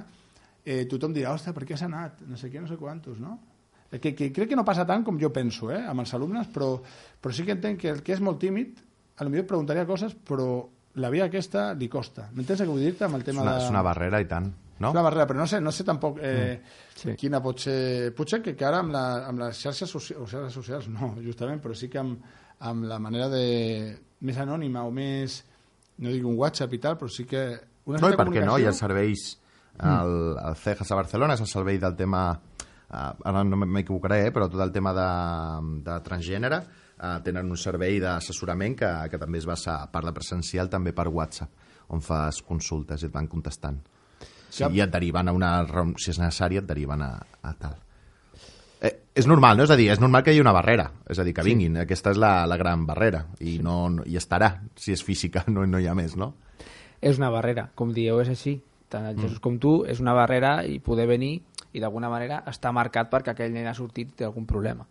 eh, 0.63 0.85
tothom 0.87 1.13
dirà, 1.15 1.33
ostres, 1.35 1.55
per 1.55 1.65
què 1.67 1.75
has 1.75 1.83
anat? 1.83 2.23
No 2.27 2.39
sé 2.39 2.51
què, 2.51 2.61
no 2.63 2.69
sé 2.71 2.79
quantos, 2.79 3.19
no? 3.19 3.35
que, 3.89 4.13
que 4.13 4.31
crec 4.33 4.49
que 4.51 4.57
no 4.59 4.65
passa 4.67 4.85
tant 4.87 5.03
com 5.07 5.19
jo 5.19 5.29
penso 5.31 5.71
eh, 5.71 5.79
amb 5.87 6.03
els 6.03 6.13
alumnes, 6.15 6.49
però, 6.51 6.73
però 7.21 7.35
sí 7.35 7.45
que 7.47 7.55
entenc 7.55 7.79
que 7.83 7.91
el 7.93 8.01
que 8.03 8.15
és 8.17 8.23
molt 8.23 8.39
tímid, 8.41 8.81
a 9.17 9.25
lo 9.25 9.31
millor 9.31 9.47
preguntaria 9.47 9.87
coses, 9.87 10.13
però 10.27 10.67
la 10.97 11.09
via 11.13 11.27
aquesta 11.27 11.71
li 11.77 11.89
costa. 11.91 12.27
M'entens 12.35 12.63
què 12.63 12.69
vull 12.69 12.83
dir-te 12.83 13.05
amb 13.07 13.19
el 13.19 13.25
tema 13.25 13.41
és 13.41 13.45
una, 13.45 13.53
de... 13.55 13.65
És 13.65 13.73
una 13.73 13.83
barrera 13.85 14.21
i 14.23 14.27
tant, 14.29 14.49
no? 14.79 14.89
És 14.89 14.95
una 14.95 15.03
barrera, 15.05 15.27
però 15.29 15.41
no 15.41 15.47
sé, 15.49 15.61
no 15.63 15.73
sé 15.75 15.85
tampoc 15.87 16.19
eh, 16.21 16.57
mm. 16.57 16.75
sí. 17.01 17.15
quina 17.19 17.41
pot 17.43 17.61
ser... 17.67 17.77
Potser 18.17 18.41
que, 18.45 18.55
que 18.57 18.67
ara 18.67 18.81
amb, 18.83 18.93
la, 18.95 19.05
amb 19.29 19.43
les 19.45 19.61
xarxes, 19.61 19.93
soci... 19.93 20.17
o 20.17 20.25
xarxes 20.25 20.57
socials, 20.57 20.89
no, 20.93 21.13
justament, 21.27 21.61
però 21.63 21.77
sí 21.77 21.91
que 21.93 22.01
amb, 22.01 22.25
amb 22.69 22.89
la 22.89 22.99
manera 23.03 23.29
de... 23.33 23.43
més 24.25 24.39
anònima 24.41 24.85
o 24.87 24.93
més... 24.93 25.43
no 26.01 26.13
dic 26.13 26.25
un 26.25 26.37
WhatsApp 26.37 26.73
i 26.73 26.81
tal, 26.81 26.97
però 26.97 27.09
sí 27.13 27.25
que... 27.29 27.47
Una 27.87 28.01
no, 28.03 28.11
i 28.11 28.19
per 28.19 28.27
què 28.33 28.45
no? 28.45 28.57
Hi 28.59 28.69
ha 28.69 28.75
serveis... 28.75 29.35
El, 29.77 30.11
el 30.41 30.55
CEJAS 30.57 30.89
a 30.89 30.95
Barcelona 30.97 31.35
és 31.37 31.41
el 31.43 31.49
servei 31.51 31.77
del 31.77 31.93
tema 31.93 32.31
uh, 32.33 33.11
ara 33.29 33.43
no 33.45 33.59
m'equivocaré, 33.61 34.23
eh, 34.25 34.31
però 34.33 34.47
tot 34.49 34.63
el 34.63 34.71
tema 34.73 34.89
de, 34.97 35.09
de 35.85 35.97
transgènere 36.01 36.63
uh, 36.97 37.17
tenen 37.23 37.49
un 37.49 37.59
servei 37.59 37.99
d'assessorament 38.03 38.75
que, 38.77 38.91
que 39.11 39.19
també 39.21 39.41
es 39.41 39.47
basa, 39.49 39.79
a 39.83 39.91
part 39.91 40.09
de 40.09 40.13
presencial, 40.15 40.69
també 40.69 40.93
per 40.95 41.07
WhatsApp, 41.07 41.65
on 41.93 42.03
fas 42.03 42.41
consultes 42.45 43.03
i 43.03 43.07
et 43.07 43.13
van 43.13 43.29
contestant. 43.31 43.79
Sí, 44.49 44.63
I 44.63 44.81
et 44.83 44.91
deriven 44.91 45.27
a 45.27 45.33
una... 45.35 45.51
Si 45.99 46.11
és 46.13 46.19
necessari, 46.21 46.57
et 46.61 46.67
deriven 46.67 47.03
a, 47.03 47.11
a 47.19 47.53
tal. 47.59 47.75
Eh, 48.79 48.93
és 49.17 49.27
normal, 49.27 49.57
no? 49.57 49.65
És 49.65 49.73
a 49.73 49.77
dir, 49.79 49.89
és 49.91 49.99
normal 49.99 50.23
que 50.23 50.31
hi 50.31 50.37
hagi 50.37 50.43
una 50.45 50.53
barrera. 50.55 50.87
És 51.09 51.19
a 51.19 51.25
dir, 51.27 51.33
que 51.35 51.45
vinguin. 51.45 51.75
Sí. 51.75 51.83
Aquesta 51.83 52.13
és 52.15 52.21
la, 52.21 52.31
la 52.49 52.57
gran 52.59 52.85
barrera. 52.87 53.25
I, 53.39 53.57
sí. 53.57 53.63
no, 53.65 53.77
no, 53.93 54.05
I 54.07 54.17
estarà, 54.19 54.53
si 54.79 54.95
és 54.95 55.03
física, 55.03 55.43
no, 55.53 55.65
no 55.67 55.81
hi 55.81 55.89
ha 55.89 55.95
més, 55.97 56.15
no? 56.19 56.33
És 57.01 57.19
una 57.19 57.29
barrera. 57.33 57.67
Com 57.77 57.93
dieu, 57.93 58.21
és 58.23 58.31
així. 58.33 58.57
Tant 58.87 59.09
el 59.09 59.17
Jesús 59.17 59.39
mm. 59.39 59.43
com 59.43 59.57
tu, 59.59 59.73
és 59.89 59.99
una 59.99 60.15
barrera 60.15 60.61
i 60.63 60.79
poder 60.79 61.09
venir 61.09 61.33
i 61.75 61.81
d'alguna 61.83 62.09
manera 62.09 62.39
està 62.47 62.71
marcat 62.71 63.09
perquè 63.11 63.33
aquell 63.33 63.51
nen 63.53 63.67
ha 63.67 63.75
sortit 63.75 64.13
té 64.15 64.25
algun 64.25 64.47
problema. 64.47 64.87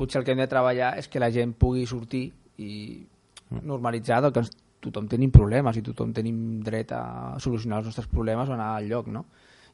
Potser 0.00 0.22
el 0.22 0.24
que 0.24 0.32
hem 0.32 0.40
de 0.40 0.48
treballar 0.48 0.94
és 0.96 1.10
que 1.12 1.20
la 1.20 1.28
gent 1.34 1.52
pugui 1.60 1.84
sortir 1.88 2.24
i 2.56 2.72
mm. 2.96 3.62
normalitzar 3.68 4.22
que 4.32 4.46
tothom 4.80 5.10
tenim 5.12 5.32
problemes 5.34 5.76
i 5.76 5.84
tothom 5.84 6.14
tenim 6.16 6.60
dret 6.64 6.94
a 6.96 7.36
solucionar 7.38 7.82
els 7.82 7.90
nostres 7.90 8.08
problemes 8.08 8.48
o 8.48 8.56
anar 8.56 8.72
al 8.78 8.88
lloc, 8.88 9.10
no? 9.12 9.26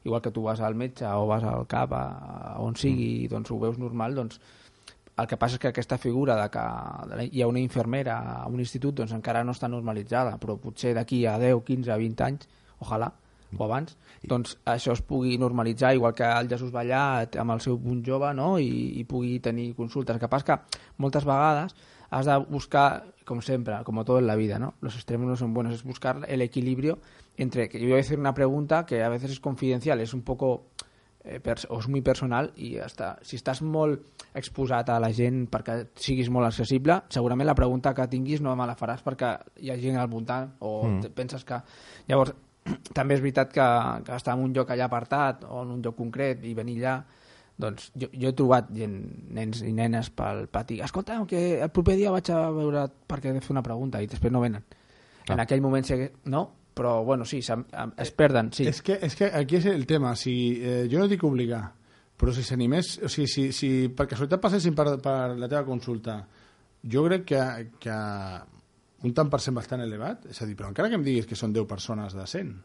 Igual 0.03 0.21
que 0.21 0.31
tu 0.35 0.43
vas 0.43 0.59
al 0.61 0.75
metge 0.75 1.07
o 1.07 1.25
vas 1.27 1.43
al 1.47 1.65
CAP, 1.67 1.93
a, 1.95 2.03
a 2.51 2.55
on 2.63 2.75
sigui, 2.75 3.25
mm. 3.25 3.31
doncs 3.31 3.51
ho 3.51 3.59
veus 3.63 3.79
normal, 3.79 4.19
doncs 4.19 4.41
el 5.17 5.25
que 5.25 5.37
passa 5.39 5.57
és 5.57 5.61
que 5.61 5.71
aquesta 5.71 5.97
figura 5.97 6.35
de 6.37 6.49
que 6.53 6.63
hi 7.31 7.41
ha 7.41 7.47
una 7.49 7.63
infermera 7.63 8.17
a 8.35 8.43
un 8.51 8.59
institut 8.61 8.99
doncs 8.99 9.15
encara 9.15 9.45
no 9.47 9.55
està 9.55 9.69
normalitzada, 9.71 10.35
però 10.41 10.59
potser 10.61 10.93
d'aquí 10.93 11.23
a 11.25 11.39
10, 11.41 11.63
15, 11.71 11.97
20 12.03 12.27
anys, 12.27 12.51
ojalà, 12.83 13.09
o 13.55 13.63
abans, 13.63 13.95
doncs 14.27 14.57
això 14.67 14.95
es 14.97 15.01
pugui 15.05 15.37
normalitzar, 15.39 15.93
igual 15.95 16.15
que 16.17 16.27
el 16.27 16.49
Jesús 16.51 16.73
allà 16.75 17.27
amb 17.39 17.55
el 17.55 17.61
seu 17.63 17.77
punt 17.79 18.01
jove 18.05 18.33
no? 18.35 18.57
I, 18.59 18.99
i 18.99 19.05
pugui 19.07 19.37
tenir 19.39 19.73
consultes. 19.77 20.19
Que 20.19 20.27
passa 20.31 20.51
que 20.51 20.81
moltes 20.97 21.27
vegades 21.27 21.75
has 22.09 22.25
de 22.27 22.37
buscar, 22.49 23.03
com 23.27 23.41
sempre, 23.43 23.81
com 23.83 24.03
tot 24.03 24.19
en 24.21 24.27
la 24.27 24.35
vida, 24.35 24.59
¿no? 24.59 24.75
Los 24.81 24.95
extremos 24.95 25.27
no 25.27 25.35
son 25.35 25.53
buenos, 25.53 25.73
es 25.73 25.83
buscar 25.83 26.21
el 26.27 26.41
equilibrio 26.41 26.99
entre, 27.37 27.69
que 27.69 27.79
yo 27.79 27.89
voy 27.89 27.97
a 27.97 28.01
hacer 28.01 28.19
una 28.19 28.33
pregunta 28.33 28.85
que 28.85 29.03
a 29.03 29.09
veces 29.09 29.31
es 29.31 29.39
confidencial, 29.39 29.99
es 29.99 30.13
un 30.13 30.21
poco 30.21 30.67
eh, 31.27 31.41
o 31.69 31.79
és 31.79 31.87
muy 31.91 32.01
personal 32.01 32.51
i 32.55 32.77
hasta, 32.79 33.17
si 33.25 33.37
estàs 33.37 33.61
molt 33.61 34.23
exposat 34.37 34.89
a 34.93 34.99
la 35.03 35.11
gent 35.13 35.45
perquè 35.51 35.77
siguis 35.99 36.31
molt 36.33 36.47
accessible, 36.47 37.01
segurament 37.13 37.49
la 37.49 37.57
pregunta 37.57 37.93
que 37.93 38.07
tinguis 38.07 38.41
no 38.41 38.55
me 38.55 38.67
la 38.67 38.77
faràs 38.79 39.03
perquè 39.03 39.33
hi 39.61 39.71
ha 39.71 39.77
gent 39.81 39.99
al 39.99 40.07
voltant 40.11 40.55
o 40.59 40.71
mm. 40.87 41.13
penses 41.17 41.43
que... 41.43 41.59
Llavors, 42.07 42.33
també 42.97 43.17
és 43.17 43.23
veritat 43.23 43.53
que, 43.53 43.67
que 44.05 44.17
estar 44.17 44.35
en 44.37 44.43
un 44.47 44.53
lloc 44.55 44.71
allà 44.73 44.87
apartat 44.87 45.45
o 45.47 45.63
en 45.63 45.77
un 45.77 45.85
lloc 45.85 45.97
concret 45.99 46.43
i 46.45 46.53
venir 46.57 46.79
allà 46.81 46.97
doncs 47.57 47.89
jo, 47.97 48.09
jo 48.13 48.29
he 48.29 48.35
trobat 48.37 48.69
gent, 48.75 48.97
nens 49.33 49.63
i 49.65 49.73
nenes 49.73 50.11
pel 50.13 50.45
pati 50.53 50.77
escolta, 50.85 51.17
que 51.29 51.59
el 51.63 51.71
proper 51.73 51.97
dia 51.97 52.13
vaig 52.13 52.29
a 52.31 52.43
veure 52.53 52.85
perquè 53.09 53.31
he 53.31 53.37
de 53.37 53.41
fer 53.41 53.55
una 53.55 53.65
pregunta 53.65 54.01
i 54.01 54.09
després 54.09 54.33
no 54.33 54.43
venen 54.43 54.61
ah. 54.61 55.33
en 55.33 55.41
aquell 55.41 55.63
moment 55.65 55.89
no, 56.25 56.43
però 56.77 57.03
bueno, 57.03 57.25
sí, 57.25 57.41
es 57.41 58.11
perden 58.13 58.53
sí. 58.53 58.67
és, 58.69 58.81
que, 58.85 58.99
és 59.01 59.17
que 59.17 59.31
aquí 59.33 59.57
és 59.57 59.65
el 59.73 59.87
tema 59.89 60.13
si, 60.15 60.35
eh, 60.61 60.83
jo 60.91 61.01
no 61.01 61.09
dic 61.09 61.25
obligar 61.25 61.63
però 62.17 62.33
si 62.33 62.41
s'animés, 62.45 62.95
o 63.05 63.09
sigui, 63.13 63.27
si, 63.29 63.49
si 63.53 63.69
per 63.93 64.07
casualitat 64.09 64.41
passessin 64.41 64.77
per, 64.77 64.95
per 65.01 65.33
la 65.37 65.49
teva 65.49 65.65
consulta 65.65 66.21
jo 66.85 67.03
crec 67.09 67.25
que, 67.25 67.41
que 67.81 67.97
un 69.05 69.13
tant 69.13 69.29
per 69.29 69.39
cent 69.43 69.55
bastant 69.57 69.83
elevat, 69.83 70.25
és 70.31 70.41
a 70.41 70.47
dir, 70.49 70.55
però 70.57 70.71
encara 70.71 70.89
que 70.89 70.97
em 70.97 71.05
diguis 71.05 71.27
que 71.29 71.37
són 71.37 71.53
10 71.53 71.67
persones 71.69 72.15
de 72.17 72.25
100 72.25 72.55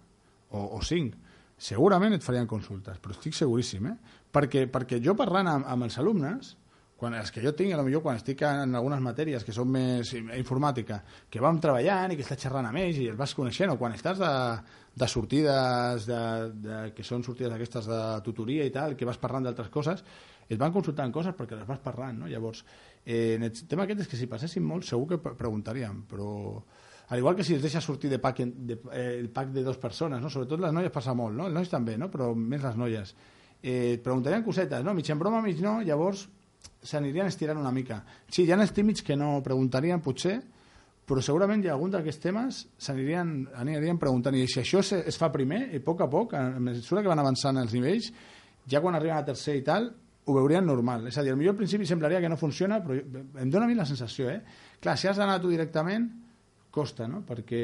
o, 0.57 0.65
o 0.79 0.81
5, 0.81 1.37
segurament 1.63 2.17
et 2.17 2.25
farien 2.25 2.49
consultes, 2.49 2.99
però 3.03 3.15
estic 3.15 3.37
seguríssim, 3.37 3.87
eh? 3.93 4.19
Perquè, 4.33 4.67
perquè 4.73 4.99
jo 5.05 5.15
parlant 5.19 5.51
amb, 5.51 5.69
amb 5.69 5.87
els 5.87 5.99
alumnes, 6.01 6.57
quan 7.03 7.17
els 7.19 7.33
que 7.35 7.43
jo 7.43 7.51
tinc, 7.59 7.75
potser 7.75 8.01
quan 8.05 8.19
estic 8.21 8.43
en 8.47 8.77
algunes 8.79 9.01
matèries 9.03 9.43
que 9.43 9.55
són 9.55 9.73
més 9.75 10.13
informàtica, 10.15 11.01
que 11.29 11.41
vam 11.43 11.59
treballant 11.59 12.15
i 12.15 12.19
que 12.19 12.23
estàs 12.23 12.45
xerrant 12.45 12.69
amb 12.69 12.79
ells 12.79 13.01
i 13.03 13.09
els 13.11 13.19
vas 13.19 13.35
coneixent, 13.35 13.73
o 13.75 13.79
quan 13.81 13.97
estàs 13.97 14.21
de, 14.23 14.31
de 15.03 15.09
sortides, 15.11 16.07
de, 16.07 16.21
de, 16.63 16.79
que 16.95 17.07
són 17.07 17.27
sortides 17.27 17.51
d'aquestes 17.51 17.91
de 17.91 17.99
tutoria 18.23 18.69
i 18.69 18.71
tal, 18.71 18.95
que 18.95 19.09
vas 19.09 19.19
parlant 19.19 19.49
d'altres 19.49 19.73
coses, 19.75 20.05
et 20.47 20.61
van 20.61 20.71
consultant 20.75 21.11
coses 21.11 21.35
perquè 21.35 21.59
les 21.59 21.67
vas 21.67 21.83
parlant, 21.83 22.23
no? 22.23 22.31
Llavors, 22.31 22.63
Eh, 23.05 23.35
en 23.35 23.49
el 23.49 23.53
tema 23.67 23.85
aquest 23.85 24.05
és 24.05 24.11
que 24.11 24.19
si 24.19 24.31
passessin 24.31 24.65
molt 24.65 24.87
segur 24.87 25.09
que 25.11 25.35
preguntaríem, 25.35 26.05
però 26.11 26.63
al 27.13 27.19
igual 27.19 27.37
que 27.37 27.45
si 27.45 27.55
es 27.55 27.63
deixa 27.63 27.81
sortir 27.81 28.09
de 28.11 28.19
pack, 28.19 28.45
de, 28.47 28.79
eh, 28.93 29.19
el 29.19 29.29
pack 29.31 29.51
de 29.53 29.65
dues 29.65 29.77
persones, 29.77 30.23
no? 30.23 30.31
sobretot 30.31 30.61
les 30.63 30.73
noies 30.73 30.95
passa 30.95 31.15
molt, 31.15 31.37
no? 31.37 31.49
els 31.51 31.55
nois 31.55 31.69
també, 31.69 31.99
no? 31.99 32.09
però 32.11 32.31
més 32.35 32.63
les 32.63 32.79
noies. 32.79 33.15
Eh, 33.63 33.99
preguntarien 34.03 34.47
cosetes, 34.47 34.85
no? 34.87 34.95
mig 34.95 35.11
en 35.11 35.19
broma, 35.19 35.43
mig 35.43 35.61
no, 35.61 35.81
llavors 35.83 36.29
s'anirien 36.83 37.27
estirant 37.27 37.59
una 37.59 37.75
mica. 37.75 38.01
Sí, 38.29 38.47
hi 38.47 38.53
ha 38.53 38.59
els 38.59 38.73
tímids 38.73 39.03
que 39.05 39.17
no 39.19 39.43
preguntarien, 39.43 40.01
potser, 40.03 40.39
però 41.07 41.21
segurament 41.21 41.63
hi 41.65 41.69
ha 41.69 41.75
algun 41.75 41.91
d'aquests 41.93 42.23
temes 42.23 42.61
s'anirien 42.81 43.33
anirien 43.59 43.99
preguntant 44.01 44.37
i 44.39 44.47
si 44.47 44.63
això 44.63 44.81
es, 44.81 44.93
es 45.13 45.19
fa 45.19 45.33
primer, 45.35 45.67
i 45.75 45.83
a 45.83 45.85
poc 45.85 46.01
a 46.01 46.09
poc, 46.11 46.37
a 46.39 46.45
mesura 46.63 47.03
que 47.03 47.11
van 47.11 47.21
avançant 47.21 47.59
els 47.59 47.75
nivells, 47.75 48.13
ja 48.71 48.81
quan 48.81 48.95
arriben 48.95 49.19
a 49.19 49.27
tercer 49.27 49.59
i 49.59 49.65
tal, 49.67 49.91
ho 50.25 50.35
veurien 50.37 50.67
normal. 50.67 51.07
És 51.11 51.19
a 51.19 51.25
dir, 51.27 51.35
millor 51.39 51.57
al 51.57 51.61
principi 51.61 51.87
semblaria 51.89 52.21
que 52.23 52.31
no 52.31 52.39
funciona, 52.41 52.81
però 52.85 52.99
em 52.99 53.51
dóna 53.51 53.67
a 53.67 53.71
mi 53.71 53.79
la 53.79 53.89
sensació, 53.89 54.31
eh? 54.31 54.41
Clar, 54.83 54.97
si 54.99 55.11
has 55.11 55.19
d'anar 55.19 55.41
tu 55.43 55.51
directament, 55.51 56.09
costa, 56.73 57.09
no? 57.11 57.23
Perquè, 57.29 57.63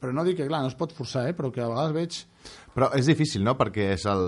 però 0.00 0.14
no 0.14 0.24
dic 0.26 0.40
que, 0.40 0.48
clar, 0.48 0.62
no 0.62 0.70
es 0.70 0.78
pot 0.78 0.94
forçar, 0.96 1.26
eh? 1.30 1.36
però 1.36 1.50
que 1.52 1.64
a 1.64 1.68
vegades 1.72 1.96
veig... 1.96 2.22
Però 2.76 2.92
és 2.96 3.08
difícil, 3.08 3.44
no?, 3.44 3.56
perquè 3.58 3.90
és 3.96 4.06
el... 4.10 4.26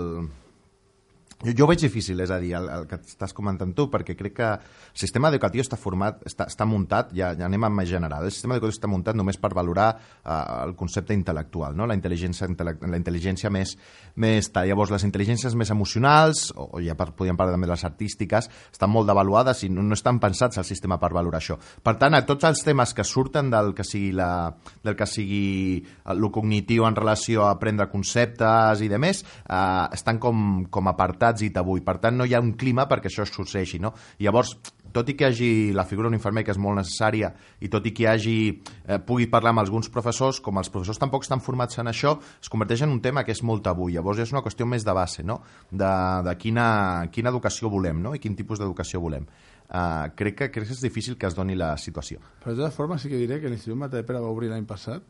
Jo, 1.39 1.53
jo 1.55 1.63
ho 1.63 1.69
veig 1.69 1.79
difícil, 1.79 2.19
és 2.19 2.31
a 2.35 2.37
dir, 2.41 2.49
el, 2.57 2.65
el 2.67 2.81
que 2.89 2.97
estàs 2.99 3.31
comentant 3.31 3.69
tu, 3.71 3.85
perquè 3.87 4.11
crec 4.19 4.33
que 4.35 4.47
el 4.59 4.97
sistema 4.99 5.29
educatiu 5.31 5.63
està 5.63 5.77
format, 5.79 6.17
està, 6.27 6.49
està 6.51 6.65
muntat, 6.67 7.13
ja, 7.15 7.29
ja 7.39 7.45
anem 7.47 7.63
a 7.63 7.69
més 7.71 7.87
general, 7.87 8.25
el 8.27 8.33
sistema 8.35 8.57
educatiu 8.57 8.75
està 8.75 8.89
muntat 8.91 9.15
només 9.15 9.39
per 9.39 9.53
valorar 9.55 9.87
uh, 9.95 10.33
el 10.65 10.73
concepte 10.75 11.15
intel·lectual, 11.15 11.77
no? 11.79 11.87
la 11.87 11.95
intel·ligència, 11.95 12.49
la 12.59 12.99
intel·ligència 12.99 13.51
més, 13.55 13.71
més 14.19 14.49
tal. 14.51 14.67
Llavors, 14.67 14.91
les 14.91 15.05
intel·ligències 15.07 15.55
més 15.55 15.71
emocionals, 15.71 16.49
o, 16.59 16.65
o 16.75 16.81
ja 16.83 16.97
per, 16.99 17.13
podríem 17.15 17.39
parlar 17.39 17.55
també 17.55 17.69
de 17.69 17.75
les 17.77 17.87
artístiques, 17.87 18.51
estan 18.73 18.91
molt 18.91 19.07
devaluades 19.07 19.63
i 19.63 19.71
no, 19.71 19.87
no 19.87 19.95
estan 19.95 20.19
pensats 20.19 20.59
al 20.59 20.67
sistema 20.67 20.99
per 20.99 21.13
valorar 21.15 21.39
això. 21.39 21.55
Per 21.55 21.95
tant, 22.03 22.19
a 22.19 22.23
tots 22.27 22.49
els 22.51 22.65
temes 22.67 22.91
que 22.91 23.07
surten 23.07 23.47
del 23.55 23.71
que 23.77 23.87
sigui, 23.87 24.11
la, 24.19 24.51
del 24.83 24.99
que 24.99 25.07
sigui 25.07 25.79
el 26.11 26.29
cognitiu 26.35 26.83
en 26.83 26.99
relació 26.99 27.47
a 27.47 27.55
aprendre 27.55 27.87
conceptes 27.87 28.83
i 28.83 28.91
de 28.91 28.99
més, 28.99 29.23
uh, 29.47 29.87
estan 29.95 30.19
com, 30.19 30.65
com 30.67 30.91
apartats 30.91 31.28
necessitats 31.29 31.43
i 31.45 31.53
tabú, 31.53 31.77
i 31.77 31.83
per 31.83 31.99
tant 31.99 32.17
no 32.17 32.25
hi 32.25 32.33
ha 32.33 32.41
un 32.41 32.53
clima 32.57 32.87
perquè 32.87 33.09
això 33.09 33.25
succeeixi, 33.25 33.79
no? 33.79 33.93
Llavors, 34.19 34.55
tot 34.91 35.09
i 35.09 35.15
que 35.15 35.25
hi 35.25 35.27
hagi 35.27 35.73
la 35.73 35.85
figura 35.85 36.07
d'un 36.07 36.17
infermer 36.17 36.43
que 36.43 36.51
és 36.51 36.57
molt 36.57 36.77
necessària 36.77 37.31
i 37.61 37.69
tot 37.69 37.85
i 37.85 37.93
que 37.93 38.03
hi 38.03 38.07
hagi, 38.07 38.37
eh, 38.85 38.99
pugui 38.99 39.27
parlar 39.29 39.51
amb 39.51 39.59
alguns 39.59 39.89
professors, 39.89 40.39
com 40.39 40.57
els 40.57 40.69
professors 40.69 40.99
tampoc 40.99 41.23
estan 41.23 41.41
formats 41.41 41.77
en 41.79 41.87
això, 41.87 42.17
es 42.41 42.49
converteix 42.49 42.83
en 42.83 42.89
un 42.89 43.01
tema 43.01 43.23
que 43.23 43.31
és 43.31 43.43
molt 43.43 43.63
tabú. 43.63 43.89
Llavors 43.89 44.19
és 44.19 44.33
una 44.33 44.41
qüestió 44.41 44.65
més 44.65 44.85
de 44.85 44.93
base, 44.93 45.23
no? 45.23 45.41
De, 45.71 45.91
de 46.25 46.35
quina, 46.37 47.07
quina 47.11 47.29
educació 47.29 47.69
volem, 47.69 48.01
no? 48.01 48.15
I 48.15 48.19
quin 48.19 48.35
tipus 48.35 48.59
d'educació 48.59 49.01
volem. 49.01 49.27
Uh, 49.69 50.09
crec, 50.17 50.33
que, 50.33 50.45
crec 50.49 50.65
que 50.65 50.73
és 50.73 50.81
difícil 50.81 51.15
que 51.15 51.27
es 51.29 51.35
doni 51.37 51.53
la 51.55 51.75
situació. 51.77 52.23
Però 52.41 52.55
de 52.55 52.63
totes 52.63 52.73
formes 52.73 53.03
sí 53.03 53.11
que 53.11 53.19
diré 53.21 53.37
que 53.39 53.51
l'Institut 53.51 53.77
Matapera 53.77 54.21
va 54.23 54.31
obrir 54.33 54.49
l'any 54.49 54.65
passat 54.65 55.05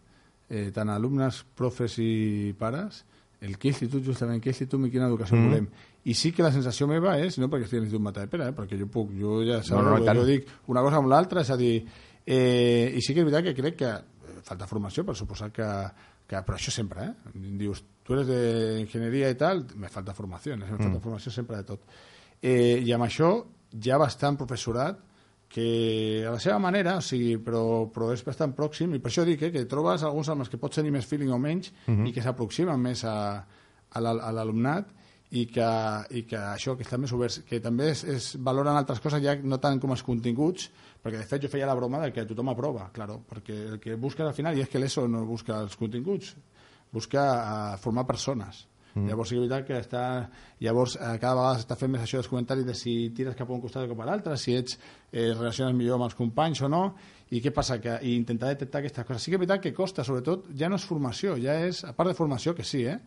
eh, 0.50 0.68
tant 0.76 0.92
alumnes, 0.92 1.46
profes 1.56 1.96
i 2.04 2.52
pares 2.60 3.06
el 3.42 3.56
que 3.58 3.72
institut, 3.72 4.04
justament, 4.04 4.42
què 4.44 4.52
institut 4.52 4.84
i 4.86 4.92
quina 4.92 5.08
educació 5.08 5.38
mm. 5.38 5.48
volem. 5.48 5.68
I 6.10 6.16
sí 6.18 6.32
que 6.36 6.44
la 6.44 6.52
sensació 6.52 6.88
meva 6.92 7.16
és, 7.22 7.38
no 7.40 7.48
perquè 7.52 7.68
estigui 7.68 7.82
a 7.82 7.86
l'Institut 7.86 8.04
Matapera, 8.04 8.50
eh, 8.52 8.56
perquè 8.56 8.80
jo 8.80 8.88
puc, 8.92 9.14
jo 9.16 9.40
ja 9.48 9.62
sabeu, 9.64 9.88
no, 9.88 9.98
no, 10.04 10.16
jo 10.20 10.28
dic 10.28 10.50
una 10.72 10.84
cosa 10.86 11.00
amb 11.00 11.12
l'altra, 11.12 11.44
és 11.46 11.52
a 11.56 11.58
dir, 11.60 11.74
eh, 12.26 12.92
i 12.96 13.04
sí 13.06 13.16
que 13.16 13.24
és 13.24 13.28
veritat 13.28 13.48
que 13.48 13.56
crec 13.62 13.80
que 13.80 13.92
eh, 13.96 14.40
falta 14.48 14.68
formació, 14.68 15.06
per 15.08 15.16
suposar 15.20 15.52
que, 15.56 15.70
que 16.28 16.44
però 16.46 16.60
això 16.60 16.74
sempre, 16.76 17.08
eh? 17.08 17.36
Dius, 17.62 17.84
tu 18.04 18.18
eres 18.18 18.28
d'enginyeria 18.28 19.32
i 19.32 19.40
tal, 19.40 19.64
me 19.80 19.92
falta 19.92 20.16
formació, 20.18 20.58
me 20.60 20.68
falta 20.68 20.90
mm. 20.90 21.04
formació 21.04 21.32
sempre 21.32 21.62
de 21.62 21.70
tot. 21.72 21.88
Eh, 22.40 22.80
I 22.84 22.92
amb 22.96 23.08
això 23.08 23.34
ja 23.84 24.00
bastant 24.02 24.40
professorat 24.40 25.00
que 25.50 26.24
a 26.28 26.36
la 26.36 26.40
seva 26.40 26.60
manera, 26.62 27.00
o 27.00 27.04
sigui, 27.04 27.40
però, 27.42 27.90
però 27.94 28.12
és 28.14 28.22
bastant 28.26 28.54
pròxim, 28.56 28.94
i 28.94 29.02
per 29.02 29.10
això 29.10 29.26
dic 29.26 29.42
eh, 29.48 29.52
que 29.56 29.66
trobes 29.70 30.06
alguns 30.06 30.30
alumnes 30.30 30.52
que 30.52 30.62
pots 30.62 30.78
tenir 30.78 30.94
més 30.94 31.10
feeling 31.10 31.34
o 31.34 31.40
menys 31.42 31.72
uh 31.72 31.92
mhm. 31.92 32.00
-huh. 32.00 32.10
i 32.10 32.14
que 32.14 32.22
s'aproximen 32.22 32.80
més 32.80 33.04
a, 33.04 33.46
a 33.90 34.32
l'alumnat 34.32 34.94
i 35.32 35.46
que, 35.46 35.70
i 36.10 36.24
que 36.26 36.38
això, 36.38 36.76
que 36.76 36.84
estan 36.84 37.02
més 37.02 37.12
oberts, 37.14 37.42
que 37.46 37.60
també 37.60 37.90
es, 37.92 38.04
es 38.04 38.36
valoren 38.38 38.76
altres 38.76 39.00
coses 39.00 39.22
ja 39.22 39.36
no 39.36 39.60
tant 39.62 39.80
com 39.80 39.92
els 39.92 40.04
continguts, 40.04 40.70
perquè 41.04 41.18
de 41.18 41.26
fet 41.30 41.44
jo 41.44 41.50
feia 41.50 41.68
la 41.70 41.76
broma 41.76 42.00
de 42.00 42.12
que 42.12 42.26
tothom 42.26 42.50
aprova, 42.50 42.90
claro, 42.94 43.22
perquè 43.30 43.60
el 43.74 43.80
que 43.80 43.96
busques 43.96 44.26
al 44.26 44.34
final, 44.34 44.58
i 44.58 44.62
és 44.62 44.70
que 44.70 44.80
l'ESO 44.80 45.08
no 45.08 45.26
busca 45.26 45.62
els 45.62 45.76
continguts, 45.78 46.36
busca 46.92 47.22
uh, 47.22 47.78
formar 47.78 48.08
persones. 48.08 48.66
Mm. 49.00 49.10
Llavors 49.10 49.30
sí 49.32 49.36
que 49.36 49.42
és 49.42 49.48
veritat 49.48 49.68
que 49.68 49.78
està, 49.80 50.04
llavors 50.64 50.96
eh, 50.98 51.14
cada 51.22 51.38
vegada 51.38 51.60
s'està 51.62 51.78
fent 51.80 51.94
més 51.94 52.04
això 52.04 52.20
dels 52.20 52.30
comentaris 52.32 52.68
de 52.68 52.76
si 52.76 52.96
tires 53.16 53.38
cap 53.40 53.50
a 53.50 53.56
un 53.56 53.64
costat 53.64 53.88
o 53.88 53.92
cap 53.94 54.04
a 54.04 54.10
l'altre, 54.10 54.38
si 54.38 54.58
ets 54.58 54.76
eh, 54.78 55.32
relaciones 55.32 55.76
millor 55.78 56.00
amb 56.00 56.10
els 56.10 56.18
companys 56.20 56.62
o 56.66 56.70
no, 56.72 56.84
i 57.32 57.42
què 57.44 57.54
passa? 57.56 57.80
Que, 57.82 58.00
I 58.04 58.16
intentar 58.18 58.52
detectar 58.52 58.82
aquestes 58.82 59.06
coses. 59.08 59.24
Sí 59.24 59.32
que 59.32 59.38
és 59.38 59.44
veritat 59.44 59.64
que 59.64 59.74
costa, 59.78 60.06
sobretot, 60.06 60.50
ja 60.58 60.70
no 60.70 60.80
és 60.80 60.88
formació, 60.90 61.38
ja 61.42 61.60
és, 61.66 61.84
a 61.86 61.94
part 61.98 62.12
de 62.12 62.18
formació, 62.18 62.56
que 62.58 62.66
sí, 62.68 62.84
eh, 62.90 62.98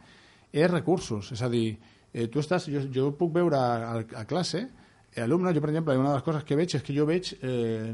és 0.53 0.71
recursos. 0.71 1.33
És 1.35 1.43
a 1.43 1.51
dir, 1.53 1.77
eh, 2.13 2.29
tu 2.33 2.43
estàs, 2.43 2.69
jo, 2.71 2.87
jo 2.95 3.11
puc 3.19 3.35
veure 3.35 3.59
a, 3.59 3.97
a 4.23 4.25
classe, 4.31 4.67
eh, 5.13 5.23
alumnes, 5.25 5.57
jo 5.57 5.65
per 5.65 5.73
exemple, 5.75 5.99
una 5.99 6.15
de 6.15 6.21
les 6.21 6.27
coses 6.29 6.47
que 6.47 6.59
veig 6.59 6.77
és 6.79 6.87
que 6.87 6.95
jo 6.97 7.09
veig 7.09 7.35
eh, 7.41 7.93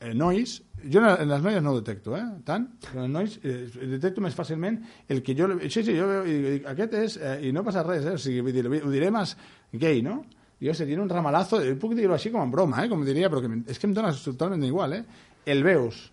eh, 0.00 0.14
nois, 0.14 0.56
jo 0.92 1.02
en 1.02 1.28
les 1.28 1.42
noies 1.42 1.62
no 1.62 1.72
ho 1.72 1.80
detecto, 1.80 2.16
eh, 2.16 2.24
tant, 2.46 2.68
però 2.86 3.04
en 3.06 3.14
nois 3.18 3.38
eh, 3.42 3.66
detecto 3.94 4.22
més 4.24 4.36
fàcilment 4.36 4.78
el 5.10 5.22
que 5.26 5.34
jo... 5.38 5.50
Sí, 5.66 5.82
sí, 5.82 5.94
jo 5.96 6.08
veu, 6.10 6.26
i, 6.28 6.36
i, 6.38 6.58
aquest 6.72 6.98
és, 6.98 7.16
eh, 7.18 7.38
i 7.48 7.54
no 7.54 7.64
passa 7.66 7.84
res, 7.86 8.06
eh, 8.06 8.16
o 8.18 8.22
sigui, 8.22 8.52
dir, 8.54 8.66
ho 8.68 8.92
diré 8.92 9.10
més 9.14 9.34
gay, 9.72 10.02
no? 10.06 10.20
Jo 10.62 10.74
sé, 10.74 10.86
tiene 10.86 11.02
un 11.02 11.10
ramalazo, 11.10 11.60
puc 11.78 11.94
dir-ho 11.98 12.14
així 12.16 12.32
com 12.34 12.42
en 12.42 12.52
broma, 12.54 12.82
eh, 12.82 12.90
com 12.90 13.04
diria, 13.06 13.30
però 13.30 13.42
que 13.44 13.50
és 13.70 13.78
que 13.78 13.90
em 13.90 13.94
dona 13.94 14.12
totalment 14.14 14.64
igual, 14.66 14.96
eh? 14.98 15.04
El 15.46 15.62
veus. 15.66 16.08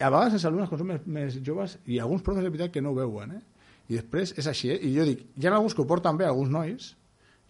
A 0.00 0.08
vegades 0.10 0.38
els 0.38 0.46
alumnes, 0.48 0.70
quan 0.70 0.80
són 0.80 0.88
més, 0.94 1.04
més 1.06 1.38
joves, 1.44 1.76
i 1.86 2.00
alguns 2.00 2.24
professors 2.24 2.48
de 2.48 2.54
veritat 2.54 2.72
que 2.74 2.82
no 2.84 2.92
ho 2.92 2.98
veuen, 2.98 3.36
eh? 3.36 3.42
I 3.92 3.98
després 3.98 4.32
és 4.38 4.48
així, 4.48 4.72
eh? 4.72 4.80
I 4.80 4.94
jo 4.96 5.04
dic, 5.08 5.26
hi 5.36 5.48
ha 5.48 5.54
alguns 5.54 5.76
que 5.76 5.84
ho 5.84 5.88
porten 5.88 6.16
bé, 6.18 6.26
alguns 6.28 6.52
nois, 6.52 6.92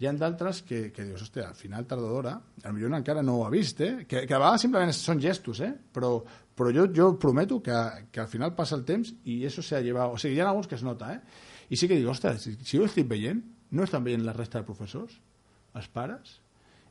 hi 0.02 0.08
ha 0.08 0.12
d'altres 0.18 0.64
que, 0.66 0.88
que 0.90 1.04
dius, 1.06 1.22
hòstia, 1.22 1.46
al 1.52 1.58
final 1.58 1.86
tard 1.86 2.02
o 2.02 2.08
d'hora, 2.10 2.34
potser 2.58 2.88
encara 2.98 3.22
no 3.22 3.36
ho 3.38 3.44
ha 3.46 3.50
vist, 3.52 3.80
eh? 3.86 3.92
que, 4.08 4.24
que 4.26 4.34
a 4.34 4.40
vegades 4.42 4.64
simplement 4.66 4.90
són 4.96 5.20
gestos, 5.22 5.60
eh? 5.62 5.70
però, 5.94 6.16
però 6.58 6.72
jo, 6.74 6.88
jo 6.90 7.12
prometo 7.22 7.60
que, 7.62 7.76
que 8.10 8.22
al 8.24 8.30
final 8.30 8.56
passa 8.58 8.74
el 8.74 8.82
temps 8.88 9.12
i 9.30 9.44
això 9.46 9.62
s'ha 9.62 9.82
llevat, 9.84 10.10
o 10.10 10.18
sigui, 10.18 10.40
hi 10.40 10.42
ha 10.42 10.48
alguns 10.50 10.66
que 10.66 10.74
es 10.74 10.82
nota, 10.82 11.12
eh? 11.14 11.20
i 11.70 11.78
sí 11.78 11.86
que 11.86 12.00
dic, 12.00 12.08
ostres, 12.10 12.42
si, 12.42 12.56
si 12.66 12.80
ho 12.80 12.88
estic 12.88 13.06
veient, 13.08 13.44
no 13.78 13.86
estan 13.86 14.02
veient 14.02 14.26
la 14.26 14.34
resta 14.34 14.58
de 14.58 14.66
professors, 14.66 15.14
els 15.78 15.88
pares, 15.94 16.34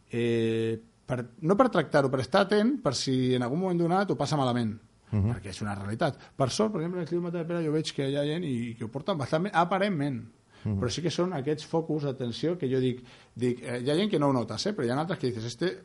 eh, 0.08 0.80
per, 1.06 1.20
no 1.44 1.60
per 1.60 1.68
tractar-ho, 1.74 2.10
per 2.14 2.24
estar 2.24 2.46
atent 2.48 2.78
per 2.82 2.96
si 2.96 3.36
en 3.36 3.44
algun 3.44 3.60
moment 3.66 3.84
donat 3.84 4.16
ho 4.16 4.20
passa 4.20 4.40
malament, 4.40 4.78
Uh 5.12 5.20
-huh. 5.20 5.34
perquè 5.34 5.50
és 5.50 5.62
una 5.62 5.76
realitat. 5.76 6.16
Per 6.38 6.50
sort, 6.50 6.72
per 6.72 6.80
exemple, 6.80 7.02
en 7.02 7.04
el 7.04 7.10
Clima 7.10 7.32
de 7.32 7.44
Pere 7.44 7.66
jo 7.66 7.72
veig 7.74 7.94
que 7.94 8.10
hi 8.10 8.16
ha 8.16 8.24
gent 8.24 8.46
i 8.46 8.76
que 8.76 8.86
ho 8.86 8.88
porten 8.88 9.18
bastant 9.18 9.44
bé, 9.44 9.52
aparentment, 9.54 10.24
-huh. 10.66 10.80
però 10.80 10.90
sí 10.90 11.02
que 11.02 11.12
són 11.12 11.34
aquests 11.34 11.66
focus 11.66 12.04
d'atenció 12.04 12.58
que 12.58 12.70
jo 12.70 12.80
dic, 12.80 13.04
dic 13.36 13.64
eh, 13.64 13.82
hi 13.82 13.90
ha 13.90 13.96
gent 13.96 14.10
que 14.10 14.20
no 14.20 14.30
ho 14.30 14.34
notes, 14.34 14.66
eh, 14.66 14.74
però 14.74 14.86
hi 14.86 14.90
ha 14.92 15.00
altres 15.00 15.20
que 15.20 15.28
dices, 15.28 15.46
este, 15.46 15.78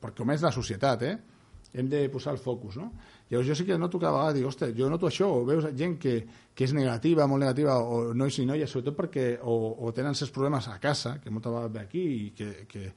perquè 0.00 0.16
com 0.16 0.30
és 0.30 0.42
la 0.42 0.52
societat, 0.52 1.02
eh, 1.02 1.18
hem 1.74 1.88
de 1.88 2.08
posar 2.08 2.32
el 2.32 2.38
focus, 2.38 2.76
no? 2.76 2.92
Llavors 3.28 3.48
jo 3.48 3.54
sí 3.54 3.64
que 3.66 3.76
noto 3.78 3.98
cada 3.98 4.12
vegada, 4.12 4.32
dic, 4.32 4.46
ostres, 4.46 4.74
jo 4.76 4.88
noto 4.88 5.08
això, 5.08 5.26
o 5.26 5.44
veus 5.44 5.66
gent 5.74 5.98
que, 5.98 6.14
que 6.54 6.64
és 6.64 6.72
negativa, 6.72 7.26
molt 7.26 7.42
negativa, 7.42 7.78
o 7.82 8.14
nois 8.14 8.38
i 8.38 8.46
noies, 8.46 8.70
sobretot 8.70 8.96
perquè 8.96 9.26
o, 9.42 9.74
o 9.82 9.92
tenen 9.92 10.14
certs 10.14 10.32
problemes 10.32 10.68
a 10.68 10.78
casa, 10.78 11.18
que 11.18 11.30
moltes 11.34 11.52
vegades 11.52 11.72
ve 11.74 11.80
aquí, 11.80 12.04
i 12.04 12.30
que, 12.30 12.66
que, 12.70 12.92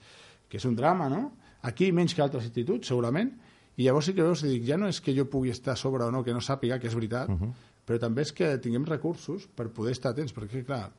que 0.48 0.58
és 0.62 0.66
un 0.70 0.76
drama, 0.78 1.10
no? 1.10 1.24
Aquí 1.66 1.90
menys 1.92 2.14
que 2.14 2.22
altres 2.22 2.46
instituts, 2.46 2.92
segurament, 2.94 3.34
i 3.78 3.88
llavors 3.88 4.10
sí 4.10 4.14
que 4.14 4.26
veus 4.26 4.46
dic, 4.46 4.62
ja 4.68 4.78
no 4.78 4.92
és 4.92 5.02
que 5.02 5.16
jo 5.16 5.26
pugui 5.26 5.50
estar 5.54 5.74
a 5.74 5.80
sobre 5.80 6.06
o 6.06 6.12
no, 6.14 6.24
que 6.24 6.34
no 6.34 6.42
sàpiga, 6.42 6.78
que 6.78 6.88
és 6.88 6.96
veritat, 6.96 7.30
uh 7.30 7.40
-huh. 7.40 7.52
però 7.86 8.00
també 8.00 8.22
és 8.22 8.32
que 8.32 8.58
tinguem 8.60 8.86
recursos 8.86 9.48
per 9.48 9.70
poder 9.70 9.92
estar 9.92 10.12
atents, 10.12 10.34
perquè, 10.36 10.64
clar, 10.66 10.92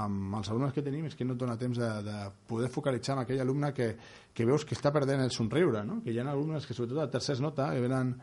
amb 0.00 0.36
els 0.38 0.50
alumnes 0.50 0.72
que 0.74 0.82
tenim 0.82 1.06
és 1.08 1.14
que 1.18 1.26
no 1.26 1.36
et 1.36 1.40
dona 1.40 1.56
temps 1.60 1.78
de, 1.78 1.90
de 2.06 2.16
poder 2.48 2.70
focalitzar 2.72 3.16
en 3.16 3.22
aquell 3.22 3.42
alumne 3.44 3.72
que, 3.76 3.92
que 4.34 4.46
veus 4.48 4.66
que 4.66 4.76
està 4.76 4.92
perdent 4.94 5.22
el 5.22 5.32
somriure, 5.34 5.84
no? 5.86 6.00
que 6.04 6.12
hi 6.12 6.18
ha 6.18 6.26
alumnes 6.30 6.66
que 6.66 6.74
sobretot 6.74 7.02
a 7.02 7.10
tercers 7.12 7.42
nota 7.44 7.70
que 7.74 7.84
venen, 7.84 8.14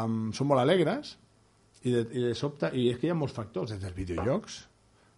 um, 0.00 0.18
són 0.36 0.50
molt 0.50 0.64
alegres 0.64 1.14
i 1.84 1.94
de, 1.94 2.04
i 2.12 2.26
de 2.28 2.34
sobte, 2.38 2.72
i 2.76 2.88
és 2.92 2.98
que 3.00 3.08
hi 3.08 3.14
ha 3.14 3.18
molts 3.18 3.36
factors, 3.36 3.72
des 3.72 3.80
dels 3.82 3.96
videojocs, 3.96 4.58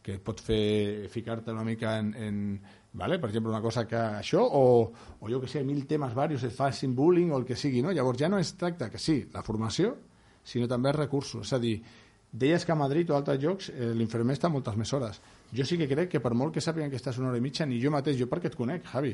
que 0.03 0.19
pot 0.19 0.41
fer 0.43 1.09
ficar-te 1.11 1.55
una 1.55 1.65
mica 1.67 1.97
en, 2.01 2.13
en 2.19 2.39
vale? 2.99 3.21
per 3.23 3.31
exemple, 3.31 3.53
una 3.55 3.63
cosa 3.63 3.87
que 3.87 3.99
això, 3.99 4.43
o, 4.43 4.91
o 5.21 5.31
jo 5.31 5.41
que 5.43 5.51
sé, 5.51 5.63
mil 5.67 5.87
temes 5.87 6.15
varios, 6.19 6.43
et 6.47 6.55
facin 6.55 6.95
bullying 6.99 7.31
o 7.31 7.39
el 7.39 7.47
que 7.47 7.59
sigui, 7.59 7.83
no? 7.83 7.95
Llavors 7.95 8.19
ja 8.19 8.31
no 8.31 8.43
es 8.43 8.57
tracta 8.59 8.91
que 8.91 8.99
sí, 8.99 9.21
la 9.35 9.45
formació, 9.47 9.95
sinó 10.43 10.67
també 10.67 10.91
els 10.91 10.99
recursos, 11.05 11.47
és 11.47 11.55
a 11.55 11.63
dir, 11.63 11.77
Deies 12.33 12.65
que 12.65 12.73
a 12.73 12.75
Madrid 12.75 13.11
o 13.11 13.15
a 13.15 13.19
altres 13.21 13.39
llocs 13.43 13.69
eh, 13.69 13.93
l'infermer 13.93 14.39
està 14.39 14.49
moltes 14.49 14.77
més 14.81 14.93
hores. 14.97 15.19
Jo 15.53 15.65
sí 15.69 15.77
que 15.77 15.89
crec 15.89 16.09
que 16.15 16.21
per 16.25 16.33
molt 16.35 16.55
que 16.55 16.63
sàpiguen 16.65 16.91
que 16.91 16.97
estàs 16.97 17.19
una 17.21 17.29
hora 17.29 17.41
i 17.41 17.45
mitja, 17.45 17.67
ni 17.69 17.81
jo 17.83 17.91
mateix, 17.93 18.17
jo 18.19 18.29
perquè 18.31 18.49
et 18.49 18.57
conec, 18.57 18.87
Javi, 18.89 19.13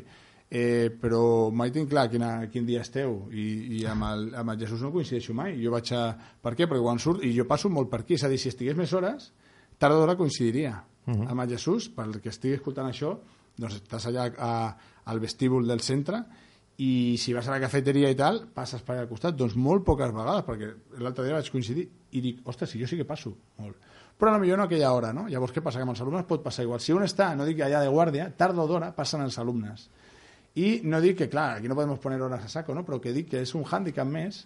eh, 0.50 0.88
però 1.00 1.50
mai 1.50 1.72
tinc 1.74 1.90
clar 1.90 2.06
quina, 2.12 2.30
quin 2.52 2.66
dia 2.66 2.84
esteu 2.86 3.24
i, 3.32 3.78
i 3.78 3.84
amb, 3.90 4.06
el, 4.08 4.28
amb 4.38 4.54
el 4.54 4.60
Jesús 4.62 4.84
no 4.84 4.92
coincideixo 4.94 5.34
mai. 5.36 5.58
Jo 5.62 5.74
vaig 5.74 5.92
a... 5.96 6.04
Per 6.42 6.54
què? 6.54 6.68
Perquè 6.68 6.84
quan 6.84 7.02
surt, 7.02 7.24
i 7.26 7.34
jo 7.36 7.48
passo 7.48 7.70
molt 7.72 7.90
per 7.90 8.04
aquí, 8.04 8.16
és 8.16 8.24
a 8.24 8.30
dir, 8.32 8.38
si 8.40 8.52
estigués 8.52 8.78
més 8.78 8.92
hores, 8.94 9.32
tard 9.78 9.96
o 9.96 10.00
d'hora 10.00 10.16
coincidiria. 10.16 10.78
Uh 11.06 11.14
-huh. 11.14 11.30
Amb 11.30 11.40
el 11.42 11.50
Jesús, 11.50 11.88
pel 11.88 12.20
que 12.20 12.28
estigui 12.30 12.54
escoltant 12.54 12.88
això, 12.88 13.16
doncs 13.56 13.80
estàs 13.82 14.06
allà 14.06 14.30
a, 14.38 14.76
al 15.04 15.20
vestíbul 15.20 15.66
del 15.66 15.80
centre 15.80 16.22
i 16.78 17.16
si 17.18 17.32
vas 17.34 17.48
a 17.48 17.50
la 17.50 17.60
cafeteria 17.60 18.10
i 18.10 18.14
tal, 18.14 18.44
passes 18.54 18.82
per 18.82 18.94
allà 18.94 19.02
al 19.02 19.08
costat, 19.08 19.34
doncs 19.34 19.56
molt 19.56 19.84
poques 19.84 20.12
vegades, 20.14 20.44
perquè 20.46 20.68
l'altre 21.02 21.24
dia 21.24 21.34
vaig 21.34 21.50
coincidir 21.50 21.88
i 22.12 22.20
dic, 22.20 22.38
ostres, 22.44 22.70
si 22.70 22.78
jo 22.78 22.86
sí 22.86 22.96
que 22.96 23.04
passo 23.04 23.34
molt. 23.58 23.76
Però 24.18 24.34
potser 24.34 24.58
no 24.58 24.66
aquella 24.66 24.90
hora, 24.92 25.12
no? 25.14 25.28
Llavors, 25.30 25.52
què 25.54 25.62
passa? 25.62 25.78
Que 25.78 25.86
amb 25.86 25.94
els 25.94 26.02
alumnes 26.02 26.26
pot 26.26 26.42
passar 26.42 26.64
igual. 26.66 26.82
Si 26.82 26.92
un 26.92 27.06
està, 27.06 27.30
no 27.38 27.46
dic 27.46 27.60
allà 27.62 27.84
de 27.84 27.90
guàrdia, 27.94 28.28
tard 28.36 28.58
o 28.58 28.66
d'hora 28.66 28.90
passen 28.96 29.22
els 29.22 29.38
alumnes. 29.38 29.88
I 30.58 30.80
no 30.90 30.98
dic 31.00 31.20
que, 31.20 31.28
clar, 31.30 31.58
aquí 31.58 31.70
no 31.70 31.76
podem 31.78 31.94
poner 32.02 32.18
hores 32.20 32.44
a 32.48 32.48
saco, 32.50 32.74
no? 32.74 32.82
però 32.84 32.98
que 33.00 33.14
dic 33.14 33.28
que 33.30 33.44
és 33.46 33.54
un 33.54 33.62
hàndicap 33.62 34.08
més 34.10 34.42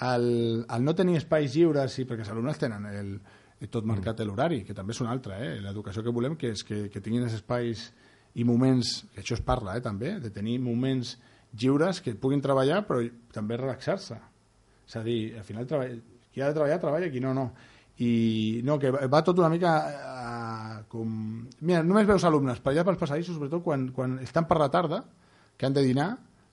el, 0.00 0.64
el 0.64 0.84
no 0.84 0.94
tenir 0.96 1.18
espais 1.20 1.52
lliures, 1.54 1.98
i 2.00 2.06
perquè 2.08 2.24
els 2.24 2.32
alumnes 2.32 2.58
tenen 2.58 2.86
el, 2.88 3.12
tot 3.70 3.86
marcat 3.86 4.20
l'horari, 4.24 4.62
que 4.64 4.74
també 4.74 4.94
és 4.94 5.00
un 5.04 5.10
altre, 5.10 5.36
eh? 5.40 5.52
l'educació 5.62 6.02
que 6.02 6.12
volem 6.14 6.36
que 6.36 6.50
és 6.54 6.64
que, 6.66 6.88
que 6.92 7.02
tinguin 7.04 7.26
els 7.26 7.36
espais 7.36 7.90
i 8.34 8.44
moments, 8.44 9.04
que 9.14 9.22
això 9.22 9.36
es 9.38 9.44
parla 9.44 9.76
eh, 9.78 9.82
també, 9.84 10.16
de 10.20 10.32
tenir 10.34 10.58
moments 10.62 11.14
lliures 11.60 12.00
que 12.02 12.16
puguin 12.18 12.42
treballar 12.42 12.82
però 12.88 13.02
també 13.32 13.58
relaxar-se. 13.60 14.18
És 14.88 14.96
a 14.98 15.04
dir, 15.06 15.36
al 15.38 15.46
final 15.46 15.68
treball... 15.70 16.00
qui 16.34 16.42
ha 16.42 16.50
de 16.50 16.56
treballar, 16.56 16.80
treballa, 16.82 17.10
qui 17.12 17.22
no, 17.22 17.32
no. 17.36 17.52
I 18.02 18.60
no, 18.66 18.78
que 18.82 18.90
va 18.90 19.22
tot 19.22 19.38
una 19.38 19.50
mica 19.52 19.74
eh, 19.88 20.78
com... 20.90 21.10
Mira, 21.60 21.82
només 21.86 22.08
veus 22.08 22.24
alumnes 22.26 22.58
per 22.62 22.72
allà 22.72 22.84
pels 22.86 22.98
passadissos, 22.98 23.36
sobretot 23.36 23.62
quan, 23.62 23.88
quan 23.94 24.16
estan 24.24 24.48
per 24.50 24.58
la 24.58 24.70
tarda, 24.72 25.04
que 25.56 25.68
han 25.68 25.76
de 25.76 25.84
dinar, 25.86 26.08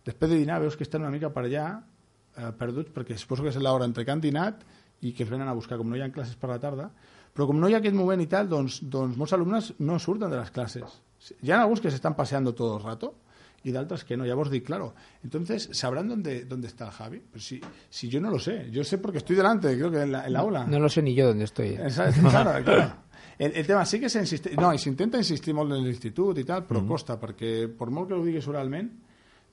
després 0.05 0.29
de 0.29 0.37
dinar 0.37 0.59
veus 0.61 0.77
que 0.77 0.85
estan 0.85 1.01
una 1.01 1.13
mica 1.13 1.31
per 1.33 1.47
allà 1.47 1.65
eh, 1.77 2.51
perduts, 2.57 2.93
perquè 2.93 3.17
suposo 3.17 3.45
que 3.45 3.53
és 3.53 3.57
l'hora 3.57 3.87
entre 3.89 4.05
que 4.05 4.13
han 4.13 4.21
dinat 4.21 4.61
i 5.01 5.15
que 5.17 5.25
es 5.25 5.31
venen 5.31 5.49
a 5.49 5.57
buscar, 5.57 5.79
com 5.81 5.89
no 5.89 5.97
hi 5.97 6.05
ha 6.05 6.11
classes 6.13 6.37
per 6.37 6.51
la 6.51 6.59
tarda, 6.61 6.91
però 7.33 7.47
com 7.49 7.57
no 7.57 7.69
hi 7.69 7.73
ha 7.73 7.81
aquest 7.81 7.97
moment 7.97 8.21
i 8.21 8.29
tal, 8.29 8.49
doncs, 8.51 8.81
doncs 8.83 9.17
molts 9.17 9.33
alumnes 9.33 9.73
no 9.79 9.97
surten 9.99 10.29
de 10.29 10.37
les 10.37 10.53
classes. 10.53 10.99
Hi 11.41 11.53
ha 11.53 11.61
alguns 11.63 11.81
que 11.81 11.89
s'estan 11.89 12.13
passeando 12.17 12.53
todo 12.53 12.77
el 12.77 12.83
rato, 12.83 13.15
y 13.63 13.71
de 13.71 13.79
otras 13.79 14.03
que 14.03 14.17
no. 14.17 14.25
Ya 14.25 14.35
vos 14.35 14.49
di, 14.49 14.61
claro. 14.61 14.93
Entonces, 15.23 15.69
¿sabrán 15.71 16.07
dónde, 16.07 16.45
dónde 16.45 16.67
está 16.67 16.85
el 16.85 16.91
Javi? 16.91 17.21
Pues 17.31 17.43
si, 17.45 17.61
si 17.89 18.09
yo 18.09 18.19
no 18.19 18.29
lo 18.29 18.39
sé. 18.39 18.69
Yo 18.71 18.83
sé 18.83 18.97
porque 18.97 19.19
estoy 19.19 19.35
delante, 19.35 19.75
creo 19.77 19.91
que 19.91 20.01
en 20.01 20.11
la, 20.11 20.25
en 20.25 20.33
la 20.33 20.39
aula. 20.39 20.65
No 20.65 20.79
lo 20.79 20.89
sé 20.89 21.01
ni 21.01 21.13
yo 21.13 21.27
dónde 21.27 21.45
estoy. 21.45 21.75
Claro, 21.75 22.63
claro. 22.63 22.93
El, 23.37 23.55
el 23.55 23.65
tema 23.65 23.85
sí 23.85 23.99
que 23.99 24.09
s'insisteix... 24.09 24.53
No, 24.59 24.69
i 24.69 24.77
s'intenta 24.77 25.17
insistir 25.17 25.55
molt 25.57 25.73
en 25.73 25.81
l'institut 25.81 26.37
i 26.37 26.43
tal, 26.45 26.61
però 26.67 26.77
mm 26.77 26.85
-hmm. 26.85 26.93
costa, 26.93 27.17
perquè 27.17 27.67
per 27.77 27.89
molt 27.89 28.07
que 28.09 28.13
ho 28.13 28.23
diguis 28.23 28.47
oralment, 28.47 28.91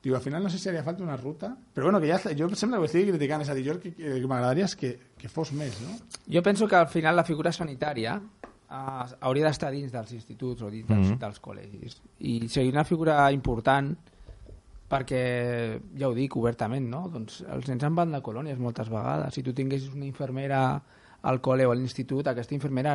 diu, 0.03 0.15
al 0.15 0.21
final 0.21 0.43
no 0.43 0.49
sé 0.49 0.59
si 0.59 0.69
haria 0.69 0.83
falta 0.83 1.03
una 1.03 1.17
ruta, 1.17 1.57
però 1.73 1.85
bueno, 1.85 1.99
que 1.99 2.07
ja, 2.07 2.19
jo 2.37 2.49
sembla 2.55 2.77
que 2.77 2.83
ho 2.83 2.85
estigui 2.85 3.11
criticant, 3.11 3.41
és 3.41 3.49
a 3.49 3.55
dir, 3.55 3.65
jo 3.65 3.73
el 3.73 3.79
que, 3.79 3.91
que 3.95 4.27
m'agradaria 4.27 4.65
és 4.65 4.75
que, 4.75 4.91
que 5.17 5.27
fos 5.27 5.51
més, 5.51 5.81
no? 5.81 5.97
Jo 6.27 6.43
penso 6.43 6.67
que 6.67 6.75
al 6.75 6.87
final 6.87 7.15
la 7.15 7.23
figura 7.23 7.51
sanitària 7.51 8.21
uh, 8.69 9.07
hauria 9.19 9.49
d'estar 9.49 9.71
dins 9.73 9.91
dels 9.91 10.13
instituts 10.15 10.61
o 10.61 10.69
dins 10.69 10.87
dels, 10.87 11.07
mm 11.07 11.11
-hmm. 11.13 11.19
dels 11.19 11.41
col·legis. 11.41 11.99
I 12.19 12.47
seria 12.47 12.71
una 12.71 12.83
figura 12.83 13.31
important 13.31 13.97
perquè, 14.89 15.79
ja 15.97 16.07
ho 16.09 16.13
dic 16.13 16.35
obertament, 16.35 16.89
no? 16.89 17.09
doncs 17.13 17.43
els 17.45 17.67
nens 17.67 17.83
en 17.83 17.95
van 17.95 18.11
de 18.11 18.21
colònies 18.21 18.57
moltes 18.57 18.89
vegades. 18.89 19.33
Si 19.33 19.43
tu 19.43 19.53
tinguessis 19.53 19.93
una 19.93 20.05
infermera 20.05 20.81
al 21.21 21.41
col·le 21.43 21.65
o 21.67 21.71
a 21.71 21.75
l'institut, 21.75 22.27
aquesta 22.27 22.55
infermera 22.55 22.93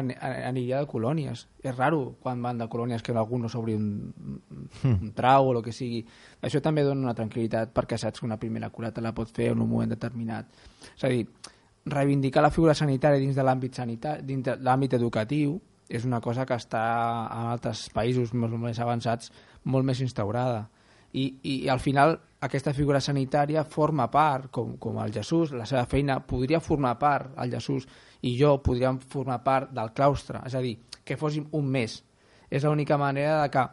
aniria 0.48 0.80
de 0.80 0.88
colònies. 0.88 1.46
És 1.62 1.76
raro 1.76 2.16
quan 2.22 2.42
van 2.42 2.58
de 2.58 2.68
colònies 2.72 3.02
que 3.04 3.12
algú 3.12 3.38
no 3.38 3.50
s'obri 3.52 3.74
un, 3.76 4.12
mm. 4.16 4.94
un 4.94 5.12
trau 5.12 5.50
o 5.50 5.52
el 5.52 5.62
que 5.62 5.72
sigui. 5.72 6.04
Això 6.42 6.62
també 6.64 6.82
dona 6.86 7.04
una 7.04 7.14
tranquil·litat 7.14 7.74
perquè 7.76 7.98
saps 8.00 8.20
que 8.20 8.26
una 8.26 8.40
primera 8.40 8.70
cura 8.70 8.92
te 8.92 9.04
la 9.04 9.12
pot 9.14 9.28
fer 9.28 9.52
en 9.52 9.60
un 9.60 9.68
moment 9.68 9.92
determinat. 9.92 10.48
És 10.96 11.04
a 11.04 11.12
dir, 11.12 11.26
reivindicar 11.86 12.42
la 12.42 12.50
figura 12.50 12.74
sanitària 12.74 13.20
dins 13.20 13.36
de 13.36 13.44
l'àmbit 13.44 13.74
sanitari, 13.76 14.24
dins 14.24 14.44
de 14.44 14.56
l'àmbit 14.60 14.94
educatiu, 14.96 15.58
és 15.88 16.04
una 16.04 16.20
cosa 16.20 16.46
que 16.48 16.56
està 16.56 16.84
en 17.28 17.50
altres 17.52 17.88
països 17.92 18.32
molt 18.32 18.56
més 18.58 18.80
avançats 18.80 19.30
molt 19.64 19.84
més 19.84 20.00
instaurada. 20.00 20.68
I, 21.14 21.28
i 21.42 21.68
al 21.70 21.78
final 21.78 22.16
aquesta 22.44 22.74
figura 22.74 23.00
sanitària 23.00 23.62
forma 23.64 24.08
part, 24.10 24.50
com, 24.52 24.74
com 24.82 24.98
el 25.00 25.12
Jesús, 25.14 25.52
la 25.54 25.66
seva 25.68 25.84
feina 25.86 26.18
podria 26.26 26.60
formar 26.60 26.96
part, 26.98 27.36
el 27.40 27.52
Jesús 27.52 27.86
i 28.24 28.34
jo 28.38 28.56
podríem 28.64 28.98
formar 28.98 29.42
part 29.44 29.70
del 29.76 29.92
claustre, 29.94 30.42
és 30.48 30.56
a 30.56 30.62
dir, 30.64 30.78
que 31.04 31.16
fóssim 31.20 31.46
un 31.52 31.68
més. 31.70 32.00
És 32.50 32.64
l'única 32.64 32.98
manera 33.00 33.42
de 33.42 33.52
que 33.52 33.64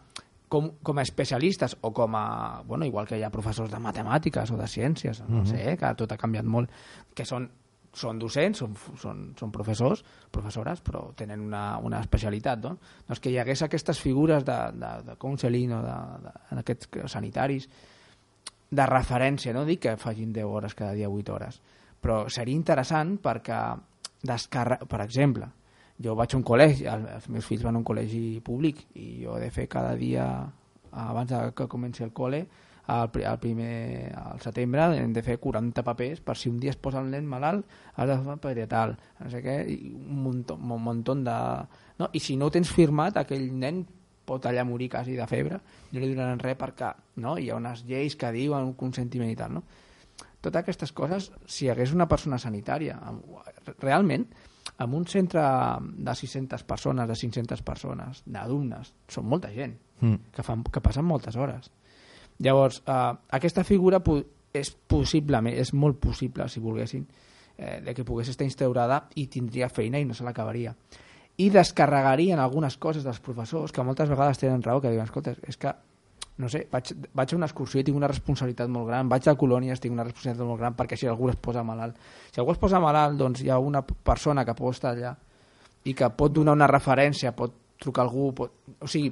com, 0.51 0.67
com 0.83 0.99
a 0.99 1.03
especialistes 1.07 1.77
o 1.81 1.93
com 1.95 2.15
a, 2.19 2.61
bueno, 2.67 2.85
igual 2.85 3.07
que 3.07 3.17
hi 3.17 3.23
ha 3.23 3.31
professors 3.31 3.71
de 3.71 3.79
matemàtiques 3.79 4.51
o 4.51 4.59
de 4.59 4.67
ciències, 4.67 5.23
no 5.23 5.41
mm 5.41 5.43
-hmm. 5.43 5.51
sé, 5.51 5.77
que 5.77 5.95
tot 5.95 6.11
ha 6.11 6.17
canviat 6.17 6.45
molt, 6.45 6.69
que 7.15 7.25
són 7.25 7.49
són 7.93 8.19
docents, 8.19 8.61
són, 8.61 8.75
són, 8.99 9.23
són 9.37 9.51
professors, 9.51 10.03
professores, 10.31 10.79
però 10.85 11.09
tenen 11.17 11.41
una, 11.43 11.77
una 11.83 11.99
especialitat, 11.99 12.61
no? 12.63 12.77
Doncs 13.07 13.19
que 13.19 13.31
hi 13.33 13.39
hagués 13.41 13.65
aquestes 13.65 13.99
figures 13.99 14.45
de, 14.47 14.59
de, 14.79 14.91
de 15.09 15.15
counseling 15.19 15.73
o 15.75 15.81
de, 15.83 15.97
de, 16.23 16.35
en 16.51 16.61
aquests 16.63 16.89
sanitaris 17.11 17.67
de 18.71 18.85
referència, 18.87 19.51
no 19.53 19.65
dic 19.67 19.83
que 19.85 19.97
facin 19.99 20.31
10 20.31 20.47
hores 20.47 20.75
cada 20.79 20.95
dia, 20.95 21.09
8 21.11 21.33
hores, 21.35 21.59
però 22.01 22.23
seria 22.31 22.55
interessant 22.55 23.17
perquè 23.21 23.59
descarre... 24.23 24.79
per 24.87 25.01
exemple, 25.03 25.49
jo 26.01 26.15
vaig 26.15 26.33
a 26.33 26.39
un 26.39 26.47
col·legi, 26.47 26.87
els 26.87 27.27
meus 27.29 27.45
fills 27.45 27.67
van 27.67 27.75
a 27.75 27.81
un 27.81 27.85
col·legi 27.85 28.39
públic 28.45 28.85
i 28.95 29.25
jo 29.25 29.35
he 29.35 29.43
de 29.43 29.51
fer 29.51 29.67
cada 29.69 29.93
dia, 29.99 30.25
abans 30.91 31.33
que 31.55 31.67
comenci 31.67 32.07
el 32.07 32.15
col·le, 32.15 32.45
al, 32.91 33.09
al 33.25 33.39
primer 33.39 34.11
al 34.17 34.41
setembre 34.43 34.87
hem 34.97 35.13
de 35.13 35.23
fer 35.23 35.37
40 35.39 35.83
papers 35.87 36.21
per 36.25 36.35
si 36.37 36.49
un 36.49 36.59
dia 36.59 36.73
es 36.73 36.79
posa 36.79 37.01
el 37.01 37.11
nen 37.13 37.27
malalt 37.29 37.65
has 37.95 38.09
de 38.09 38.17
fer 38.17 38.37
paper 38.43 38.67
tal 38.71 38.95
no 39.19 39.31
sé 39.31 39.41
què, 39.45 39.57
i 39.71 39.93
un 39.95 40.21
muntó, 40.25 40.57
un 40.59 40.83
muntó 40.83 41.15
de... 41.15 41.37
No? 41.99 42.09
i 42.11 42.19
si 42.19 42.37
no 42.37 42.49
ho 42.49 42.53
tens 42.53 42.71
firmat 42.73 43.21
aquell 43.21 43.47
nen 43.53 43.83
pot 44.25 44.45
allà 44.45 44.65
morir 44.67 44.89
quasi 44.91 45.15
de 45.17 45.27
febre 45.27 45.59
no 45.91 45.99
li 45.99 46.11
donaran 46.13 46.41
res 46.41 46.59
perquè 46.59 46.91
no? 47.23 47.37
hi 47.37 47.49
ha 47.49 47.59
unes 47.59 47.85
lleis 47.87 48.17
que 48.19 48.31
diuen 48.35 48.67
un 48.73 48.77
consentiment 48.79 49.31
i 49.31 49.39
tal 49.39 49.57
no? 49.59 49.65
totes 50.41 50.61
aquestes 50.63 50.91
coses 50.97 51.31
si 51.45 51.65
hi 51.65 51.73
hagués 51.73 51.93
una 51.93 52.09
persona 52.09 52.39
sanitària 52.41 52.97
realment 53.79 54.27
en 54.81 54.93
un 54.93 55.05
centre 55.05 55.41
de 55.81 56.15
600 56.15 56.63
persones, 56.63 57.07
de 57.07 57.15
500 57.15 57.61
persones, 57.61 58.23
d'alumnes, 58.25 58.93
són 59.11 59.27
molta 59.29 59.51
gent, 59.53 59.75
mm. 60.01 60.31
que, 60.33 60.45
fan, 60.45 60.63
que 60.65 60.81
passen 60.81 61.05
moltes 61.05 61.37
hores. 61.37 61.69
Llavors, 62.41 62.81
eh, 62.85 63.13
aquesta 63.37 63.63
figura 63.63 64.01
és 64.53 64.71
possible, 64.71 65.41
és 65.53 65.73
molt 65.73 65.99
possible, 66.01 66.47
si 66.49 66.59
volguessin, 66.59 67.05
eh, 67.57 67.81
de 67.85 67.93
que 67.93 68.03
pogués 68.03 68.29
estar 68.29 68.45
instaurada 68.45 69.05
i 69.15 69.27
tindria 69.27 69.69
feina 69.69 69.99
i 69.99 70.05
no 70.05 70.13
se 70.13 70.23
l'acabaria. 70.23 70.75
I 71.37 71.49
descarregarien 71.49 72.39
algunes 72.39 72.77
coses 72.77 73.03
dels 73.03 73.19
professors 73.19 73.71
que 73.71 73.83
moltes 73.83 74.09
vegades 74.09 74.37
tenen 74.37 74.61
raó, 74.61 74.81
que 74.81 74.89
diuen, 74.91 75.05
escolta, 75.05 75.35
és 75.47 75.57
que 75.57 75.73
no 76.41 76.49
sé, 76.49 76.65
vaig, 76.71 76.91
vaig 77.13 77.33
a 77.33 77.37
una 77.37 77.47
excursió 77.49 77.81
i 77.81 77.85
tinc 77.85 77.97
una 77.97 78.09
responsabilitat 78.09 78.69
molt 78.71 78.87
gran, 78.89 79.09
vaig 79.11 79.27
a 79.29 79.35
colònies, 79.37 79.79
tinc 79.79 79.93
una 79.93 80.05
responsabilitat 80.07 80.47
molt 80.47 80.59
gran 80.59 80.77
perquè 80.77 80.97
si 80.97 81.09
algú 81.09 81.29
es 81.29 81.37
posa 81.37 81.63
malalt. 81.63 81.99
Si 82.31 82.41
algú 82.41 82.55
es 82.55 82.61
posa 82.61 82.79
malalt, 82.81 83.19
doncs 83.19 83.43
hi 83.43 83.51
ha 83.51 83.59
una 83.61 83.83
persona 83.83 84.45
que 84.47 84.55
pot 84.57 84.73
estar 84.73 84.95
allà 84.95 85.13
i 85.85 85.93
que 85.97 86.09
pot 86.17 86.33
donar 86.33 86.55
una 86.57 86.69
referència, 86.71 87.35
pot 87.37 87.53
trucar 87.81 88.07
algú, 88.07 88.31
pot... 88.37 88.57
o 88.81 88.89
sigui, 88.89 89.11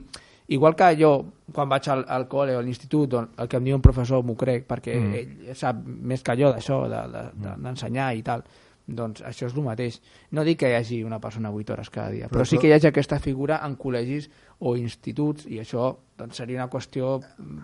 Igual 0.49 0.73
que 0.75 0.87
jo, 0.97 1.11
quan 1.53 1.69
vaig 1.69 1.87
al, 1.93 1.99
al 2.09 2.25
col·le 2.29 2.55
o 2.57 2.61
a 2.61 2.65
l'institut, 2.65 3.13
el 3.13 3.49
que 3.49 3.59
em 3.59 3.67
diu 3.67 3.77
un 3.77 3.83
professor 3.85 4.23
m'ho 4.25 4.33
crec, 4.39 4.65
perquè 4.69 4.95
mm. 4.97 5.19
ell 5.19 5.57
sap 5.57 5.83
més 5.85 6.25
que 6.25 6.33
jo 6.39 6.49
d'això, 6.55 6.79
d'ensenyar 6.89 8.07
de, 8.09 8.15
de, 8.15 8.17
mm. 8.17 8.17
i 8.17 8.25
tal, 8.25 8.43
doncs 8.89 9.21
això 9.29 9.45
és 9.45 9.53
el 9.53 9.65
mateix. 9.65 9.99
No 10.33 10.43
dic 10.47 10.61
que 10.63 10.71
hi 10.71 10.77
hagi 10.79 11.03
una 11.05 11.19
persona 11.21 11.51
8 11.53 11.75
hores 11.75 11.91
cada 11.93 12.09
dia, 12.15 12.29
però, 12.31 12.39
però 12.39 12.47
sí 12.49 12.57
que 12.57 12.69
hi 12.69 12.73
hagi 12.73 12.89
aquesta 12.89 13.19
figura 13.21 13.59
en 13.65 13.77
col·legis 13.77 14.29
o 14.65 14.73
instituts 14.79 15.45
i 15.45 15.59
això 15.61 15.91
doncs, 16.17 16.39
seria 16.41 16.63
una 16.63 16.69
qüestió 16.71 17.19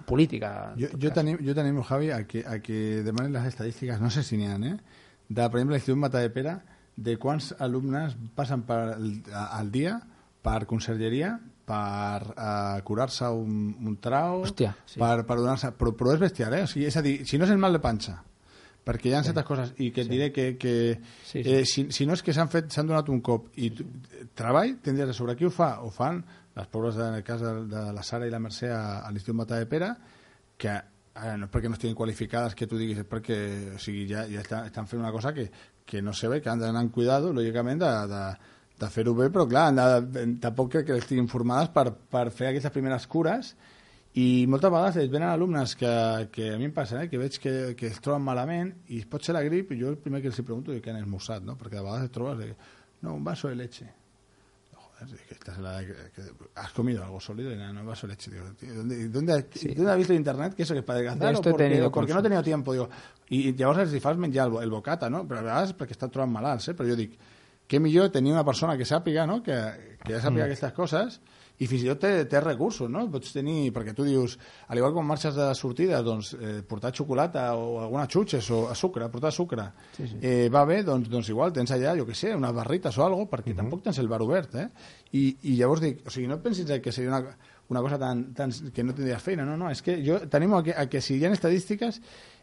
política. 0.06 0.52
Jo, 0.78 0.92
jo, 0.94 1.14
tenim, 1.16 1.42
jo 1.42 1.58
tenim, 1.58 1.82
Javi, 1.90 2.12
a 2.14 2.22
que, 2.30 2.46
a 2.46 2.60
que 2.62 3.02
demanen 3.08 3.34
les 3.34 3.50
estadístiques, 3.50 4.00
no 4.02 4.14
sé 4.14 4.24
si 4.24 4.38
n'hi 4.38 4.52
ha, 4.52 4.60
eh? 4.62 4.78
de, 5.28 5.42
per 5.42 5.58
exemple, 5.58 5.74
l'Institut 5.74 6.00
Mata 6.00 6.22
de 6.22 6.30
Pere, 6.30 6.60
de 6.96 7.18
quants 7.20 7.50
alumnes 7.60 8.14
passen 8.38 8.62
per, 8.68 8.96
al 8.96 9.74
dia 9.74 9.98
per 10.46 10.62
consergeria 10.70 11.34
per 11.66 12.22
uh, 12.36 12.78
curar-se 12.86 13.28
un, 13.34 13.74
un 13.82 13.98
trau, 14.02 14.44
Hòstia, 14.46 14.76
sí. 14.86 15.00
per, 15.02 15.26
per 15.26 15.40
donar-se... 15.42 15.74
Però, 15.80 15.96
però 15.98 16.14
és 16.14 16.22
bestial, 16.22 16.54
eh? 16.54 16.64
O 16.68 16.70
sigui, 16.70 16.86
és 16.92 16.98
a 16.98 17.04
dir, 17.06 17.18
si 17.26 17.40
no 17.42 17.48
és 17.48 17.54
el 17.56 17.62
mal 17.62 17.74
de 17.74 17.82
panxa, 17.82 18.20
perquè 18.86 19.10
hi 19.10 19.16
ha 19.18 19.24
sí. 19.24 19.32
certes 19.32 19.48
coses, 19.48 19.74
i 19.82 19.90
que 19.92 20.06
et 20.06 20.10
sí. 20.10 20.14
diré 20.14 20.32
que, 20.32 20.48
que 20.62 20.76
sí, 21.26 21.42
sí. 21.42 21.44
Eh, 21.44 21.64
si, 21.66 21.88
si 21.96 22.06
no 22.06 22.14
és 22.14 22.24
que 22.26 22.36
s'han 22.38 22.52
fet 22.54 22.70
s'han 22.74 22.92
donat 22.92 23.10
un 23.10 23.22
cop 23.26 23.50
i 23.58 23.72
tu, 23.74 23.88
treball, 24.38 24.78
tindries 24.86 25.10
de 25.10 25.18
sobre 25.18 25.36
qui 25.40 25.50
ho 25.50 25.54
fa, 25.54 25.80
ho 25.82 25.90
fan 25.94 26.22
les 26.56 26.68
pobres 26.72 26.96
de, 26.96 27.08
en 27.10 27.18
el 27.20 27.24
cas 27.26 27.42
de, 27.42 27.54
de 27.72 27.88
la 27.96 28.04
Sara 28.06 28.30
i 28.30 28.34
la 28.34 28.40
Mercè 28.40 28.70
a, 28.72 28.84
a 29.02 29.10
l'Institut 29.10 29.42
Mata 29.42 29.58
de 29.60 29.68
Pere, 29.72 29.90
que 30.62 30.72
ara, 30.72 31.36
no 31.40 31.50
és 31.50 31.52
perquè 31.52 31.72
no 31.72 31.80
estiguin 31.80 31.98
qualificades 31.98 32.56
que 32.56 32.68
tu 32.70 32.78
diguis, 32.80 33.02
és 33.02 33.10
perquè 33.10 33.40
o 33.76 33.82
sigui, 33.82 34.06
ja, 34.12 34.28
ja 34.30 34.44
estan, 34.46 34.70
estan 34.70 34.88
fent 34.92 35.02
una 35.02 35.14
cosa 35.16 35.34
que, 35.34 35.50
que 35.86 36.02
no 36.06 36.14
sé 36.14 36.30
bé, 36.30 36.42
que 36.42 36.52
han 36.54 36.62
d'anar 36.62 36.86
en 36.86 36.94
cuidado, 36.94 37.34
lògicament, 37.34 37.82
de, 37.82 37.92
de, 38.12 38.24
de 38.80 38.90
fer-ho 38.92 39.14
bé, 39.16 39.30
però 39.32 39.46
clar, 39.48 39.70
de, 39.76 40.26
tampoc 40.44 40.74
crec 40.74 40.90
que 40.90 41.00
estiguin 41.00 41.30
formades 41.32 41.72
per, 41.72 41.90
per 42.12 42.28
fer 42.36 42.52
aquestes 42.52 42.74
primeres 42.76 43.08
cures 43.08 43.54
i 44.16 44.46
moltes 44.48 44.72
vegades 44.72 44.98
es 45.02 45.12
venen 45.12 45.28
alumnes 45.28 45.76
que, 45.76 45.92
que 46.32 46.54
a 46.54 46.60
mi 46.60 46.70
em 46.70 46.74
passa, 46.76 47.02
eh, 47.04 47.10
que 47.12 47.20
veig 47.20 47.36
que, 47.44 47.54
que 47.76 47.90
es 47.92 48.00
troben 48.04 48.24
malament 48.24 48.72
i 48.96 49.02
pot 49.12 49.24
ser 49.24 49.36
la 49.36 49.44
grip 49.44 49.74
i 49.76 49.80
jo 49.82 49.92
el 49.92 50.00
primer 50.00 50.22
que 50.24 50.32
els 50.32 50.40
pregunto 50.40 50.72
és 50.72 50.84
què 50.84 50.94
han 50.94 51.02
esmorzat, 51.02 51.44
no? 51.44 51.58
perquè 51.60 51.80
de 51.80 51.84
vegades 51.84 52.08
et 52.08 52.16
trobes 52.16 52.40
de, 52.40 52.50
no, 53.02 53.16
un 53.16 53.24
vaso 53.24 53.52
de 53.52 53.60
leche 53.60 53.90
joder, 54.72 55.20
que 55.28 55.34
esta 55.34 55.52
es 55.52 55.60
la 55.60 55.80
que, 55.84 55.96
que, 56.16 56.22
has 56.56 56.72
comido 56.72 57.04
algo 57.04 57.20
sólido 57.20 57.52
y 57.52 57.58
nada, 57.58 57.74
no, 57.74 57.84
vaso 57.84 58.08
de 58.08 58.14
leche 58.14 58.32
digo, 58.32 58.46
¿dónde, 58.62 59.10
dónde, 59.10 59.46
sí. 59.54 59.74
¿dónde 59.74 59.92
has 59.92 59.98
visto 59.98 60.14
en 60.14 60.20
internet 60.20 60.54
que 60.54 60.64
eso 60.64 60.74
que 60.74 60.80
es 60.80 60.86
para 60.86 61.00
adelgazar 61.00 61.36
o 61.36 61.42
porque, 61.42 61.82
o 61.82 61.92
porque 61.92 62.14
no 62.14 62.20
he 62.20 62.24
tenido 62.24 62.44
tiempo 62.44 62.72
digo, 62.72 62.90
i, 63.28 63.52
llavors 63.52 63.84
els 63.84 64.04
fas 64.04 64.16
menjar 64.16 64.48
el, 64.48 64.64
el 64.64 64.72
bocata 64.72 65.10
no? 65.10 65.26
però 65.28 65.44
a 65.44 65.48
vegades 65.50 65.76
perquè 65.76 65.92
estan 65.92 66.12
trobant 66.12 66.32
malalts 66.32 66.70
eh? 66.72 66.74
però 66.74 66.88
jo 66.88 66.96
dic, 66.96 67.20
què 67.68 67.80
millor 67.82 68.12
tenir 68.14 68.34
una 68.34 68.46
persona 68.46 68.78
que 68.78 68.86
sàpiga, 68.86 69.26
no? 69.30 69.42
que, 69.44 69.56
que 70.04 70.14
ja 70.14 70.22
sàpiga 70.22 70.46
mm. 70.46 70.50
aquestes 70.50 70.76
coses 70.76 71.20
i 71.56 71.68
fins 71.72 71.86
i 71.86 71.88
tot 71.88 72.02
té, 72.04 72.12
té 72.28 72.40
recursos, 72.44 72.90
no? 72.92 73.06
Pots 73.12 73.32
tenir, 73.32 73.70
perquè 73.76 73.94
tu 73.96 74.04
dius, 74.04 74.36
al 74.68 74.82
igual 74.82 74.92
com 74.96 75.08
marxes 75.08 75.38
de 75.38 75.48
sortida, 75.56 76.02
doncs 76.04 76.34
eh, 76.36 76.58
portar 76.68 76.92
xocolata 76.96 77.46
o 77.56 77.80
alguna 77.80 78.10
xutxes 78.12 78.50
o 78.52 78.66
sucre, 78.76 79.08
portar 79.14 79.32
sucre, 79.32 79.70
sí, 79.96 80.08
sí. 80.10 80.20
Eh, 80.20 80.50
va 80.52 80.66
bé, 80.68 80.82
doncs, 80.84 81.08
doncs 81.12 81.32
igual 81.32 81.56
tens 81.56 81.72
allà, 81.72 81.96
jo 81.96 82.08
que 82.08 82.18
sé, 82.18 82.34
unes 82.36 82.54
barrites 82.56 83.00
o 83.00 83.06
algo, 83.06 83.30
perquè 83.32 83.54
uh 83.54 83.54
-huh. 83.54 83.62
tampoc 83.64 83.84
tens 83.84 84.00
el 84.00 84.12
bar 84.12 84.22
obert, 84.22 84.56
eh? 84.56 84.68
I, 85.14 85.38
I 85.44 85.56
llavors 85.56 85.82
dic, 85.82 86.04
o 86.06 86.10
sigui, 86.10 86.28
no 86.28 86.36
et 86.36 86.44
pensis 86.44 86.68
que 86.82 86.92
seria 86.92 87.10
una, 87.10 87.38
una 87.70 87.82
cosa 87.82 87.98
tan, 87.98 88.34
tan, 88.34 88.52
que 88.74 88.84
no 88.84 88.94
tindria 88.94 89.20
feina, 89.20 89.46
no, 89.46 89.56
no, 89.56 89.70
és 89.70 89.82
que 89.82 90.04
jo 90.04 90.20
tenim 90.28 90.54
a 90.54 90.64
que, 90.64 90.74
a 90.76 90.88
que 90.88 91.02
si 91.02 91.16
hi 91.16 91.26
ha 91.26 91.32
estadístiques 91.32 92.02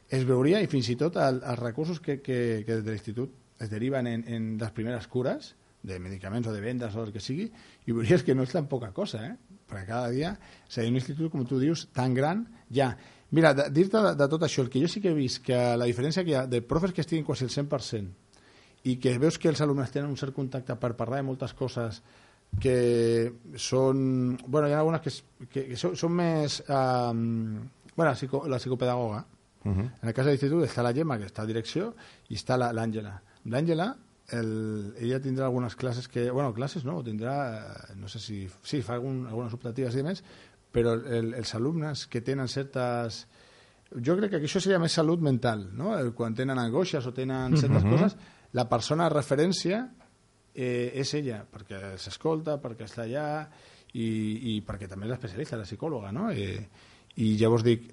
es 0.08 0.24
veuria 0.24 0.60
i 0.60 0.66
fins 0.66 0.88
i 0.88 0.96
tot 0.96 1.16
el, 1.16 1.42
els 1.44 1.58
recursos 1.58 2.00
que, 2.00 2.20
que, 2.22 2.64
que 2.66 2.76
des 2.76 2.84
de 2.84 2.90
l'institut 2.90 3.30
es 3.62 3.70
deriven 3.70 4.08
en, 4.10 4.24
en 4.26 4.52
les 4.60 4.72
primeres 4.74 5.06
cures, 5.08 5.54
de 5.82 5.98
medicaments 5.98 6.46
o 6.46 6.52
de 6.54 6.60
vendes 6.62 6.94
o 6.94 7.02
el 7.02 7.12
que 7.12 7.20
sigui, 7.20 7.48
i 7.86 7.94
veuries 7.94 8.22
que 8.22 8.36
no 8.38 8.46
és 8.46 8.52
tan 8.54 8.68
poca 8.70 8.92
cosa, 8.94 9.24
eh? 9.26 9.34
perquè 9.66 9.86
cada 9.88 10.10
dia, 10.12 10.34
dir, 10.68 10.86
un 10.88 10.98
institut, 11.00 11.30
com 11.32 11.46
tu 11.48 11.58
dius, 11.58 11.88
tan 11.94 12.14
gran, 12.14 12.44
ja. 12.70 12.92
Mira, 13.32 13.54
dir-te 13.54 14.02
de, 14.04 14.12
de 14.18 14.28
tot 14.28 14.44
això, 14.44 14.62
el 14.62 14.70
que 14.70 14.82
jo 14.82 14.90
sí 14.90 15.00
que 15.00 15.10
he 15.10 15.16
vist, 15.16 15.40
que 15.44 15.58
la 15.78 15.88
diferència 15.88 16.24
que 16.24 16.34
hi 16.34 16.38
ha 16.38 16.46
de 16.46 16.60
profes 16.62 16.92
que 16.92 17.00
estiguin 17.02 17.24
quasi 17.24 17.48
el 17.48 17.54
100% 17.54 18.20
i 18.84 18.96
que 18.98 19.14
veus 19.22 19.38
que 19.38 19.48
els 19.48 19.62
alumnes 19.62 19.92
tenen 19.94 20.10
un 20.10 20.18
cert 20.18 20.34
contacte 20.34 20.74
per 20.76 20.92
parlar 20.98 21.20
de 21.22 21.28
moltes 21.30 21.54
coses 21.54 22.02
que 22.60 23.32
són... 23.56 24.36
Bueno, 24.44 24.68
hi 24.68 24.74
ha 24.74 24.80
algunes 24.82 25.00
que, 25.00 25.12
que, 25.46 25.66
que 25.70 25.78
són, 25.78 25.94
són 25.96 26.12
més... 26.18 26.58
Um, 26.68 27.62
bueno, 27.94 28.10
la, 28.10 28.16
psico, 28.18 28.42
la 28.50 28.58
psicopedagoga. 28.58 29.22
Uh 29.64 29.70
-huh. 29.70 29.90
En 30.02 30.08
el 30.08 30.14
cas 30.14 30.26
de 30.26 30.32
l'institut 30.32 30.64
està 30.64 30.82
la 30.82 30.92
Gemma, 30.92 31.18
que 31.18 31.26
està 31.26 31.42
a 31.42 31.46
direcció, 31.46 31.94
i 32.28 32.34
està 32.34 32.58
la- 32.58 32.72
L'Àngela, 33.50 33.88
el- 34.36 34.94
ella 35.02 35.18
tindrà 35.20 35.46
algunes 35.48 35.74
classes 35.76 36.06
que... 36.08 36.28
Bueno, 36.30 36.52
classes 36.54 36.84
no, 36.86 37.00
tindrà... 37.02 37.36
eh, 37.90 37.96
No 37.98 38.08
sé 38.08 38.20
si... 38.22 38.44
Sí, 38.62 38.82
fa 38.82 38.94
algun, 38.98 39.24
algunes 39.26 39.52
optatives 39.56 39.94
i 39.94 40.02
demés, 40.02 40.22
però 40.72 40.94
el, 40.94 41.32
els 41.34 41.54
alumnes 41.58 42.06
que 42.06 42.20
tenen 42.24 42.48
certes... 42.48 43.24
Jo 43.92 44.14
crec 44.16 44.30
que 44.32 44.40
això 44.46 44.60
seria 44.62 44.78
més 44.80 44.94
salut 44.96 45.20
mental, 45.20 45.66
no? 45.76 45.90
Quan 46.16 46.32
tenen 46.38 46.56
angoixes 46.58 47.04
o 47.04 47.12
tenen 47.12 47.58
certes 47.60 47.84
coses, 47.84 48.14
la 48.56 48.64
persona 48.70 49.04
de 49.04 49.12
referència 49.18 49.82
eh, 50.54 50.92
és 51.02 51.12
ella, 51.18 51.42
perquè 51.44 51.98
s'escolta, 52.00 52.56
perquè 52.62 52.86
està 52.88 53.02
allà 53.04 53.26
i, 53.92 54.06
i 54.54 54.60
perquè 54.64 54.88
també 54.88 55.04
és 55.04 55.12
l'especialista, 55.12 55.58
la 55.60 55.68
psicòloga, 55.68 56.08
no? 56.16 56.30
Eh, 56.32 56.62
I 57.20 57.34
llavors 57.36 57.66
dic, 57.66 57.90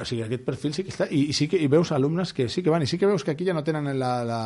o 0.00 0.04
sigui, 0.04 0.22
aquest 0.26 0.44
perfil 0.44 0.74
sí 0.76 0.84
que 0.84 0.92
està, 0.92 1.06
i, 1.10 1.26
i 1.30 1.34
sí 1.36 1.46
que 1.48 1.56
i 1.60 1.66
veus 1.72 1.90
alumnes 1.96 2.32
que 2.36 2.48
sí 2.52 2.62
que 2.62 2.70
van, 2.70 2.82
i 2.84 2.86
sí 2.90 2.98
que 3.00 3.08
veus 3.08 3.24
que 3.24 3.32
aquí 3.32 3.46
ja 3.48 3.54
no 3.56 3.64
tenen 3.64 3.88
la... 3.98 4.12
la, 4.24 4.40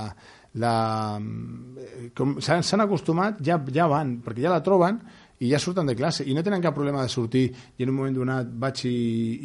la 0.62 0.74
eh, 1.18 2.10
com 2.14 2.36
s'han 2.40 2.84
acostumat, 2.84 3.40
ja, 3.44 3.58
ja 3.74 3.86
van, 3.90 4.18
perquè 4.24 4.44
ja 4.46 4.52
la 4.54 4.62
troben 4.62 5.00
i 5.42 5.50
ja 5.50 5.58
surten 5.58 5.86
de 5.90 5.96
classe, 5.98 6.22
i 6.30 6.34
no 6.36 6.44
tenen 6.46 6.62
cap 6.62 6.74
problema 6.76 7.02
de 7.02 7.10
sortir 7.10 7.48
i 7.76 7.82
en 7.82 7.90
un 7.90 7.96
moment 7.98 8.14
donat 8.16 8.52
vaig 8.62 8.84
i, 8.86 8.94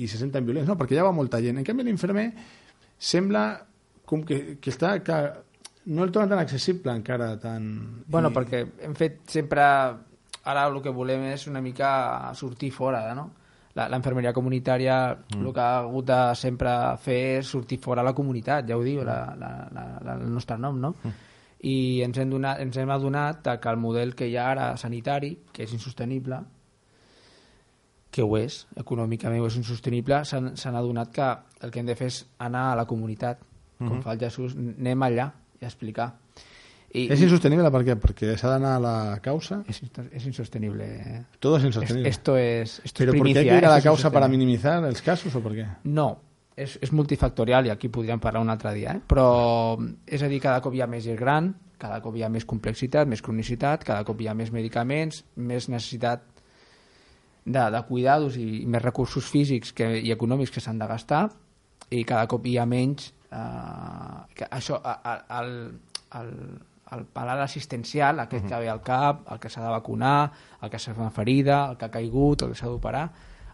i 0.04 0.08
se 0.08 0.20
senten 0.22 0.46
violents, 0.46 0.70
no, 0.70 0.78
perquè 0.78 0.96
ja 1.00 1.04
va 1.08 1.12
molta 1.16 1.42
gent. 1.42 1.58
En 1.58 1.66
canvi, 1.66 1.84
l'infermer 1.88 2.28
sembla 2.98 3.48
com 4.06 4.24
que, 4.26 4.58
que 4.62 4.74
està... 4.74 5.00
Que, 5.06 5.20
no 5.90 6.04
el 6.06 6.12
troben 6.14 6.30
tan 6.30 6.38
accessible 6.44 6.94
encara, 6.94 7.32
tan... 7.42 8.04
Bueno, 8.06 8.30
i- 8.30 8.36
perquè 8.36 8.60
hem 8.86 8.94
fet 9.00 9.24
sempre... 9.32 9.64
Ara 10.50 10.68
el 10.70 10.78
que 10.82 10.92
volem 10.94 11.26
és 11.34 11.48
una 11.50 11.60
mica 11.62 12.32
sortir 12.38 12.70
fora, 12.72 13.02
no? 13.18 13.26
La, 13.78 13.86
la 13.88 13.97
infermeria 13.99 14.34
comunitària 14.34 14.95
mm. 15.13 15.41
el 15.45 15.53
que 15.53 15.61
ha 15.61 15.80
hagut 15.84 16.07
de 16.09 16.20
sempre 16.36 16.72
fer 17.03 17.20
és 17.39 17.49
sortir 17.53 17.78
fora 17.82 18.03
la 18.05 18.15
comunitat, 18.17 18.65
ja 18.67 18.78
ho 18.78 18.84
diu 18.84 19.03
la, 19.05 19.20
la, 19.38 19.49
la, 19.72 19.84
la, 20.05 20.15
el 20.17 20.32
nostre 20.34 20.57
nom, 20.57 20.80
no? 20.82 20.95
Mm. 21.03 21.26
I 21.70 21.76
ens 22.05 22.17
hem, 22.17 22.30
donat, 22.32 22.61
ens 22.63 22.78
hem 22.80 22.89
adonat 22.89 23.49
que 23.59 23.70
el 23.70 23.78
model 23.78 24.15
que 24.15 24.30
hi 24.30 24.38
ha 24.39 24.47
ara 24.53 24.70
sanitari, 24.80 25.34
que 25.53 25.65
és 25.67 25.74
insostenible, 25.76 26.39
que 28.09 28.24
ho 28.26 28.38
és, 28.39 28.63
econòmicament 28.80 29.43
ho 29.43 29.49
és 29.51 29.59
insostenible, 29.59 30.24
s'han 30.26 30.80
adonat 30.80 31.11
que 31.13 31.28
el 31.61 31.72
que 31.74 31.84
hem 31.84 31.91
de 31.91 31.97
fer 31.99 32.07
és 32.09 32.24
anar 32.41 32.70
a 32.72 32.78
la 32.80 32.88
comunitat, 32.89 33.43
com 33.80 34.01
fa 34.03 34.15
el 34.15 34.24
Jesús, 34.24 34.55
anem 34.57 35.05
allà 35.05 35.30
i 35.59 35.67
explicar. 35.67 36.09
I, 36.92 37.04
És 37.14 37.22
insostenible 37.22 37.70
per 37.70 37.84
què? 37.86 37.94
Perquè 38.02 38.32
s'ha 38.38 38.50
d'anar 38.56 38.76
a 38.78 38.80
la 38.82 39.20
causa. 39.22 39.60
es, 39.70 39.82
es 40.12 40.26
insostenible. 40.26 40.86
eh. 40.86 41.24
Todo 41.40 41.58
es 41.58 41.64
Es- 41.64 41.68
insostenible. 41.68 42.10
esto 42.10 42.36
es, 42.38 42.82
esto 42.84 42.98
Pero 43.00 43.12
es 43.14 43.18
¿por 43.20 43.26
qué 43.26 43.30
hay 43.30 43.34
primicia, 43.34 43.52
que 43.54 43.58
ir 43.60 43.66
a 43.66 43.70
la 43.70 43.78
es 43.78 43.84
causa 43.84 44.10
para 44.12 44.28
minimizar 44.28 44.84
els 44.84 45.02
casos 45.02 45.36
o 45.36 45.42
per 45.42 45.52
què? 45.54 45.68
No, 45.84 46.20
és, 46.58 46.80
és 46.82 46.92
multifactorial 46.92 47.68
i 47.68 47.70
aquí 47.70 47.90
podríem 47.90 48.20
parlar 48.20 48.42
un 48.42 48.50
altre 48.50 48.74
dia, 48.74 48.96
eh? 48.98 49.02
però 49.08 49.78
és 50.08 50.24
a 50.24 50.28
dir, 50.28 50.40
cada 50.42 50.62
cop 50.62 50.74
hi 50.74 50.82
ha 50.82 50.88
més 50.88 51.04
gent 51.06 51.16
gran, 51.20 51.54
cada 51.78 52.02
cop 52.02 52.16
hi 52.18 52.24
ha 52.26 52.30
més 52.30 52.44
complexitat, 52.44 53.08
més 53.08 53.22
cronicitat, 53.22 53.84
cada 53.88 54.04
cop 54.04 54.20
hi 54.20 54.28
ha 54.28 54.34
més 54.34 54.50
medicaments, 54.52 55.22
més 55.38 55.70
necessitat 55.70 56.26
de, 57.46 57.64
de 57.72 57.84
cuidados 57.88 58.36
i, 58.36 58.64
i 58.64 58.66
més 58.66 58.82
recursos 58.82 59.30
físics 59.30 59.72
que, 59.74 59.88
i 60.02 60.12
econòmics 60.12 60.52
que 60.52 60.60
s'han 60.60 60.80
de 60.82 60.88
gastar 60.90 61.30
i 61.92 62.04
cada 62.04 62.26
cop 62.28 62.46
hi 62.46 62.58
ha 62.60 62.66
menys 62.66 63.14
eh, 63.32 64.20
que 64.36 64.50
això, 64.52 64.82
a- 64.84 65.00
a- 65.06 65.40
el, 65.40 65.54
el, 66.20 66.34
el 66.96 67.06
palat 67.06 67.40
assistencial, 67.44 68.20
aquest 68.20 68.48
que 68.50 68.60
ve 68.60 68.70
al 68.70 68.82
cap, 68.82 69.26
el 69.32 69.40
que 69.40 69.50
s'ha 69.50 69.62
de 69.64 69.70
vacunar, 69.70 70.32
el 70.62 70.70
que 70.70 70.80
s'ha 70.80 70.94
fet 70.94 71.02
una 71.02 71.14
ferida, 71.14 71.62
el 71.70 71.78
que 71.78 71.86
ha 71.86 71.94
caigut, 71.94 72.44
el 72.44 72.54
que 72.54 72.60
s'ha 72.60 72.72
d'operar, 72.72 73.06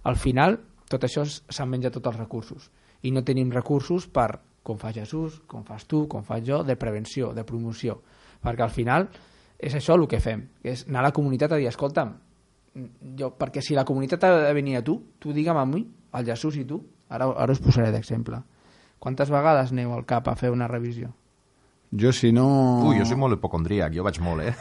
al 0.03 0.17
final 0.21 0.59
tot 0.89 1.03
això 1.07 1.25
s'han 1.25 1.69
menjat 1.69 1.95
tots 1.97 2.13
els 2.13 2.19
recursos 2.21 2.69
i 3.05 3.11
no 3.11 3.25
tenim 3.25 3.51
recursos 3.53 4.07
per, 4.07 4.39
com 4.65 4.79
fa 4.81 4.93
Jesús, 4.93 5.41
com 5.47 5.65
fas 5.65 5.85
tu, 5.89 6.05
com 6.09 6.23
faig 6.25 6.45
jo, 6.47 6.63
de 6.63 6.77
prevenció, 6.79 7.33
de 7.37 7.43
promoció, 7.45 7.99
perquè 8.41 8.65
al 8.65 8.73
final 8.73 9.09
és 9.59 9.75
això 9.77 9.97
el 9.97 10.07
que 10.09 10.21
fem, 10.21 10.47
que 10.61 10.73
és 10.73 10.85
anar 10.87 11.03
a 11.03 11.09
la 11.09 11.13
comunitat 11.15 11.53
a 11.53 11.59
dir, 11.61 11.67
escolta'm, 11.69 12.15
jo, 13.19 13.31
perquè 13.39 13.61
si 13.63 13.75
la 13.77 13.85
comunitat 13.87 14.25
ha 14.25 14.33
de 14.47 14.53
venir 14.57 14.79
a 14.79 14.83
tu, 14.83 14.97
tu 15.19 15.33
digue'm 15.33 15.57
a 15.57 15.65
mi, 15.69 15.85
al 16.11 16.25
Jesús 16.27 16.57
i 16.59 16.65
tu, 16.67 16.81
ara, 17.09 17.29
ara 17.29 17.53
us 17.53 17.61
posaré 17.63 17.91
d'exemple. 17.93 18.41
Quantes 18.99 19.29
vegades 19.29 19.71
aneu 19.71 19.93
al 19.93 20.05
cap 20.09 20.27
a 20.27 20.35
fer 20.39 20.51
una 20.51 20.67
revisió? 20.71 21.13
Jo, 21.97 22.11
si 22.13 22.31
no... 22.35 22.45
Ui, 22.89 22.97
jo 22.99 23.05
soc 23.07 23.17
molt 23.21 23.37
hipocondríac, 23.37 23.93
jo 23.95 24.03
vaig 24.03 24.17
molt, 24.23 24.43
eh? 24.49 24.55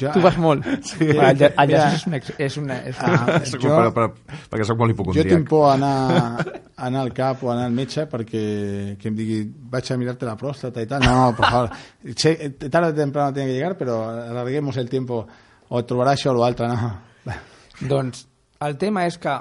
Jo, 0.00 0.08
Tu 0.14 0.20
vas 0.24 0.36
molt. 0.40 0.64
Sí. 0.88 1.04
El, 1.10 1.18
el, 1.20 1.42
el 1.44 1.68
Mira. 1.68 1.88
És 1.92 2.06
una... 2.06 2.20
És 2.38 2.56
una, 2.56 2.76
és 2.88 2.96
Ah, 3.02 3.10
una 3.26 3.40
Soc 3.50 3.60
jo- 3.66 3.74
per, 3.76 3.90
per, 3.92 4.36
perquè 4.52 4.64
sóc 4.68 4.78
molt 4.80 4.94
jo 4.94 4.96
tinc 4.96 5.10
hipocondríac. 5.10 5.48
por 5.50 5.66
a 5.68 5.74
anar, 5.74 6.46
a 6.76 6.86
anar 6.86 7.02
al 7.02 7.12
cap 7.12 7.42
o 7.44 7.50
a 7.50 7.56
anar 7.56 7.66
al 7.68 7.76
metge 7.76 8.06
perquè 8.08 8.42
que 9.00 9.10
em 9.10 9.16
digui 9.18 9.42
vaig 9.74 9.90
a 9.92 9.98
mirarte 10.00 10.24
la 10.28 10.36
próstata 10.40 10.80
i 10.80 10.88
tal. 10.88 11.04
No, 11.04 11.12
no, 11.18 11.36
por 11.36 11.46
favor. 11.50 11.70
Sé, 12.16 12.34
tarde 12.68 12.92
o 12.92 12.94
temprano 12.94 13.32
tiene 13.32 13.48
que 13.50 13.54
llegar, 13.58 13.76
pero 13.76 13.98
alarguemos 14.08 14.76
el 14.78 14.88
tiempo 14.88 15.26
o 15.68 15.84
trobarà 15.84 16.14
això 16.16 16.32
o 16.32 16.38
l'altre, 16.40 16.68
no. 16.72 16.92
Doncs 17.88 18.26
el 18.62 18.76
tema 18.78 19.04
és 19.08 19.16
que 19.18 19.32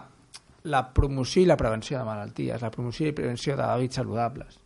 la 0.72 0.84
promoció 0.94 1.42
i 1.44 1.48
la 1.50 1.56
prevenció 1.58 1.98
de 2.00 2.06
malalties, 2.06 2.62
la 2.62 2.70
promoció 2.74 3.08
i 3.10 3.16
prevenció 3.18 3.56
d'hàbits 3.58 3.98
saludables, 4.02 4.60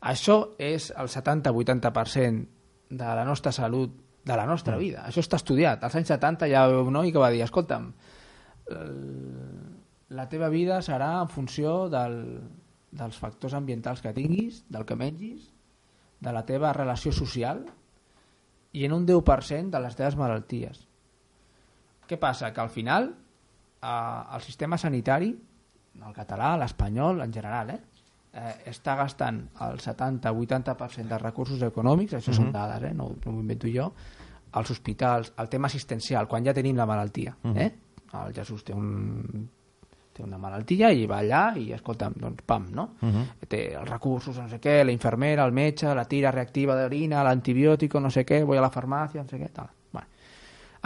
això 0.00 0.54
és 0.58 0.92
el 0.96 1.08
70-80% 1.08 2.46
de 2.90 3.16
la 3.18 3.24
nostra 3.24 3.52
salut, 3.52 3.94
de 4.24 4.36
la 4.36 4.46
nostra 4.46 4.76
vida. 4.76 5.04
Això 5.08 5.22
està 5.24 5.40
estudiat. 5.40 5.82
Als 5.84 5.96
anys 5.98 6.12
70 6.12 6.48
ja 6.50 6.62
va 6.64 6.72
haver 6.72 6.86
un 6.86 6.96
noi 6.98 7.12
que 7.12 7.22
va 7.22 7.30
dir, 7.34 7.42
escolta'm, 7.44 7.90
la 10.08 10.28
teva 10.28 10.48
vida 10.48 10.80
serà 10.84 11.14
en 11.22 11.28
funció 11.32 11.88
del, 11.92 12.18
dels 12.90 13.16
factors 13.16 13.54
ambientals 13.54 14.02
que 14.04 14.14
tinguis, 14.16 14.62
del 14.68 14.86
que 14.88 14.96
mengis, 14.96 15.50
de 16.20 16.32
la 16.32 16.44
teva 16.46 16.72
relació 16.72 17.12
social 17.12 17.64
i 18.72 18.84
en 18.84 18.92
un 18.92 19.06
10% 19.06 19.70
de 19.72 19.80
les 19.80 19.96
teves 19.96 20.16
malalties. 20.18 20.84
Què 22.08 22.16
passa? 22.20 22.52
Que 22.52 22.60
al 22.60 22.72
final 22.72 23.10
eh, 23.12 24.20
el 24.34 24.42
sistema 24.42 24.78
sanitari, 24.80 25.30
el 25.98 26.14
català, 26.16 26.56
l'espanyol, 26.56 27.22
en 27.24 27.32
general, 27.32 27.74
eh, 27.74 27.80
eh, 28.38 28.54
està 28.70 28.94
gastant 28.98 29.42
el 29.66 29.82
70-80% 29.82 31.10
dels 31.10 31.22
recursos 31.22 31.62
econòmics, 31.66 32.16
això 32.18 32.34
són 32.34 32.52
dades, 32.54 32.88
eh, 32.90 32.94
no, 32.94 33.10
no 33.24 33.34
m'ho 33.34 33.44
invento 33.44 33.70
jo, 33.72 33.90
als 34.58 34.72
hospitals, 34.72 35.34
el 35.38 35.50
tema 35.52 35.68
assistencial, 35.68 36.28
quan 36.30 36.46
ja 36.46 36.56
tenim 36.56 36.76
la 36.78 36.86
malaltia. 36.88 37.36
Eh? 37.54 37.70
El 38.18 38.34
Jesús 38.36 38.64
té 38.64 38.74
un 38.74 39.48
té 40.18 40.24
una 40.26 40.38
malaltia 40.42 40.90
i 40.90 41.06
va 41.06 41.20
allà 41.22 41.42
i 41.60 41.68
escolta'm, 41.76 42.16
doncs 42.18 42.42
pam, 42.46 42.64
no? 42.74 42.88
Té 43.46 43.60
els 43.78 43.88
recursos, 43.88 44.36
no 44.36 44.48
sé 44.50 44.58
què, 44.62 44.80
la 44.82 44.94
infermera, 44.94 45.46
el 45.46 45.54
metge, 45.54 45.92
la 45.94 46.08
tira 46.10 46.32
reactiva 46.34 46.74
d'orina, 46.74 47.22
l'antibiòtico, 47.22 48.02
no 48.02 48.10
sé 48.10 48.24
què, 48.26 48.42
voy 48.48 48.58
a 48.58 48.64
la 48.64 48.72
farmàcia, 48.74 49.22
no 49.22 49.30
sé 49.30 49.38
què, 49.38 49.52
tal. 49.54 49.70
Bueno. 49.94 50.08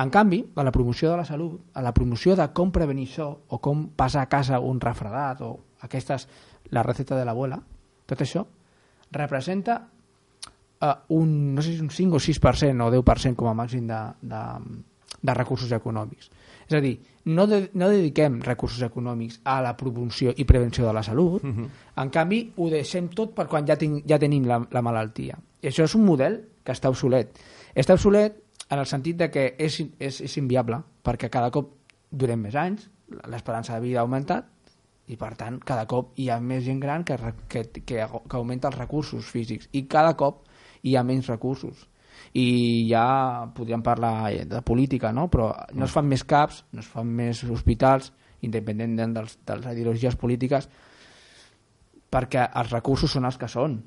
En 0.04 0.12
canvi, 0.12 0.42
a 0.56 0.66
la 0.66 0.74
promoció 0.74 1.10
de 1.10 1.16
la 1.22 1.24
salut, 1.24 1.60
a 1.72 1.82
la 1.84 1.94
promoció 1.96 2.36
de 2.36 2.50
com 2.52 2.72
prevenir 2.74 3.08
això 3.08 3.30
o 3.48 3.60
com 3.64 3.86
passar 3.96 4.26
a 4.26 4.28
casa 4.28 4.60
un 4.60 4.80
refredat 4.80 5.40
o 5.48 5.52
aquestes, 5.88 6.28
la 6.72 6.82
recepta 6.82 7.18
de 7.18 7.24
l'abuela, 7.28 7.60
tot 8.08 8.24
això 8.24 8.44
representa 9.12 9.76
uh, 10.82 10.94
un, 11.14 11.54
no 11.54 11.62
sé 11.62 11.76
si 11.76 11.84
un 11.84 11.90
5 11.90 12.16
o 12.16 12.20
6% 12.20 12.86
o 12.86 12.90
10% 12.90 13.36
com 13.36 13.50
a 13.50 13.56
màxim 13.56 13.86
de, 13.86 14.00
de, 14.22 14.42
de 15.20 15.34
recursos 15.36 15.72
econòmics. 15.72 16.30
És 16.66 16.76
a 16.78 16.80
dir, 16.80 16.94
no, 17.28 17.46
de, 17.46 17.66
no 17.78 17.90
dediquem 17.92 18.40
recursos 18.42 18.82
econòmics 18.82 19.40
a 19.44 19.60
la 19.64 19.74
promoció 19.76 20.32
i 20.32 20.46
prevenció 20.48 20.86
de 20.86 20.94
la 20.96 21.02
salut, 21.02 21.44
uh 21.44 21.50
-huh. 21.50 21.68
en 22.02 22.10
canvi 22.10 22.52
ho 22.56 22.70
deixem 22.70 23.08
tot 23.08 23.34
per 23.34 23.46
quan 23.46 23.66
ja, 23.66 23.76
tinc, 23.76 24.04
ja 24.08 24.18
tenim 24.18 24.46
la, 24.46 24.62
la 24.70 24.82
malaltia. 24.82 25.38
I 25.60 25.68
això 25.68 25.84
és 25.84 25.94
un 25.94 26.04
model 26.04 26.40
que 26.64 26.72
està 26.72 26.88
obsolet. 26.88 27.38
Està 27.74 27.94
obsolet 27.94 28.42
en 28.70 28.78
el 28.78 28.86
sentit 28.86 29.16
de 29.16 29.30
que 29.30 29.54
és, 29.58 29.80
és, 29.98 30.20
és 30.20 30.36
inviable, 30.36 30.82
perquè 31.02 31.28
cada 31.28 31.50
cop 31.50 31.74
durem 32.10 32.40
més 32.40 32.54
anys, 32.54 32.90
l'esperança 33.28 33.74
de 33.74 33.80
vida 33.80 33.98
ha 33.98 34.02
augmentat, 34.02 34.46
i 35.12 35.18
per 35.20 35.34
tant 35.36 35.58
cada 35.60 35.84
cop 35.90 36.16
hi 36.20 36.30
ha 36.32 36.40
més 36.40 36.64
gent 36.64 36.80
gran 36.80 37.04
que, 37.04 37.18
que, 37.48 37.66
que, 37.74 38.02
que 38.02 38.36
augmenta 38.38 38.70
els 38.70 38.78
recursos 38.78 39.28
físics. 39.28 39.68
I 39.76 39.84
cada 39.90 40.14
cop 40.16 40.46
hi 40.82 40.96
ha 40.96 41.04
menys 41.06 41.28
recursos. 41.30 41.88
I 42.38 42.86
ja 42.88 43.04
podríem 43.56 43.82
parlar 43.84 44.32
eh, 44.32 44.44
de 44.48 44.60
política 44.62 45.10
no? 45.12 45.28
però 45.32 45.50
no 45.74 45.86
es 45.88 45.92
fan 45.92 46.06
més 46.08 46.22
CAPs 46.28 46.62
no 46.72 46.82
es 46.84 46.88
fan 46.88 47.08
més 47.08 47.40
hospitals 47.44 48.12
independent 48.46 48.94
dels, 49.00 49.38
de 49.46 49.56
les 49.58 49.78
ideologies 49.78 50.16
polítiques 50.20 50.68
perquè 52.12 52.44
els 52.60 52.70
recursos 52.70 53.10
són 53.10 53.26
els 53.28 53.40
que 53.40 53.48
són. 53.48 53.80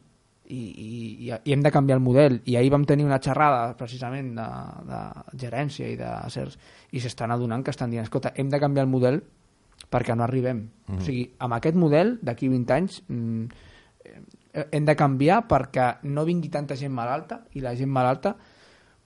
I, 0.46 0.62
i, 0.62 1.30
i 1.34 1.54
hem 1.54 1.62
de 1.66 1.72
canviar 1.74 1.98
el 1.98 2.04
model. 2.06 2.36
I 2.46 2.58
ahir 2.60 2.70
vam 2.74 2.84
tenir 2.86 3.06
una 3.08 3.18
xerrada 3.22 3.72
precisament 3.78 4.36
de, 4.38 4.46
de 4.90 5.00
gerència 5.42 5.90
i 5.90 5.96
de 5.98 6.12
certs 6.34 6.60
i 6.94 7.02
s'estan 7.02 7.34
adonant 7.34 7.66
que 7.66 7.74
estan 7.74 7.94
dient 7.94 8.06
escolta, 8.06 8.34
hem 8.38 8.52
de 8.54 8.60
canviar 8.62 8.86
el 8.86 8.92
model 8.92 9.22
perquè 9.90 10.16
no 10.16 10.26
arribem 10.26 10.64
mm. 10.64 10.98
o 10.98 11.06
sigui, 11.06 11.26
amb 11.46 11.58
aquest 11.58 11.80
model 11.80 12.16
d'aquí 12.26 12.50
20 12.52 12.76
anys 12.76 13.02
mm, 13.08 13.44
eh, 14.06 14.68
hem 14.72 14.88
de 14.88 14.96
canviar 14.98 15.44
perquè 15.50 15.90
no 16.12 16.26
vingui 16.28 16.52
tanta 16.54 16.78
gent 16.80 16.94
malalta 16.94 17.44
i 17.56 17.64
la 17.64 17.76
gent 17.78 17.92
malalta 17.92 18.36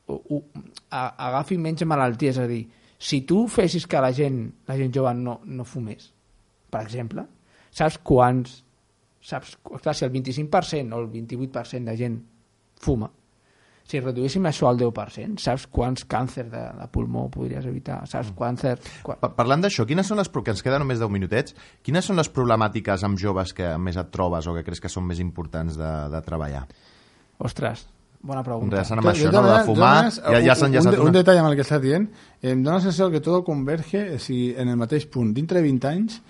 ho, 0.10 0.16
ho, 0.18 0.44
a, 0.90 1.04
agafi 1.30 1.60
menys 1.62 1.86
malalties 1.86 2.38
és 2.38 2.44
a 2.44 2.48
dir, 2.50 2.64
si 3.00 3.22
tu 3.28 3.46
fessis 3.48 3.86
que 3.88 4.02
la 4.02 4.14
gent, 4.16 4.42
la 4.68 4.78
gent 4.80 4.96
jove 4.96 5.14
no, 5.18 5.40
no 5.46 5.68
fumés 5.68 6.10
per 6.70 6.84
exemple, 6.86 7.26
saps 7.74 7.98
quants 8.06 8.64
saps, 9.22 9.58
clar, 9.64 9.96
si 9.96 10.06
el 10.06 10.12
25% 10.12 10.96
o 10.96 11.02
el 11.04 11.10
28% 11.12 11.84
de 11.84 11.98
gent 11.98 12.20
fuma, 12.80 13.10
si 13.90 14.00
reduíssim 14.04 14.46
això 14.46 14.70
al 14.70 14.78
10%, 14.78 15.42
saps 15.42 15.66
quants 15.74 16.06
càncer 16.10 16.46
de, 16.52 16.62
de 16.78 16.88
pulmó 16.94 17.26
podries 17.34 17.66
evitar? 17.66 18.04
Saps 18.10 18.30
mm. 18.30 18.38
càncer... 18.38 18.76
Quan... 19.06 19.22
Parlant 19.38 19.66
d'això, 19.66 19.86
quines 19.90 20.06
són 20.06 20.22
les... 20.22 20.30
que 20.30 20.54
ens 20.54 20.62
queden 20.66 20.84
només 20.86 21.02
10 21.02 21.10
minutets, 21.14 21.56
quines 21.86 22.06
són 22.06 22.20
les 22.22 22.30
problemàtiques 22.30 23.06
amb 23.08 23.18
joves 23.20 23.56
que 23.58 23.72
més 23.82 23.98
et 23.98 24.12
trobes 24.14 24.46
o 24.46 24.54
que 24.58 24.66
creus 24.68 24.84
que 24.84 24.92
són 24.94 25.08
més 25.10 25.22
importants 25.24 25.80
de, 25.80 25.94
de 26.14 26.22
treballar? 26.26 26.68
Ostres, 27.50 27.88
bona 28.22 28.44
pregunta. 28.46 28.78
Relacionant 28.78 29.06
amb 29.06 29.14
això, 29.16 29.32
no? 29.34 29.44
de 29.48 29.64
fumar, 29.66 29.96
ja, 30.12 30.44
ja 30.46 30.58
s'han 30.60 30.76
un, 30.76 30.92
un, 30.94 31.08
un 31.08 31.18
detall 31.18 31.42
amb 31.42 31.50
el 31.50 31.58
que 31.58 31.66
estàs 31.66 31.82
dient, 31.82 32.06
em 32.44 32.62
dóna 32.62 32.78
la 32.78 32.86
sensació 32.86 33.10
que 33.14 33.24
tot 33.26 33.42
converge 33.48 34.20
si 34.22 34.52
en 34.54 34.70
el 34.70 34.78
mateix 34.78 35.10
punt, 35.10 35.34
dintre 35.34 35.64
de 35.64 35.66
20 35.66 35.90
anys, 35.96 36.22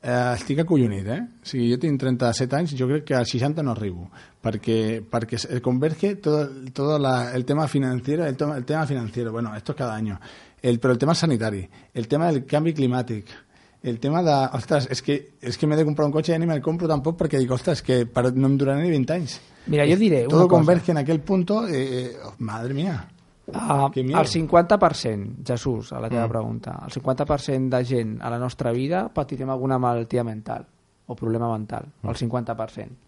Eh, 0.00 0.34
estic 0.36 0.60
acollonit, 0.62 1.06
eh? 1.10 1.20
O 1.42 1.48
sigui, 1.50 1.72
jo 1.72 1.78
tinc 1.82 1.98
37 1.98 2.54
anys, 2.54 2.74
jo 2.78 2.86
crec 2.86 3.02
que 3.08 3.16
als 3.18 3.32
60 3.34 3.64
no 3.66 3.72
arribo, 3.72 4.06
perquè, 4.44 5.00
perquè 5.02 5.40
converge 5.64 6.12
tot, 6.22 6.54
tot 6.74 6.94
la, 7.02 7.32
el 7.34 7.44
tema 7.44 7.66
financiero, 7.66 8.24
el 8.24 8.36
tema, 8.36 8.56
el 8.56 8.64
tema 8.64 8.86
financiero, 8.86 9.32
bueno, 9.32 9.56
esto 9.56 9.72
es 9.72 9.78
cada 9.78 9.96
año, 9.96 10.20
el, 10.62 10.78
però 10.78 10.92
el 10.92 10.98
tema 10.98 11.16
sanitari, 11.18 11.68
el 11.94 12.06
tema 12.06 12.30
del 12.30 12.46
canvi 12.46 12.76
climàtic, 12.78 13.34
el 13.82 13.98
tema 13.98 14.22
de, 14.22 14.38
ostres, 14.54 14.86
és 14.90 15.02
que, 15.02 15.18
és 15.42 15.58
que 15.58 15.66
m'he 15.66 15.78
de 15.78 15.86
comprar 15.86 16.06
un 16.06 16.14
cotxe 16.14 16.34
i 16.34 16.38
ni 16.38 16.46
me'l 16.46 16.62
compro 16.62 16.86
tampoc 16.90 17.18
perquè 17.18 17.42
dic, 17.42 17.50
ostres, 17.50 17.82
que 17.82 18.04
per, 18.06 18.28
no 18.34 18.52
em 18.52 18.56
durarà 18.58 18.78
ni 18.78 18.94
20 18.94 19.14
anys. 19.18 19.38
Mira, 19.66 19.84
jo 19.90 19.98
diré 19.98 20.24
Todo 20.30 20.46
converge 20.48 20.94
en 20.94 21.02
aquell 21.02 21.20
punto, 21.26 21.64
eh, 21.66 21.84
eh, 22.06 22.34
madre 22.38 22.74
mía. 22.74 23.00
Uh, 23.48 23.88
el 23.94 24.26
50%, 24.28 25.46
Jesús, 25.46 25.92
a 25.92 26.00
la 26.00 26.10
teva 26.10 26.26
mm. 26.26 26.30
pregunta, 26.30 26.82
el 26.84 26.92
50% 26.92 27.68
de 27.68 27.84
gent 27.84 28.18
a 28.20 28.28
la 28.28 28.38
nostra 28.38 28.72
vida 28.72 29.08
patirem 29.08 29.48
alguna 29.48 29.78
malaltia 29.78 30.22
mental 30.22 30.66
o 31.06 31.16
problema 31.16 31.48
mental, 31.56 31.86
mm. 32.02 32.08
el 32.08 32.16
50%. 32.16 32.98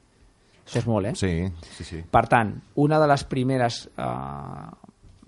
Això 0.64 0.78
és 0.80 0.86
molt, 0.86 1.10
eh? 1.10 1.14
Sí, 1.14 1.32
sí, 1.76 1.84
sí. 1.84 2.00
Per 2.10 2.22
tant, 2.30 2.54
una 2.80 3.00
de 3.02 3.08
les 3.10 3.24
primeres 3.28 3.82
uh, 3.98 4.70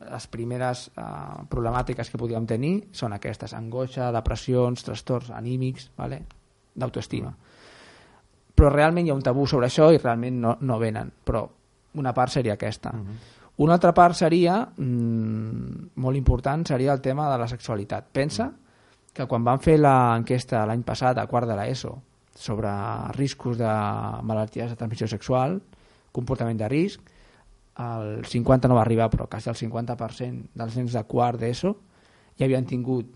les 0.02 0.26
primeres 0.32 0.86
uh, 0.96 1.42
problemàtiques 1.50 2.08
que 2.10 2.18
podríem 2.18 2.46
tenir 2.48 2.72
són 2.96 3.12
aquestes, 3.12 3.52
angoixa, 3.54 4.08
depressions, 4.16 4.86
trastorns 4.86 5.30
anímics, 5.30 5.90
vale? 5.98 6.22
d'autoestima. 6.72 7.34
Però 8.56 8.72
realment 8.72 9.06
hi 9.06 9.12
ha 9.12 9.18
un 9.18 9.22
tabú 9.22 9.44
sobre 9.46 9.68
això 9.68 9.90
i 9.92 10.00
realment 10.00 10.40
no, 10.40 10.56
no 10.64 10.80
venen, 10.80 11.12
però 11.24 11.44
una 12.00 12.14
part 12.16 12.32
seria 12.32 12.56
aquesta. 12.56 12.96
Mm 12.96 13.04
-hmm 13.04 13.41
una 13.56 13.74
altra 13.74 13.92
part 13.92 14.16
seria, 14.16 14.62
mmm, 14.76 15.92
molt 16.00 16.16
important, 16.16 16.64
seria 16.66 16.92
el 16.92 17.02
tema 17.04 17.30
de 17.30 17.38
la 17.38 17.48
sexualitat. 17.48 18.08
Pensa 18.12 18.50
que 19.12 19.26
quan 19.28 19.44
van 19.44 19.60
fer 19.60 19.76
l'enquesta 19.78 20.64
l'any 20.66 20.82
passat 20.82 21.18
a 21.20 21.26
quart 21.28 21.48
de 21.48 21.56
l'ESO 21.58 21.98
sobre 22.34 22.70
riscos 23.12 23.58
de 23.60 23.72
malalties 24.24 24.70
de 24.72 24.76
transmissió 24.76 25.06
sexual, 25.06 25.60
comportament 26.12 26.58
de 26.58 26.68
risc, 26.68 27.00
el 27.78 28.24
50 28.24 28.68
no 28.68 28.76
va 28.76 28.82
arribar, 28.82 29.10
però 29.10 29.28
quasi 29.28 29.50
el 29.50 29.56
50% 29.56 30.52
dels 30.54 30.76
nens 30.76 30.96
de 30.96 31.04
quart 31.08 31.40
d'ESO 31.40 31.74
ja 32.38 32.46
havien 32.46 32.66
tingut 32.68 33.08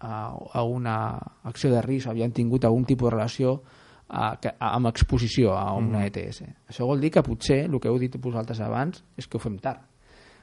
a, 0.00 0.32
a 0.52 0.62
una 0.62 1.16
acció 1.44 1.72
de 1.72 1.82
risc, 1.84 2.08
havien 2.08 2.32
tingut 2.32 2.64
algun 2.64 2.84
tipus 2.84 3.08
de 3.08 3.16
relació 3.16 3.60
a, 4.08 4.30
a, 4.36 4.70
amb 4.70 4.90
exposició 4.92 5.56
a 5.56 5.72
una 5.76 6.04
mm. 6.04 6.06
ETS. 6.10 6.42
Això 6.70 6.86
vol 6.88 7.02
dir 7.02 7.10
que 7.14 7.24
potser, 7.26 7.64
el 7.66 7.78
que 7.80 7.90
heu 7.90 7.98
dit 8.00 8.16
vosaltres 8.22 8.60
abans, 8.64 9.02
és 9.18 9.26
que 9.26 9.38
ho 9.38 9.42
fem 9.42 9.58
tard. 9.62 9.82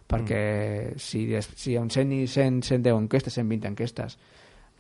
Perquè 0.10 0.44
mm. 0.94 1.00
si, 1.00 1.26
si 1.56 1.78
en 1.80 1.90
100 1.90 2.16
i 2.18 2.24
100, 2.28 2.62
110 2.70 3.02
enquestes, 3.06 3.40
120 3.40 3.72
enquestes, 3.72 4.18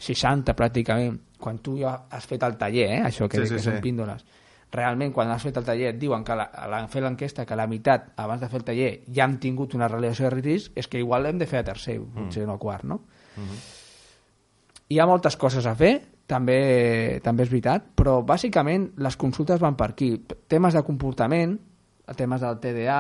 60 0.04 0.56
pràcticament, 0.58 1.20
quan 1.40 1.60
tu 1.64 1.78
ja 1.80 1.96
has 2.12 2.26
fet 2.28 2.44
el 2.44 2.58
taller, 2.60 2.90
eh, 2.98 3.04
això 3.08 3.30
que, 3.30 3.40
sí, 3.40 3.48
sí, 3.48 3.60
que 3.60 3.64
són 3.64 3.78
sí. 3.78 3.84
píndoles, 3.84 4.26
realment 4.74 5.14
quan 5.14 5.30
has 5.30 5.44
fet 5.46 5.58
el 5.62 5.66
taller 5.68 5.92
et 5.92 6.00
diuen 6.02 6.24
que 6.26 6.36
l'han 6.36 6.90
fet 6.90 7.04
l'enquesta 7.06 7.46
que 7.46 7.56
la 7.56 7.68
meitat 7.70 8.10
abans 8.24 8.42
de 8.42 8.50
fer 8.50 8.60
el 8.60 8.66
taller 8.66 8.90
ja 9.06 9.28
han 9.28 9.38
tingut 9.40 9.76
una 9.78 9.88
relació 9.88 10.26
de 10.28 10.40
risc, 10.40 10.74
és 10.76 10.90
que 10.90 11.00
igual 11.00 11.30
hem 11.30 11.38
de 11.40 11.48
fer 11.48 11.62
a 11.62 11.68
tercer, 11.70 12.00
mm. 12.02 12.16
potser 12.18 12.48
no 12.50 12.58
a 12.58 12.60
quart, 12.60 12.84
no? 12.84 13.04
Mm 13.38 13.44
-hmm. 13.44 13.62
Hi 14.90 15.00
ha 15.00 15.06
moltes 15.06 15.38
coses 15.38 15.66
a 15.66 15.76
fer, 15.76 16.02
també, 16.34 17.20
també 17.26 17.46
és 17.46 17.52
veritat, 17.52 17.86
però 17.98 18.18
bàsicament 18.26 18.90
les 19.06 19.20
consultes 19.20 19.62
van 19.62 19.78
per 19.78 19.92
aquí. 19.94 20.16
Temes 20.50 20.74
de 20.74 20.84
comportament, 20.88 21.60
temes 22.18 22.42
del 22.44 22.60
TDA, 22.60 22.98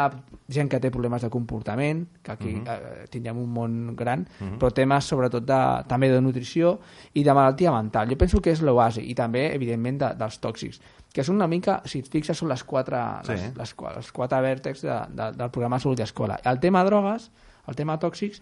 gent 0.54 0.70
que 0.72 0.80
té 0.80 0.92
problemes 0.94 1.24
de 1.26 1.30
comportament, 1.32 2.06
que 2.24 2.32
aquí 2.32 2.54
uh 2.54 2.58
mhm. 2.58 2.66
-huh. 2.66 3.04
eh, 3.04 3.08
tindrem 3.10 3.38
un 3.38 3.50
món 3.54 3.96
gran, 3.96 4.22
uh 4.22 4.44
mhm. 4.44 4.54
-huh. 4.54 4.60
però 4.60 4.72
temes 4.72 5.06
sobretot 5.06 5.46
de, 5.46 5.84
també 5.88 6.10
de 6.10 6.22
nutrició 6.22 6.80
i 7.14 7.24
de 7.24 7.34
malaltia 7.34 7.72
mental. 7.72 8.10
Jo 8.10 8.18
penso 8.18 8.42
que 8.42 8.52
és 8.52 8.62
l'oasi 8.62 9.02
i 9.02 9.14
també, 9.14 9.54
evidentment, 9.54 9.98
de, 10.00 10.16
dels 10.16 10.40
tòxics, 10.40 10.80
que 11.14 11.22
és 11.22 11.30
una 11.30 11.48
mica, 11.48 11.82
si 11.86 12.00
et 12.00 12.08
fixes, 12.08 12.38
són 12.38 12.50
les 12.50 12.64
quatre, 12.64 12.98
sí. 13.24 13.32
les, 13.32 13.42
les, 13.58 13.76
les 13.96 14.12
quatre 14.12 14.42
vèrtexs 14.42 14.82
de, 14.82 15.00
de, 15.10 15.32
del 15.32 15.50
programa 15.50 15.80
Salut 15.80 16.00
i 16.00 16.04
Escola. 16.04 16.40
El 16.44 16.60
tema 16.60 16.84
drogues, 16.84 17.32
el 17.68 17.76
tema 17.76 18.00
tòxics, 18.00 18.42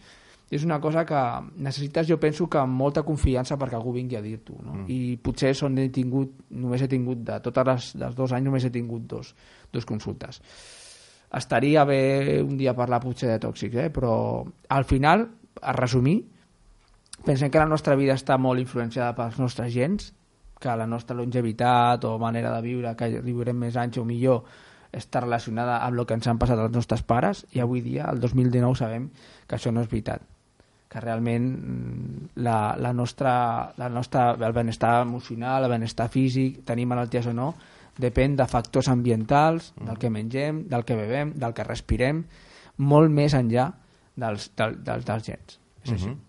és 0.52 0.66
una 0.68 0.82
cosa 0.84 1.06
que 1.08 1.20
necessites, 1.64 2.10
jo 2.10 2.18
penso, 2.20 2.50
que 2.52 2.60
molta 2.68 3.06
confiança 3.08 3.56
perquè 3.56 3.78
algú 3.78 3.94
vingui 3.96 4.18
a 4.20 4.22
dir-t'ho. 4.22 4.58
No? 4.60 4.74
Mm. 4.82 4.88
I 4.92 5.16
potser 5.24 5.54
són 5.56 5.78
he 5.80 5.88
tingut, 5.96 6.34
només 6.60 6.82
he 6.84 6.90
tingut, 6.92 7.22
de 7.24 7.38
totes 7.46 7.68
les, 7.70 7.86
dels 8.02 8.18
dos 8.18 8.34
anys, 8.36 8.50
només 8.50 8.66
he 8.68 8.72
tingut 8.74 9.06
dos, 9.08 9.30
dos 9.72 9.88
consultes. 9.88 10.42
Estaria 11.40 11.86
bé 11.88 12.42
un 12.44 12.58
dia 12.60 12.74
parlar 12.76 13.00
potser 13.00 13.30
de 13.32 13.38
tòxics, 13.40 13.78
eh? 13.80 13.94
però 13.96 14.14
al 14.76 14.88
final, 14.90 15.24
a 15.62 15.76
resumir, 15.78 16.18
pensem 17.24 17.48
que 17.48 17.64
la 17.64 17.70
nostra 17.72 17.96
vida 17.96 18.20
està 18.20 18.36
molt 18.36 18.60
influenciada 18.60 19.16
pels 19.16 19.40
nostres 19.40 19.72
gens, 19.72 20.10
que 20.60 20.76
la 20.76 20.90
nostra 20.90 21.16
longevitat 21.16 22.04
o 22.12 22.18
manera 22.20 22.52
de 22.58 22.66
viure, 22.68 22.92
que 23.00 23.08
viurem 23.24 23.64
més 23.64 23.80
anys 23.80 24.04
o 24.04 24.06
millor, 24.06 24.44
està 24.92 25.24
relacionada 25.24 25.80
amb 25.86 26.04
el 26.04 26.06
que 26.06 26.20
ens 26.20 26.28
han 26.28 26.44
passat 26.44 26.60
els 26.60 26.76
nostres 26.76 27.08
pares 27.08 27.46
i 27.56 27.64
avui 27.64 27.80
dia, 27.80 28.12
el 28.12 28.20
2019, 28.20 28.76
sabem 28.84 29.08
que 29.48 29.56
això 29.56 29.72
no 29.72 29.88
és 29.88 29.88
veritat 29.88 30.28
que 30.92 31.00
realment 31.00 31.46
mm, 31.48 32.32
la, 32.44 32.76
la 32.78 32.92
nostra, 32.92 33.34
la 33.78 33.88
nostra, 33.90 34.32
el 34.36 34.54
benestar 34.54 35.02
emocional, 35.06 35.64
el 35.64 35.72
benestar 35.72 36.10
físic, 36.12 36.66
tenir 36.68 36.88
malalties 36.90 37.30
o 37.32 37.36
no, 37.36 37.54
depèn 38.02 38.36
de 38.36 38.48
factors 38.52 38.90
ambientals, 38.92 39.72
mm. 39.78 39.88
del 39.88 40.02
que 40.02 40.12
mengem, 40.12 40.66
del 40.72 40.84
que 40.88 40.98
bevem, 41.00 41.32
del 41.40 41.56
que 41.56 41.68
respirem, 41.68 42.26
molt 42.84 43.14
més 43.14 43.38
enllà 43.38 43.70
dels, 44.20 44.52
del, 44.58 44.82
dels, 44.84 45.08
dels 45.08 45.32
gens. 45.32 45.58
És 45.86 45.96
així. 45.96 46.10
Mm 46.10 46.12
-hmm. 46.12 46.28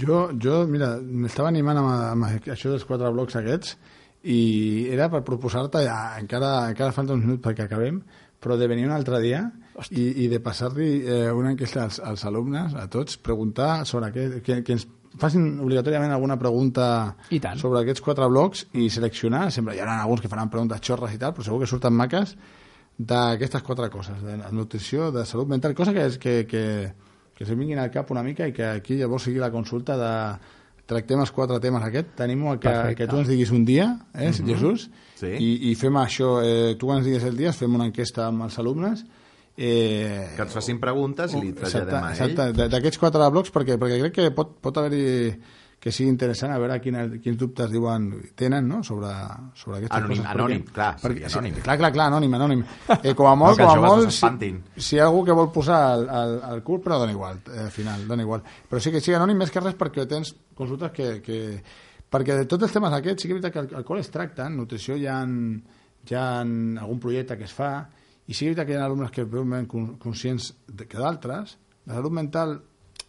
Jo, 0.00 0.30
jo 0.38 0.66
mira, 0.70 0.96
m'estava 1.02 1.48
animant 1.48 1.78
amb, 1.78 1.90
amb 1.90 2.24
això 2.46 2.70
dels 2.70 2.84
quatre 2.86 3.10
blocs 3.10 3.36
aquests 3.36 3.76
i 4.22 4.86
era 4.92 5.08
per 5.10 5.24
proposar-te, 5.26 5.82
ja, 5.82 6.16
encara, 6.20 6.68
encara 6.70 6.92
falta 6.92 7.12
uns 7.12 7.24
minuts 7.24 7.42
perquè 7.42 7.64
acabem, 7.64 8.02
però 8.40 8.56
de 8.56 8.68
venir 8.68 8.86
un 8.86 8.92
altre 8.92 9.20
dia 9.20 9.50
i, 9.90 10.24
i 10.24 10.28
de 10.28 10.40
passar-li 10.44 10.88
eh, 11.02 11.32
una 11.32 11.52
enquesta 11.54 11.84
als, 11.84 12.00
als 12.00 12.24
alumnes, 12.28 12.74
a 12.74 12.86
tots, 12.92 13.18
preguntar 13.18 13.86
sobre 13.88 14.10
què, 14.14 14.26
que, 14.44 14.60
que 14.66 14.76
ens 14.76 14.86
facin 15.18 15.58
obligatòriament 15.62 16.12
alguna 16.14 16.38
pregunta 16.38 17.16
sobre 17.58 17.82
aquests 17.82 18.04
quatre 18.04 18.28
blocs 18.30 18.66
i 18.78 18.88
seleccionar, 18.92 19.48
sempre 19.50 19.74
hi 19.74 19.82
haurà 19.82 19.98
alguns 20.02 20.22
que 20.22 20.30
faran 20.30 20.52
preguntes 20.52 20.82
xorres 20.86 21.14
i 21.14 21.18
tal, 21.18 21.34
però 21.34 21.46
segur 21.46 21.62
que 21.62 21.70
surten 21.70 21.96
maques 21.96 22.36
d'aquestes 23.00 23.64
quatre 23.64 23.88
coses, 23.90 24.20
de 24.22 24.36
nutrició, 24.52 25.10
de 25.10 25.24
salut 25.26 25.48
mental, 25.48 25.74
cosa 25.74 25.94
que, 25.96 26.04
és, 26.06 26.18
que, 26.20 26.44
que, 26.46 26.64
que 27.34 27.48
se 27.48 27.56
vinguin 27.56 27.80
al 27.80 27.90
cap 27.90 28.10
una 28.12 28.22
mica 28.22 28.46
i 28.46 28.52
que 28.52 28.66
aquí 28.76 28.98
llavors 29.00 29.26
sigui 29.26 29.40
la 29.40 29.50
consulta 29.50 29.96
de 29.98 30.12
tractem 30.90 31.22
els 31.22 31.30
quatre 31.30 31.60
temes 31.62 31.84
aquest, 31.86 32.12
tenim 32.18 32.42
que, 32.58 32.66
Perfecte. 32.66 32.98
que 32.98 33.08
tu 33.10 33.20
ens 33.20 33.30
diguis 33.30 33.52
un 33.54 33.64
dia, 33.64 33.86
eh, 34.12 34.28
mhm. 34.28 34.34
-huh. 34.34 34.46
Jesús, 34.52 34.90
sí. 35.16 35.26
i, 35.26 35.70
i 35.70 35.74
fem 35.74 35.94
això, 35.94 36.42
eh, 36.42 36.76
tu 36.76 36.92
ens 36.92 37.04
digues 37.04 37.24
el 37.24 37.36
dia, 37.36 37.52
fem 37.52 37.74
una 37.74 37.86
enquesta 37.86 38.26
amb 38.26 38.42
els 38.42 38.58
alumnes, 38.58 39.04
Eh, 39.56 40.30
que 40.36 40.44
ens 40.46 40.54
facin 40.56 40.78
preguntes 40.80 41.34
i 41.34 41.40
li 41.42 41.54
traslladem 41.56 42.04
a 42.04 42.12
ell. 42.12 42.30
Exacte, 42.30 42.68
d'aquests 42.72 43.00
quatre 43.02 43.30
blocs, 43.32 43.50
perquè, 43.52 43.76
perquè 43.80 43.98
crec 44.04 44.14
que 44.16 44.28
pot, 44.36 44.54
pot 44.62 44.78
haver-hi 44.80 45.08
que 45.80 45.88
sigui 45.96 46.10
interessant 46.12 46.52
a 46.52 46.58
veure 46.60 46.76
quina, 46.84 47.06
quins 47.24 47.38
dubtes 47.40 47.70
diuen 47.72 48.10
tenen 48.36 48.66
no? 48.68 48.82
sobre, 48.84 49.08
sobre 49.56 49.78
aquestes 49.78 49.96
anònim, 49.96 50.18
coses. 50.20 50.32
Anònim, 50.34 50.64
perquè, 50.66 50.74
clar, 50.76 50.90
perquè, 51.00 51.22
sí, 51.24 51.38
anònim. 51.38 51.54
Clar, 51.64 51.76
clar, 51.80 51.90
clar, 51.94 52.08
anònim, 52.12 52.34
anònim. 52.36 52.64
Eh, 53.00 53.14
com 53.16 53.30
a 53.30 53.32
molt, 53.38 53.56
no, 53.56 53.64
com 53.64 53.72
a 53.72 53.94
molt 53.94 54.12
si, 54.12 54.50
si 54.76 54.98
hi 54.98 55.00
ha 55.00 55.06
algú 55.08 55.22
que 55.24 55.36
vol 55.36 55.48
posar 55.54 55.78
el, 55.94 56.04
el, 56.20 56.34
el 56.50 56.60
curt, 56.66 56.84
però 56.84 56.98
dona 57.00 57.14
igual, 57.16 57.40
eh, 57.48 57.64
al 57.64 57.72
final, 57.72 58.04
dona 58.10 58.26
igual. 58.26 58.44
Però 58.68 58.82
sí 58.82 58.92
que 58.92 59.00
sigui 59.00 59.16
anònim 59.16 59.40
més 59.40 59.54
que 59.54 59.64
res 59.64 59.78
perquè 59.80 60.04
tens 60.10 60.34
consultes 60.54 60.92
que... 60.96 61.14
que 61.24 61.40
perquè 62.10 62.34
de 62.40 62.46
tots 62.50 62.66
els 62.66 62.72
temes 62.74 62.90
aquests, 62.90 63.22
sí 63.22 63.28
que 63.28 63.36
és 63.36 63.38
veritat 63.38 63.52
que 63.54 63.60
el, 63.62 63.68
el 63.80 63.84
col 63.86 64.00
es 64.02 64.08
tracta, 64.10 64.48
nutrició 64.50 64.96
hi 64.98 65.04
ha 65.06 65.20
hi 65.22 66.16
ha 66.18 66.24
algun 66.42 66.98
projecte 66.98 67.36
que 67.38 67.46
es 67.46 67.54
fa, 67.54 67.70
i 68.30 68.34
sí 68.38 68.46
que 68.64 68.76
hi 68.76 68.78
ha 68.78 68.84
alumnes 68.86 69.10
que 69.10 69.24
veuen 69.26 69.66
conscients 69.66 70.52
que 70.86 70.98
d'altres. 71.00 71.56
La 71.90 71.96
salut 71.98 72.14
mental, 72.14 72.52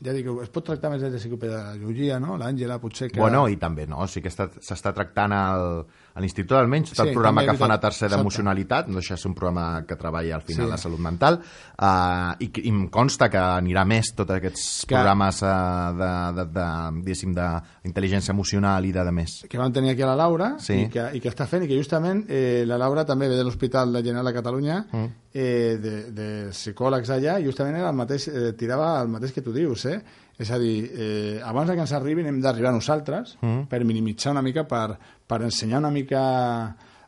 ja 0.01 0.13
dic, 0.15 0.25
es 0.41 0.49
pot 0.49 0.65
tractar 0.65 0.89
més 0.89 1.01
des 1.03 1.13
de 1.13 1.19
psicopedagogia, 1.21 2.17
no? 2.23 2.37
L'Àngela, 2.41 2.79
potser 2.81 3.11
que... 3.11 3.19
Bueno, 3.21 3.43
i 3.53 3.57
també, 3.61 3.85
no? 3.87 4.07
Sí 4.09 4.23
que 4.25 4.31
està- 4.33 4.49
s'està 4.57 4.93
tractant 4.97 5.35
al, 5.37 5.83
a 6.13 6.19
l'Institut 6.19 6.57
almenys 6.57 6.89
tot 6.91 6.99
el 7.05 7.09
Sí, 7.11 7.13
programa 7.15 7.41
també 7.41 7.53
que 7.57 7.63
fan 7.63 7.71
a 7.71 7.79
tercer 7.79 8.09
d'emocionalitat, 8.11 8.87
no 8.87 8.99
deixa 8.99 9.15
de 9.15 9.21
ser 9.21 9.29
un 9.29 9.35
programa 9.35 9.85
que 9.87 9.95
treballa 9.95 10.35
al 10.35 10.41
final 10.41 10.65
Sí. 10.67 10.71
la 10.71 10.77
salut 10.77 10.99
mental, 10.99 11.39
uh, 11.79 12.35
i, 12.39 12.49
i 12.63 12.69
em 12.69 12.87
consta 12.89 13.29
que 13.29 13.37
anirà 13.39 13.85
més 13.87 14.11
tots 14.15 14.31
aquests 14.35 14.85
Que- 14.85 14.95
programes 14.95 15.41
uh, 15.41 15.93
de, 15.97 16.11
de, 16.39 16.45
de, 16.57 16.65
diguéssim, 17.01 17.33
d'intel·ligència 17.35 18.31
emocional 18.35 18.85
i 18.85 18.91
de, 18.91 19.03
de 19.07 19.11
més. 19.11 19.37
que 19.49 19.57
vam 19.57 19.71
tenir 19.73 19.91
aquí 19.93 20.01
a 20.03 20.07
la 20.11 20.15
Laura 20.15 20.55
Sí. 20.59 20.73
i, 20.85 20.89
que, 20.89 21.07
i 21.15 21.19
que 21.23 21.29
està 21.31 21.47
fent 21.47 21.63
i 21.63 21.67
que 21.67 21.77
justament 21.77 22.25
eh, 22.29 22.63
la 22.67 22.77
Laura 22.77 23.05
també 23.05 23.27
ve 23.29 23.35
de 23.39 23.43
l'Hospital 23.43 23.93
de 23.93 24.03
General 24.03 24.25
de 24.25 24.33
Catalunya 24.33 24.85
mm. 24.91 25.05
eh, 25.33 25.77
de, 25.81 25.95
de 26.11 26.27
psicòlegs 26.51 27.09
allà 27.09 27.39
i 27.39 27.45
justament 27.47 27.75
era 27.79 27.89
el 27.89 27.95
mateix, 27.95 28.27
eh, 28.27 28.51
tirava 28.57 29.01
el 29.01 29.07
mateix 29.09 29.31
que 29.33 29.41
tu 29.41 29.53
dius 29.53 29.85
eh? 29.85 30.01
És 30.39 30.51
a 30.51 30.59
dir, 30.61 30.75
eh, 30.93 31.41
abans 31.43 31.71
que 31.71 31.79
ens 31.83 31.93
arribin 31.97 32.29
hem 32.29 32.39
d'arribar 32.41 32.71
nosaltres 32.73 33.35
mm. 33.41 33.67
per 33.69 33.83
minimitzar 33.85 34.31
una 34.35 34.43
mica, 34.45 34.63
per, 34.67 34.97
per 35.27 35.41
ensenyar 35.47 35.81
una 35.83 35.91
mica 35.91 36.21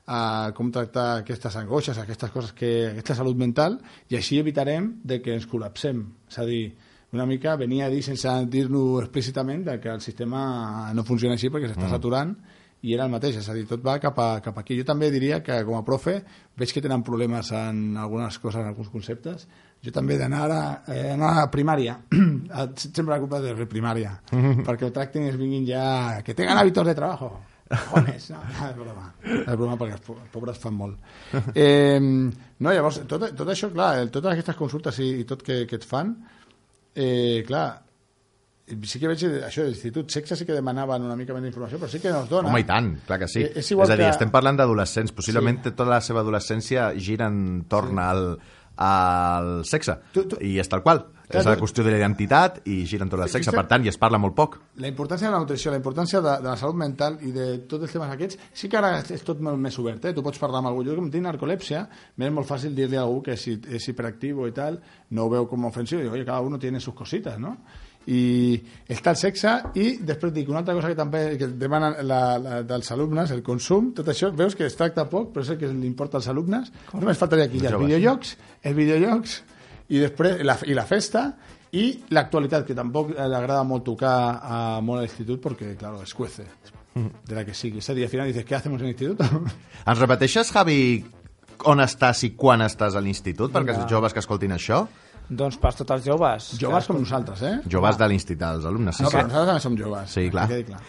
a 0.06 0.52
com 0.56 0.72
tractar 0.72 1.22
aquestes 1.22 1.56
angoixes, 1.56 1.98
aquestes 1.98 2.32
coses 2.32 2.52
que, 2.58 2.72
aquesta 2.92 3.16
salut 3.16 3.38
mental 3.40 3.78
i 4.12 4.18
així 4.20 4.40
evitarem 4.42 4.98
de 5.04 5.22
que 5.24 5.38
ens 5.38 5.48
col·lapsem 5.48 6.04
és 6.28 6.40
a 6.40 6.48
dir, 6.50 6.66
una 7.14 7.28
mica 7.30 7.56
venir 7.56 7.84
a 7.86 7.90
dir 7.94 8.02
sense 8.04 8.30
dir-nos 8.52 9.06
explícitament 9.06 9.64
de 9.64 9.80
que 9.80 9.94
el 9.94 10.02
sistema 10.02 10.92
no 10.94 11.06
funciona 11.08 11.38
així 11.38 11.54
perquè 11.54 11.70
s'està 11.72 11.88
saturant 11.94 12.36
i 12.84 12.92
era 12.98 13.06
el 13.08 13.14
mateix, 13.14 13.38
és 13.40 13.48
a 13.48 13.54
dir, 13.56 13.64
tot 13.70 13.80
va 13.80 13.96
cap, 14.04 14.18
a, 14.20 14.42
cap 14.44 14.58
aquí. 14.60 14.76
Jo 14.76 14.84
també 14.84 15.08
diria 15.12 15.40
que 15.44 15.62
com 15.64 15.78
a 15.78 15.86
profe 15.88 16.18
veig 16.60 16.74
que 16.76 16.82
tenen 16.84 17.06
problemes 17.08 17.54
en 17.56 17.96
algunes 17.96 18.36
coses, 18.44 18.60
en 18.60 18.74
alguns 18.74 18.90
conceptes. 18.92 19.48
Jo 19.84 19.92
també 19.92 20.16
d'anar 20.18 20.44
a, 20.52 20.60
eh, 20.88 21.10
anar 21.12 21.32
a 21.42 21.48
primària, 21.52 21.98
a- 22.60 22.70
sempre 22.78 23.12
la 23.14 23.20
culpa 23.20 23.42
és 23.44 23.58
de 23.58 23.66
primària, 23.68 24.14
perquè 24.68 24.88
ho 24.88 24.94
tractin 24.96 25.26
i 25.26 25.32
es 25.34 25.40
vinguin 25.40 25.66
ja... 25.68 26.22
Que 26.24 26.34
tengan 26.38 26.58
hábitos 26.62 26.86
de 26.88 26.96
trabajo. 26.96 27.34
Jones, 27.74 28.30
no, 28.30 28.38
no, 28.38 28.68
és 28.70 28.76
broma. 28.78 29.06
És 29.50 29.56
broma 29.58 29.76
perquè 29.80 29.96
els 29.98 30.04
po- 30.06 30.18
pobres 30.32 30.60
fan 30.62 30.76
molt. 30.78 31.00
Eh, 31.56 31.98
no, 32.00 32.70
llavors, 32.72 33.00
tot, 33.10 33.24
tot 33.36 33.50
això, 33.50 33.72
clar, 33.74 33.96
el- 34.04 34.12
totes 34.14 34.32
aquestes 34.36 34.56
consultes 34.60 35.00
i, 35.02 35.10
i 35.24 35.26
tot 35.28 35.42
que, 35.44 35.64
que 35.68 35.80
et 35.82 35.88
fan, 35.88 36.12
eh, 36.94 37.42
clar, 37.48 37.66
sí 38.88 39.00
que 39.02 39.10
veig 39.12 39.24
això, 39.48 39.66
l'Institut 39.68 40.12
Sexe 40.14 40.38
sí 40.40 40.46
que 40.48 40.56
demanaven 40.56 41.04
una 41.10 41.18
mica 41.20 41.34
més 41.36 41.44
d'informació, 41.44 41.80
però 41.82 41.90
sí 41.92 42.00
que 42.04 42.14
nos 42.14 42.30
dona. 42.32 42.48
Home, 42.52 42.62
i 42.64 42.68
tant, 42.70 42.94
clar 43.08 43.20
que 43.24 43.28
sí. 43.32 43.42
Eh, 43.44 43.52
és 43.56 43.64
és, 43.66 43.72
igual 43.76 43.90
a 43.92 43.98
dir, 43.98 44.06
que- 44.06 44.14
estem 44.16 44.32
parlant 44.32 44.60
d'adolescents. 44.62 45.12
Possiblement 45.18 45.60
sí. 45.64 45.72
tota 45.72 45.90
la 45.90 46.00
seva 46.06 46.22
adolescència 46.24 46.92
gira 46.96 47.28
entorn 47.32 47.98
sí. 47.98 48.04
al, 48.06 48.28
al 48.78 49.64
sexe. 49.66 49.98
Tu- 50.14 50.28
tu- 50.28 50.38
I 50.42 50.58
és 50.60 50.70
tal 50.70 50.82
qual. 50.84 51.06
Clar, 51.24 51.40
és 51.40 51.46
la 51.48 51.56
qüestió 51.58 51.84
de 51.86 51.90
la 51.90 51.98
identitat 51.98 52.60
i 52.68 52.84
gira 52.86 53.06
entorn 53.06 53.24
al 53.24 53.30
sexe. 53.32 53.50
Per 53.52 53.64
tant, 53.66 53.84
i 53.86 53.88
es 53.90 53.98
parla 53.98 54.20
molt 54.20 54.36
poc. 54.36 54.58
La 54.78 54.88
importància 54.90 55.28
de 55.30 55.32
la 55.34 55.40
nutrició, 55.40 55.72
la 55.72 55.78
importància 55.80 56.20
de, 56.22 56.34
de 56.44 56.50
la 56.50 56.58
salut 56.58 56.76
mental 56.76 57.18
i 57.22 57.32
de 57.32 57.46
tots 57.70 57.84
els 57.88 57.92
temes 57.96 58.12
aquests, 58.12 58.38
sí 58.54 58.68
que 58.70 58.78
ara 58.78 59.00
és 59.00 59.24
tot 59.24 59.40
molt 59.42 59.58
més 59.58 59.78
obert, 59.80 60.04
eh? 60.06 60.14
Tu 60.14 60.22
pots 60.22 60.38
parlar 60.38 60.60
amb 60.60 60.68
algú. 60.68 60.84
Jo, 60.86 60.96
com 61.00 61.10
tinc 61.10 61.24
narcolèpsia, 61.26 61.88
m'és 62.18 62.32
molt 62.32 62.46
fàcil 62.50 62.76
dir-li 62.76 62.98
a 63.00 63.02
algú 63.08 63.24
que 63.24 63.38
si 63.38 63.56
és 63.72 63.88
hiperactiu 63.88 64.46
i 64.48 64.52
tal, 64.52 64.82
no 65.12 65.26
ho 65.26 65.30
veu 65.32 65.48
com 65.48 65.66
ofensiu. 65.66 66.00
Digo, 66.04 66.14
oye, 66.14 66.26
cada 66.26 66.42
uno 66.42 66.60
tiene 66.60 66.80
sus 66.80 66.94
cositas, 66.94 67.40
¿no? 67.40 67.58
I 68.12 68.58
està 68.92 69.14
el 69.14 69.20
sexe 69.20 69.54
i 69.80 69.86
després 70.04 70.34
dic 70.36 70.50
una 70.52 70.60
altra 70.64 70.76
cosa 70.76 70.92
que 70.92 70.98
també 70.98 71.24
que 71.40 71.48
demanen 71.48 71.96
la, 72.08 72.22
la, 72.42 72.60
dels 72.68 72.92
alumnes, 72.92 73.32
el 73.32 73.44
consum 73.46 73.94
tot 73.96 74.12
això, 74.12 74.32
veus 74.36 74.58
que 74.60 74.68
es 74.68 74.76
tracta 74.80 75.08
poc 75.10 75.32
però 75.34 75.46
és 75.46 75.54
el 75.54 75.60
que 75.62 75.72
li 75.72 75.88
importa 75.88 76.20
als 76.20 76.28
alumnes. 76.32 76.72
Només 76.94 77.20
faltaria 77.20 77.48
aquí 77.48 77.64
els 77.64 77.80
videojocs 77.80 78.36
els 78.64 78.78
videojocs 78.78 79.40
i 79.94 80.04
després 80.04 80.44
la, 80.44 80.58
i 80.68 80.76
la 80.76 80.88
festa 80.90 81.30
i 81.74 81.88
l'actualitat 82.14 82.68
que 82.68 82.76
tampoc 82.78 83.16
le 83.16 83.38
agrada 83.38 83.64
molt 83.66 83.86
tocar 83.88 84.16
a 84.44 84.58
molt 84.86 85.02
a 85.02 85.06
l'institut 85.08 85.42
perquè, 85.42 85.74
claro, 85.80 86.04
es 86.04 86.14
cuece. 86.14 86.46
De 86.94 87.34
la 87.34 87.42
que 87.42 87.56
sigui, 87.58 87.80
és 87.82 87.90
a 87.90 87.96
dir, 87.98 88.04
al 88.06 88.12
final 88.12 88.28
dices, 88.30 88.46
¿qué 88.46 88.54
hacemos 88.54 88.80
en 88.82 88.86
el 88.86 88.92
instituto? 88.92 89.26
Ens 89.90 89.98
repeteixes, 89.98 90.52
Javi, 90.54 90.78
on 91.66 91.82
estàs 91.82 92.22
i 92.28 92.36
quan 92.38 92.62
estàs 92.62 92.94
a 92.94 93.02
l'institut? 93.02 93.50
Perquè 93.54 93.74
els 93.74 93.90
joves 93.90 94.14
que 94.14 94.22
escoltin 94.22 94.54
això, 94.54 94.84
Doncs 95.30 95.58
per 95.58 95.74
tots 95.74 95.92
els 95.92 96.04
joves. 96.06 96.52
joves 96.60 96.88
com 96.88 96.98
nosaltres, 97.00 97.42
eh? 97.42 97.54
joves 97.68 97.98
de 97.98 98.08
l'institut, 98.08 98.44
els 98.44 98.66
alumnes. 98.66 98.96
Sí, 98.98 99.04
No, 99.04 99.10
sí. 99.10 99.16
però 99.18 99.28
nosaltres 99.28 99.48
també 99.48 99.62
som 99.62 99.78
joves. 99.78 100.10
Sí, 100.12 100.30
clar. 100.30 100.48
que 100.48 100.64
clar. 100.66 100.82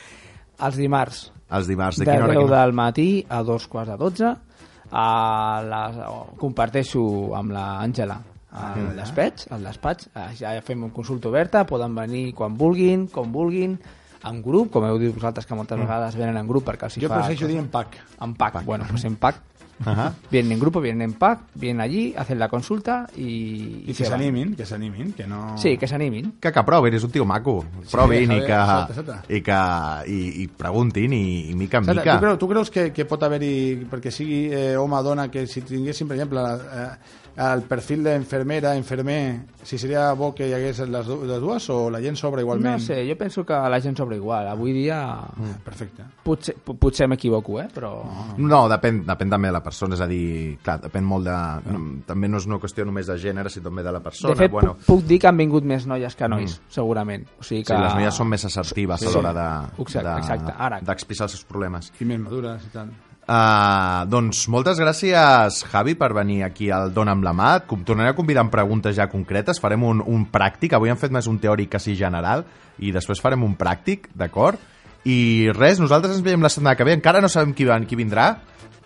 Els 0.68 0.76
dimarts, 0.76 1.32
Els 1.50 1.66
dimarts, 1.66 1.98
de 1.98 2.04
de, 2.04 2.10
quina 2.10 2.24
hora? 2.24 2.32
a 2.32 2.34
10 2.34 2.42
quina 2.42 2.52
hora? 2.52 2.62
del 2.64 2.72
matí 2.72 3.08
a 3.28 3.42
dos 3.42 3.66
quarts 3.68 3.90
de 3.90 3.96
12, 3.96 4.34
a 4.92 5.62
la, 5.66 5.82
comparteixo 6.38 7.34
amb 7.34 7.52
l'Àngela 7.54 8.20
al 8.54 8.94
despatx, 8.96 9.48
al 9.50 9.64
despatx, 9.66 10.08
ja 10.38 10.52
fem 10.62 10.84
una 10.86 10.92
consulta 10.94 11.28
oberta, 11.28 11.64
poden 11.66 11.94
venir 11.96 12.32
quan 12.38 12.54
vulguin, 12.56 13.08
com 13.10 13.32
vulguin, 13.34 13.78
en 14.24 14.38
grup, 14.42 14.70
com 14.72 14.84
heu 14.86 14.96
dit 15.02 15.10
vosaltres 15.12 15.44
que 15.44 15.56
moltes 15.58 15.76
vegades 15.78 16.14
venen 16.16 16.36
en 16.38 16.46
grup 16.46 16.64
perquè 16.64 16.86
els 16.86 16.96
hi 16.96 17.02
Jo 17.02 17.08
fa... 17.10 17.16
prefereixo 17.18 17.48
dir 17.50 17.58
en 17.58 17.66
pack. 17.68 17.98
En 18.22 18.32
pack, 18.38 18.62
bueno, 18.64 18.86
pues 18.88 19.04
en 19.04 19.16
pack. 19.16 19.40
Ajá. 19.84 20.14
Vienen 20.30 20.52
en 20.52 20.60
grupo, 20.60 20.80
vienen 20.80 21.02
en 21.02 21.12
pack, 21.14 21.40
vienen 21.54 21.80
allí, 21.80 22.14
hacen 22.16 22.38
la 22.38 22.48
consulta 22.48 23.08
y... 23.16 23.84
I 23.84 23.86
que 23.86 23.94
se 23.94 24.02
van. 24.04 24.20
s'animin, 24.20 24.54
que 24.54 24.66
s'animin, 24.66 25.12
que 25.12 25.26
no... 25.26 25.56
Sí, 25.58 25.76
que 25.78 25.88
s'animin. 25.88 26.34
que, 26.40 26.52
que 26.52 26.62
provin, 26.62 26.94
és 26.94 27.04
un 27.04 27.10
tio 27.10 27.24
maco. 27.24 27.64
Provin 27.90 28.30
a 28.30 28.36
i, 28.36 28.44
que, 28.46 28.58
escolta, 28.60 28.92
escolta. 28.92 29.18
i 29.28 29.42
que 29.42 29.58
i, 30.12 30.20
i 30.44 30.46
preguntin 30.48 31.12
i, 31.12 31.24
i 31.50 31.54
mica 31.58 31.82
en 31.82 31.88
mica. 31.90 32.14
tu, 32.14 32.20
creus, 32.20 32.38
tu 32.38 32.48
creus 32.48 32.70
que, 32.70 32.88
que 32.94 33.06
pot 33.08 33.22
haver-hi, 33.26 33.84
perquè 33.90 34.12
sigui 34.14 34.46
eh, 34.52 34.74
home 34.78 34.98
o 34.98 35.02
dona, 35.06 35.28
que 35.30 35.46
si 35.50 35.64
tinguéssim, 35.66 36.08
per 36.10 36.18
exemple, 36.18 36.44
eh, 36.44 36.88
el 37.36 37.62
perfil 37.66 38.04
d'infermera, 38.04 38.76
infermer, 38.78 39.40
si 39.64 39.78
seria 39.78 40.12
bo 40.14 40.28
que 40.34 40.46
hi 40.46 40.52
hagués 40.54 40.78
les, 40.86 41.06
du 41.08 41.16
les 41.26 41.40
dues 41.42 41.64
o 41.74 41.90
la 41.90 41.98
gent 42.00 42.14
sobra 42.16 42.42
igualment? 42.44 42.76
No 42.76 42.82
sé, 42.84 43.00
jo 43.08 43.16
penso 43.18 43.42
que 43.44 43.54
la 43.54 43.80
gent 43.82 43.96
sobre 43.98 44.16
igual. 44.20 44.46
Avui 44.48 44.72
dia 44.72 45.00
Ah, 45.04 45.30
Perfecte. 45.64 46.04
potser, 46.22 46.54
potser 46.62 47.08
m'equivoco, 47.08 47.58
eh? 47.60 47.66
però... 47.74 47.90
No, 48.38 48.64
depèn, 48.70 49.02
depèn 49.06 49.30
també 49.32 49.48
de 49.48 49.56
la 49.56 49.62
persona, 49.64 49.94
és 49.98 50.00
a 50.04 50.06
dir, 50.06 50.58
clar, 50.62 50.78
depèn 50.84 51.04
molt 51.04 51.24
de... 51.26 51.36
No, 51.72 51.80
també 52.06 52.28
no 52.28 52.38
és 52.38 52.46
una 52.46 52.58
qüestió 52.62 52.84
només 52.86 53.06
de 53.10 53.16
gènere, 53.18 53.50
sinó 53.50 53.70
també 53.70 53.82
de 53.82 53.92
la 53.92 54.00
persona. 54.04 54.34
de 54.34 54.38
fet, 54.44 54.50
bueno, 54.52 54.74
puc, 54.74 54.86
puc 54.86 55.04
dir 55.08 55.18
que 55.18 55.26
han 55.32 55.36
vingut 55.36 55.64
més 55.64 55.86
noies 55.90 56.14
que 56.14 56.28
nois, 56.28 56.60
segurament. 56.68 57.26
O 57.40 57.42
sigui 57.42 57.64
que... 57.64 57.74
sí, 57.74 57.80
les 57.82 57.94
noies 57.98 58.14
són 58.14 58.28
més 58.30 58.44
assertives 58.44 59.00
Sí, 59.00 59.08
a 59.10 59.16
l'hora 59.16 59.32
de, 59.34 59.48
exacte, 59.82 60.08
de, 60.08 60.18
exacte, 60.20 60.54
ara. 60.58 60.78
d'expressar 60.80 61.26
els 61.28 61.32
seus 61.38 61.44
problemes. 61.48 61.90
I 62.00 62.04
més 62.04 62.20
madures 62.22 62.62
i 62.68 62.70
tant. 62.74 62.92
Uh, 63.24 64.04
doncs 64.12 64.42
moltes 64.52 64.76
gràcies, 64.76 65.62
Javi, 65.72 65.94
per 65.96 66.10
venir 66.12 66.42
aquí 66.44 66.68
al 66.68 66.92
Dona 66.92 67.14
amb 67.16 67.24
la 67.24 67.32
mà. 67.32 67.54
Et 67.62 67.84
tornaré 67.88 68.12
a 68.12 68.16
convidar 68.18 68.44
amb 68.44 68.52
preguntes 68.52 68.96
ja 68.96 69.08
concretes. 69.08 69.60
Farem 69.62 69.86
un, 69.88 70.02
un 70.04 70.26
pràctic. 70.30 70.76
Avui 70.76 70.92
hem 70.92 71.00
fet 71.00 71.14
més 71.14 71.28
un 71.30 71.40
teòric 71.40 71.72
que 71.72 71.80
sí 71.80 71.96
general 71.96 72.44
i 72.78 72.92
després 72.92 73.22
farem 73.22 73.44
un 73.46 73.54
pràctic, 73.56 74.10
d'acord? 74.14 74.60
I 75.04 75.50
res, 75.56 75.80
nosaltres 75.80 76.16
ens 76.16 76.24
veiem 76.24 76.44
la 76.44 76.52
setmana 76.52 76.76
que 76.76 76.84
ve. 76.84 76.96
Encara 76.96 77.22
no 77.24 77.32
sabem 77.32 77.54
qui, 77.56 77.68
qui 77.88 78.00
vindrà. 78.00 78.32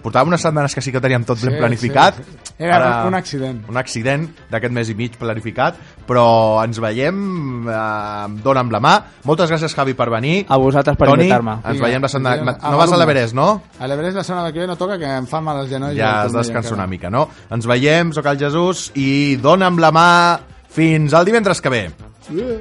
Portàvem 0.03 0.29
unes 0.31 0.41
setmanes 0.41 0.75
que 0.75 0.81
sí 0.81 0.93
que 0.95 1.01
teníem 1.03 1.25
tot 1.27 1.41
ben 1.43 1.53
Sí, 1.55 1.59
planificat. 1.59 2.17
sí, 2.17 2.23
sí. 2.23 2.55
Era 2.59 3.05
un 3.07 3.15
accident. 3.15 3.65
Un 3.69 3.77
accident 3.77 4.29
d'aquest 4.51 4.73
mes 4.75 4.89
i 4.91 4.95
mig 4.95 5.17
planificat, 5.19 5.75
però 6.07 6.63
ens 6.65 6.79
veiem, 6.81 7.69
eh, 7.69 8.41
dona 8.43 8.61
amb 8.61 8.73
la 8.73 8.81
mà. 8.81 8.95
Moltes 9.25 9.51
gràcies, 9.51 9.75
Javi, 9.75 9.95
per 9.95 10.09
venir. 10.11 10.45
A 10.49 10.57
vosaltres 10.57 10.97
per 10.97 11.09
invitar-me. 11.11 11.59
ens 11.65 11.81
veiem 11.81 12.03
la 12.03 12.09
setmana... 12.09 12.57
No 12.71 12.77
vas 12.79 12.93
a 12.93 12.97
l'Everest, 12.97 13.35
no? 13.35 13.63
A 13.79 13.87
l'Everest 13.91 14.17
la 14.17 14.25
setmana 14.25 14.53
que 14.53 14.61
ve 14.61 14.67
no 14.67 14.77
toca, 14.77 14.99
que 14.99 15.07
em 15.19 15.27
fa 15.27 15.41
mal 15.41 15.61
els 15.65 15.71
genolls. 15.71 15.97
ja 15.99 16.23
has 16.23 16.33
descansat 16.33 16.73
encara. 16.73 16.83
una 16.83 16.87
mica, 16.87 17.11
no? 17.11 17.29
Ens 17.51 17.67
veiem, 17.67 18.13
sóc 18.13 18.27
el 18.27 18.39
Jesús, 18.39 18.93
i 18.95 19.37
dona 19.37 19.67
amb 19.67 19.79
la 19.81 19.91
mà 19.93 20.39
fins 20.69 21.15
al 21.15 21.25
divendres 21.25 21.61
que 21.61 21.69
ve. 21.69 21.91
Yeah. 22.31 22.59